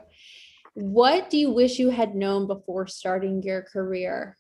What 0.75 1.31
do 1.31 1.37
you 1.37 1.51
wish 1.51 1.79
you 1.79 1.91
had 1.91 2.15
known 2.15 2.47
before 2.47 2.87
starting 2.87 3.43
your 3.43 3.63
career? 3.63 4.37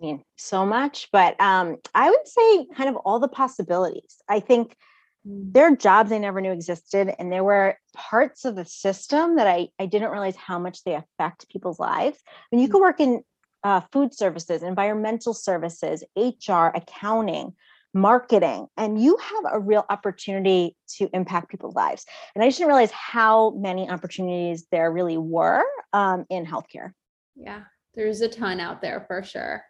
I 0.00 0.06
mean, 0.06 0.22
so 0.36 0.64
much, 0.64 1.08
but 1.10 1.40
um, 1.40 1.78
I 1.94 2.10
would 2.10 2.28
say 2.28 2.66
kind 2.76 2.88
of 2.88 2.96
all 2.96 3.18
the 3.18 3.28
possibilities. 3.28 4.18
I 4.28 4.40
think. 4.40 4.76
There 5.24 5.72
are 5.72 5.76
jobs 5.76 6.10
I 6.12 6.18
never 6.18 6.40
knew 6.40 6.52
existed. 6.52 7.14
And 7.18 7.30
there 7.30 7.44
were 7.44 7.76
parts 7.94 8.44
of 8.44 8.56
the 8.56 8.64
system 8.64 9.36
that 9.36 9.46
I, 9.46 9.68
I 9.78 9.86
didn't 9.86 10.10
realize 10.10 10.36
how 10.36 10.58
much 10.58 10.84
they 10.84 10.94
affect 10.94 11.48
people's 11.50 11.78
lives. 11.78 12.18
I 12.26 12.56
mean, 12.56 12.62
you 12.62 12.68
mm. 12.68 12.72
can 12.72 12.80
work 12.80 13.00
in 13.00 13.22
uh, 13.64 13.80
food 13.92 14.14
services, 14.14 14.62
environmental 14.62 15.34
services, 15.34 16.04
HR, 16.16 16.68
accounting, 16.74 17.54
marketing, 17.94 18.66
and 18.76 19.02
you 19.02 19.16
have 19.16 19.52
a 19.52 19.60
real 19.60 19.84
opportunity 19.88 20.76
to 20.96 21.08
impact 21.12 21.50
people's 21.50 21.74
lives. 21.74 22.04
And 22.34 22.44
I 22.44 22.48
just 22.48 22.58
didn't 22.58 22.68
realize 22.68 22.92
how 22.92 23.50
many 23.50 23.90
opportunities 23.90 24.66
there 24.70 24.92
really 24.92 25.18
were 25.18 25.64
um, 25.92 26.24
in 26.30 26.46
healthcare. 26.46 26.92
Yeah, 27.34 27.62
there's 27.94 28.20
a 28.20 28.28
ton 28.28 28.60
out 28.60 28.80
there 28.80 29.04
for 29.06 29.22
sure. 29.22 29.64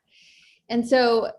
And 0.68 0.86
so, 0.86 1.30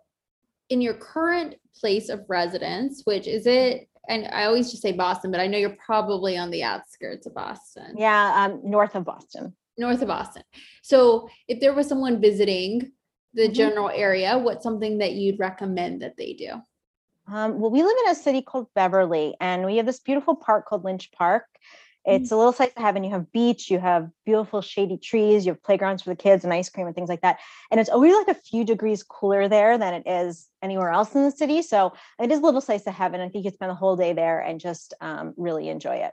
in 0.70 0.82
your 0.82 0.94
current 0.94 1.56
place 1.80 2.10
of 2.10 2.24
residence, 2.28 3.02
which 3.06 3.28
is 3.28 3.48
it 3.48 3.89
and 4.10 4.28
I 4.34 4.46
always 4.46 4.72
just 4.72 4.82
say 4.82 4.92
Boston, 4.92 5.32
but 5.32 5.40
I 5.40 5.48
know 5.48 5.58
you're 5.58 5.78
probably 5.86 6.38
on 6.38 6.50
the 6.50 6.64
outskirts 6.64 7.28
of 7.28 7.36
Boston. 7.36 7.96
Yeah, 7.96 8.44
um, 8.44 8.60
north 8.64 8.96
of 8.96 9.06
Boston. 9.06 9.56
North 9.78 10.02
of 10.02 10.08
Boston. 10.08 10.44
So 10.82 11.30
if 11.48 11.60
there 11.62 11.74
was 11.74 11.88
someone 11.88 12.20
visiting 12.20 12.92
the 13.36 13.44
mm-hmm. 13.44 13.54
general 13.54 13.90
area, 13.90 14.38
what's 14.38 14.64
something 14.64 14.98
that 14.98 15.14
you'd 15.14 15.40
recommend 15.40 16.02
that 16.02 16.18
they 16.18 16.34
do? 16.34 16.54
Um, 17.32 17.60
well, 17.60 17.70
we 17.70 17.84
live 17.84 17.96
in 18.06 18.12
a 18.12 18.16
city 18.16 18.42
called 18.42 18.68
Beverly, 18.74 19.36
and 19.40 19.64
we 19.66 19.78
have 19.78 19.86
this 19.86 20.00
beautiful 20.00 20.36
park 20.36 20.66
called 20.66 20.84
Lynch 20.84 21.12
Park. 21.12 21.46
It's 22.10 22.26
mm-hmm. 22.26 22.34
a 22.34 22.38
little 22.38 22.54
slice 22.54 22.72
of 22.76 22.82
heaven. 22.82 23.04
You 23.04 23.12
have 23.12 23.32
beach, 23.32 23.70
you 23.70 23.80
have 23.80 24.10
beautiful 24.26 24.62
shady 24.62 24.98
trees, 24.98 25.46
you 25.46 25.54
have 25.54 25.64
playgrounds 25.64 26.04
for 26.04 26.10
the 26.10 26.16
kids 26.16 26.44
and 26.44 26.54
ice 26.54 26.70
cream 26.70 26.88
and 26.88 26.96
things 26.96 27.10
like 27.10 27.22
that. 27.22 27.40
And 27.70 27.80
it's 27.80 27.90
always 27.90 28.16
like 28.16 28.30
a 28.30 28.42
few 28.42 28.64
degrees 28.66 29.04
cooler 29.04 29.48
there 29.48 29.78
than 29.78 29.94
it 29.94 30.04
is 30.08 30.48
anywhere 30.64 30.90
else 30.90 31.14
in 31.14 31.24
the 31.24 31.32
city. 31.32 31.62
So 31.62 31.94
it 32.20 32.32
is 32.32 32.40
a 32.40 32.42
little 32.42 32.62
slice 32.62 32.88
of 32.88 32.94
heaven. 32.94 33.22
I 33.22 33.30
think 33.30 33.46
you 33.46 33.52
spend 33.52 33.70
the 33.70 33.76
whole 33.76 33.96
day 33.96 34.14
there 34.14 34.40
and 34.40 34.60
just 34.60 34.94
um, 35.02 35.34
really 35.38 35.70
enjoy 35.70 35.98
it. 35.98 36.12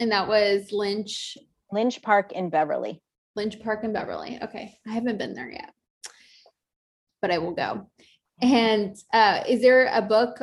And 0.00 0.12
that 0.12 0.28
was 0.28 0.72
Lynch. 0.72 1.38
Lynch 1.70 2.02
Park 2.02 2.32
in 2.32 2.50
Beverly. 2.50 3.00
Lynch 3.34 3.60
Park 3.60 3.84
in 3.84 3.92
Beverly. 3.92 4.38
Okay. 4.42 4.74
I 4.86 4.92
haven't 4.92 5.18
been 5.18 5.34
there 5.34 5.50
yet, 5.50 5.72
but 7.22 7.30
I 7.30 7.38
will 7.38 7.54
go. 7.54 7.88
And 8.42 8.96
uh, 9.12 9.44
is 9.48 9.62
there 9.62 9.90
a 9.92 10.02
book 10.02 10.40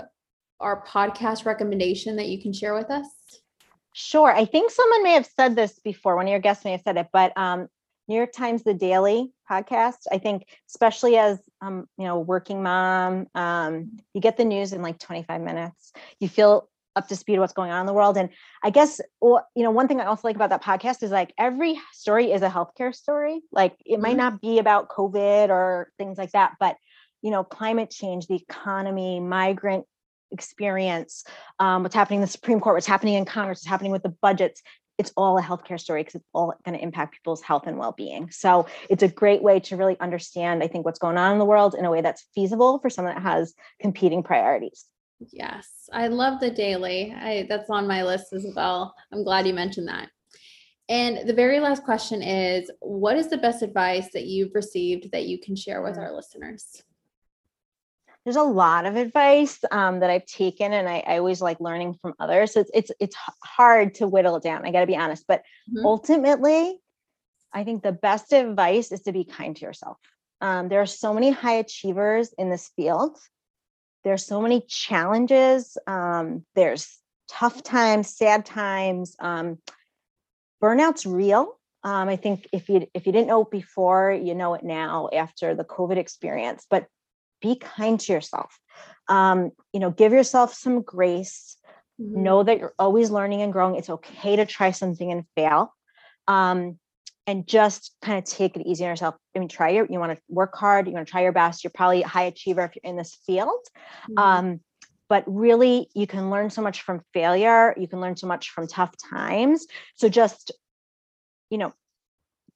or 0.59 0.83
podcast 0.85 1.45
recommendation 1.45 2.15
that 2.15 2.29
you 2.29 2.41
can 2.41 2.53
share 2.53 2.73
with 2.73 2.89
us? 2.89 3.07
Sure. 3.93 4.31
I 4.35 4.45
think 4.45 4.71
someone 4.71 5.03
may 5.03 5.13
have 5.13 5.25
said 5.25 5.55
this 5.55 5.79
before. 5.79 6.15
One 6.15 6.25
of 6.25 6.31
your 6.31 6.39
guests 6.39 6.65
may 6.65 6.71
have 6.71 6.81
said 6.81 6.97
it, 6.97 7.07
but 7.13 7.35
um, 7.37 7.67
New 8.07 8.15
York 8.15 8.31
Times 8.33 8.63
The 8.63 8.73
Daily 8.73 9.31
podcast. 9.49 10.07
I 10.11 10.17
think, 10.17 10.47
especially 10.69 11.17
as 11.17 11.39
um, 11.61 11.87
you 11.97 12.05
know, 12.05 12.19
working 12.19 12.61
mom, 12.63 13.27
um, 13.35 13.99
you 14.13 14.21
get 14.21 14.37
the 14.37 14.45
news 14.45 14.73
in 14.73 14.81
like 14.81 14.99
25 14.99 15.41
minutes. 15.41 15.93
You 16.19 16.27
feel 16.27 16.69
up 16.95 17.07
to 17.07 17.15
speed 17.15 17.39
what's 17.39 17.53
going 17.53 17.71
on 17.71 17.81
in 17.81 17.85
the 17.85 17.93
world. 17.93 18.17
And 18.17 18.29
I 18.63 18.69
guess, 18.69 19.01
you 19.21 19.39
know, 19.55 19.71
one 19.71 19.87
thing 19.87 19.99
I 19.99 20.05
also 20.05 20.27
like 20.27 20.35
about 20.35 20.49
that 20.49 20.63
podcast 20.63 21.01
is 21.01 21.11
like 21.11 21.33
every 21.37 21.79
story 21.91 22.31
is 22.31 22.41
a 22.41 22.49
healthcare 22.49 22.93
story. 22.93 23.41
Like 23.51 23.75
it 23.85 23.99
might 23.99 24.09
mm-hmm. 24.09 24.17
not 24.17 24.41
be 24.41 24.59
about 24.59 24.89
COVID 24.89 25.49
or 25.49 25.91
things 25.97 26.17
like 26.17 26.31
that, 26.31 26.53
but 26.59 26.77
you 27.21 27.31
know, 27.31 27.43
climate 27.43 27.89
change, 27.89 28.27
the 28.27 28.35
economy, 28.35 29.19
migrant 29.19 29.85
experience, 30.33 31.23
um, 31.59 31.83
what's 31.83 31.95
happening 31.95 32.17
in 32.17 32.21
the 32.21 32.27
Supreme 32.27 32.59
Court, 32.59 32.75
what's 32.75 32.87
happening 32.87 33.13
in 33.13 33.25
Congress, 33.25 33.59
what's 33.59 33.67
happening 33.67 33.91
with 33.91 34.03
the 34.03 34.15
budgets. 34.21 34.61
It's 34.97 35.11
all 35.15 35.37
a 35.37 35.41
healthcare 35.41 35.79
story 35.79 36.01
because 36.01 36.15
it's 36.15 36.29
all 36.33 36.53
going 36.65 36.77
to 36.77 36.83
impact 36.83 37.15
people's 37.15 37.41
health 37.41 37.63
and 37.65 37.77
well-being. 37.77 38.29
So 38.29 38.67
it's 38.89 39.01
a 39.01 39.07
great 39.07 39.41
way 39.41 39.59
to 39.61 39.77
really 39.77 39.99
understand, 39.99 40.61
I 40.61 40.67
think, 40.67 40.85
what's 40.85 40.99
going 40.99 41.17
on 41.17 41.31
in 41.31 41.39
the 41.39 41.45
world 41.45 41.73
in 41.73 41.85
a 41.85 41.91
way 41.91 42.01
that's 42.01 42.27
feasible 42.35 42.79
for 42.79 42.89
someone 42.89 43.15
that 43.15 43.23
has 43.23 43.53
competing 43.79 44.21
priorities. 44.21 44.85
Yes, 45.31 45.67
I 45.91 46.07
love 46.07 46.39
the 46.39 46.51
daily. 46.51 47.13
I, 47.15 47.45
that's 47.47 47.69
on 47.69 47.87
my 47.87 48.03
list 48.03 48.33
as 48.33 48.45
well. 48.55 48.93
I'm 49.11 49.23
glad 49.23 49.47
you 49.47 49.53
mentioned 49.53 49.87
that. 49.87 50.09
And 50.89 51.27
the 51.27 51.33
very 51.33 51.59
last 51.59 51.83
question 51.83 52.21
is 52.21 52.69
What 52.81 53.17
is 53.17 53.29
the 53.29 53.37
best 53.37 53.61
advice 53.61 54.09
that 54.13 54.25
you've 54.25 54.53
received 54.53 55.11
that 55.11 55.25
you 55.25 55.39
can 55.39 55.55
share 55.55 55.81
with 55.81 55.95
mm. 55.95 55.99
our 55.99 56.13
listeners? 56.13 56.83
There's 58.23 58.35
a 58.37 58.43
lot 58.43 58.85
of 58.85 58.95
advice 58.95 59.59
um, 59.71 59.99
that 59.99 60.09
I've 60.09 60.25
taken, 60.25 60.71
and 60.71 60.87
I, 60.87 61.03
I, 61.05 61.17
always 61.17 61.41
like 61.41 61.59
learning 61.59 61.95
from 62.01 62.13
others. 62.19 62.53
So 62.53 62.61
it's 62.61 62.71
it's 62.73 62.91
it's 62.99 63.17
hard 63.43 63.95
to 63.95 64.07
whittle 64.07 64.37
it 64.37 64.43
down. 64.43 64.65
I 64.65 64.71
got 64.71 64.79
to 64.79 64.87
be 64.87 64.95
honest, 64.95 65.25
but 65.27 65.41
mm-hmm. 65.69 65.85
ultimately, 65.85 66.79
I 67.51 67.63
think 67.63 67.83
the 67.83 67.91
best 67.91 68.31
advice 68.31 68.91
is 68.91 69.01
to 69.01 69.11
be 69.11 69.25
kind 69.25 69.55
to 69.57 69.65
yourself. 69.65 69.97
Um, 70.39 70.69
there 70.69 70.81
are 70.81 70.85
so 70.85 71.13
many 71.13 71.31
high 71.31 71.55
achievers 71.55 72.33
in 72.37 72.49
this 72.49 72.71
field. 72.75 73.17
There's 74.03 74.25
so 74.25 74.41
many 74.41 74.61
challenges. 74.67 75.77
Um, 75.87 76.45
there's 76.55 76.97
tough 77.29 77.63
times, 77.63 78.15
sad 78.15 78.45
times. 78.45 79.15
Um, 79.19 79.57
burnout's 80.61 81.05
real. 81.05 81.59
Um, 81.83 82.07
I 82.07 82.15
think 82.15 82.47
if 82.53 82.69
you 82.69 82.87
if 82.93 83.05
you 83.05 83.11
didn't 83.11 83.27
know 83.27 83.41
it 83.41 83.51
before, 83.51 84.13
you 84.13 84.33
know 84.33 84.53
it 84.53 84.63
now 84.63 85.09
after 85.13 85.53
the 85.55 85.65
COVID 85.65 85.97
experience. 85.97 86.65
But 86.69 86.87
be 87.43 87.55
kind 87.55 87.99
to 87.99 88.11
yourself 88.11 88.57
um, 89.07 89.51
you 89.73 89.79
know 89.79 89.91
give 89.91 90.11
yourself 90.11 90.55
some 90.55 90.81
grace 90.81 91.57
mm-hmm. 92.01 92.23
know 92.23 92.41
that 92.41 92.57
you're 92.57 92.73
always 92.79 93.11
learning 93.11 93.43
and 93.43 93.53
growing 93.53 93.75
it's 93.75 93.89
okay 93.89 94.35
to 94.35 94.45
try 94.47 94.71
something 94.71 95.11
and 95.11 95.25
fail 95.35 95.71
Um, 96.27 96.79
and 97.25 97.47
just 97.47 97.95
kind 98.01 98.17
of 98.17 98.25
take 98.25 98.57
it 98.57 98.67
easy 98.67 98.83
on 98.83 98.89
yourself. 98.89 99.15
I 99.35 99.39
mean, 99.39 99.47
try 99.47 99.69
your, 99.69 99.87
you 99.89 99.99
want 99.99 100.11
to 100.11 100.21
work 100.27 100.55
hard, 100.55 100.87
you 100.87 100.93
want 100.93 101.07
to 101.07 101.11
try 101.11 101.21
your 101.21 101.31
best. 101.31 101.63
You're 101.63 101.71
probably 101.73 102.03
a 102.03 102.07
high 102.07 102.23
achiever 102.23 102.63
if 102.63 102.75
you're 102.75 102.89
in 102.89 102.97
this 102.97 103.15
field. 103.25 103.61
Mhm. 104.09 104.19
Um, 104.21 104.59
but 105.09 105.23
really, 105.27 105.89
you 105.93 106.07
can 106.07 106.29
learn 106.29 106.49
so 106.49 106.61
much 106.61 106.81
from 106.81 107.01
failure. 107.13 107.73
You 107.77 107.87
can 107.87 108.01
learn 108.01 108.17
so 108.17 108.27
much 108.27 108.49
from 108.49 108.67
tough 108.67 108.93
times. 109.09 109.67
So 109.95 110.09
just, 110.09 110.51
you 111.49 111.57
know, 111.57 111.73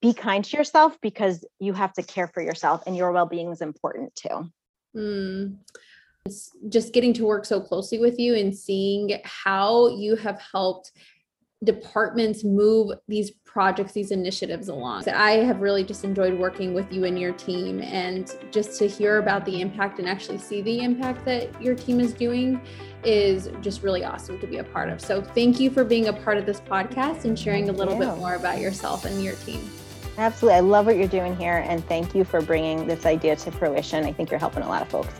be 0.01 0.13
kind 0.13 0.43
to 0.43 0.57
yourself 0.57 0.97
because 1.01 1.45
you 1.59 1.73
have 1.73 1.93
to 1.93 2.03
care 2.03 2.27
for 2.27 2.41
yourself 2.41 2.83
and 2.85 2.95
your 2.95 3.11
well-being 3.11 3.51
is 3.51 3.61
important 3.61 4.15
too. 4.15 4.51
Mm. 4.95 5.57
It's 6.25 6.51
just 6.67 6.93
getting 6.93 7.13
to 7.13 7.25
work 7.25 7.45
so 7.45 7.61
closely 7.61 7.99
with 7.99 8.19
you 8.19 8.35
and 8.35 8.55
seeing 8.55 9.19
how 9.23 9.87
you 9.95 10.15
have 10.17 10.41
helped 10.51 10.91
departments 11.63 12.43
move 12.43 12.91
these 13.07 13.31
projects, 13.31 13.93
these 13.93 14.11
initiatives 14.11 14.67
along. 14.67 15.03
So 15.03 15.11
I 15.11 15.37
have 15.37 15.59
really 15.59 15.83
just 15.83 16.03
enjoyed 16.03 16.37
working 16.37 16.73
with 16.73 16.91
you 16.93 17.05
and 17.05 17.19
your 17.19 17.33
team 17.33 17.81
and 17.81 18.31
just 18.51 18.77
to 18.79 18.87
hear 18.87 19.17
about 19.17 19.43
the 19.45 19.61
impact 19.61 19.97
and 19.97 20.07
actually 20.07 20.37
see 20.37 20.61
the 20.61 20.81
impact 20.81 21.25
that 21.25 21.59
your 21.61 21.73
team 21.73 21.99
is 21.99 22.13
doing 22.13 22.61
is 23.03 23.49
just 23.61 23.81
really 23.81 24.03
awesome 24.03 24.39
to 24.39 24.45
be 24.45 24.57
a 24.57 24.63
part 24.63 24.89
of. 24.89 25.01
So 25.01 25.21
thank 25.21 25.59
you 25.59 25.71
for 25.71 25.83
being 25.83 26.09
a 26.09 26.13
part 26.13 26.37
of 26.37 26.45
this 26.45 26.59
podcast 26.59 27.25
and 27.25 27.37
sharing 27.37 27.69
a 27.69 27.73
little 27.73 27.97
bit 27.97 28.15
more 28.17 28.35
about 28.35 28.59
yourself 28.59 29.05
and 29.05 29.23
your 29.23 29.35
team. 29.37 29.67
Absolutely. 30.17 30.57
I 30.57 30.61
love 30.61 30.87
what 30.87 30.97
you're 30.97 31.07
doing 31.07 31.35
here. 31.37 31.63
And 31.67 31.85
thank 31.87 32.15
you 32.15 32.23
for 32.23 32.41
bringing 32.41 32.87
this 32.87 33.05
idea 33.05 33.35
to 33.35 33.51
fruition. 33.51 34.03
I 34.03 34.11
think 34.11 34.31
you're 34.31 34.39
helping 34.39 34.63
a 34.63 34.67
lot 34.67 34.81
of 34.81 34.89
folks. 34.89 35.13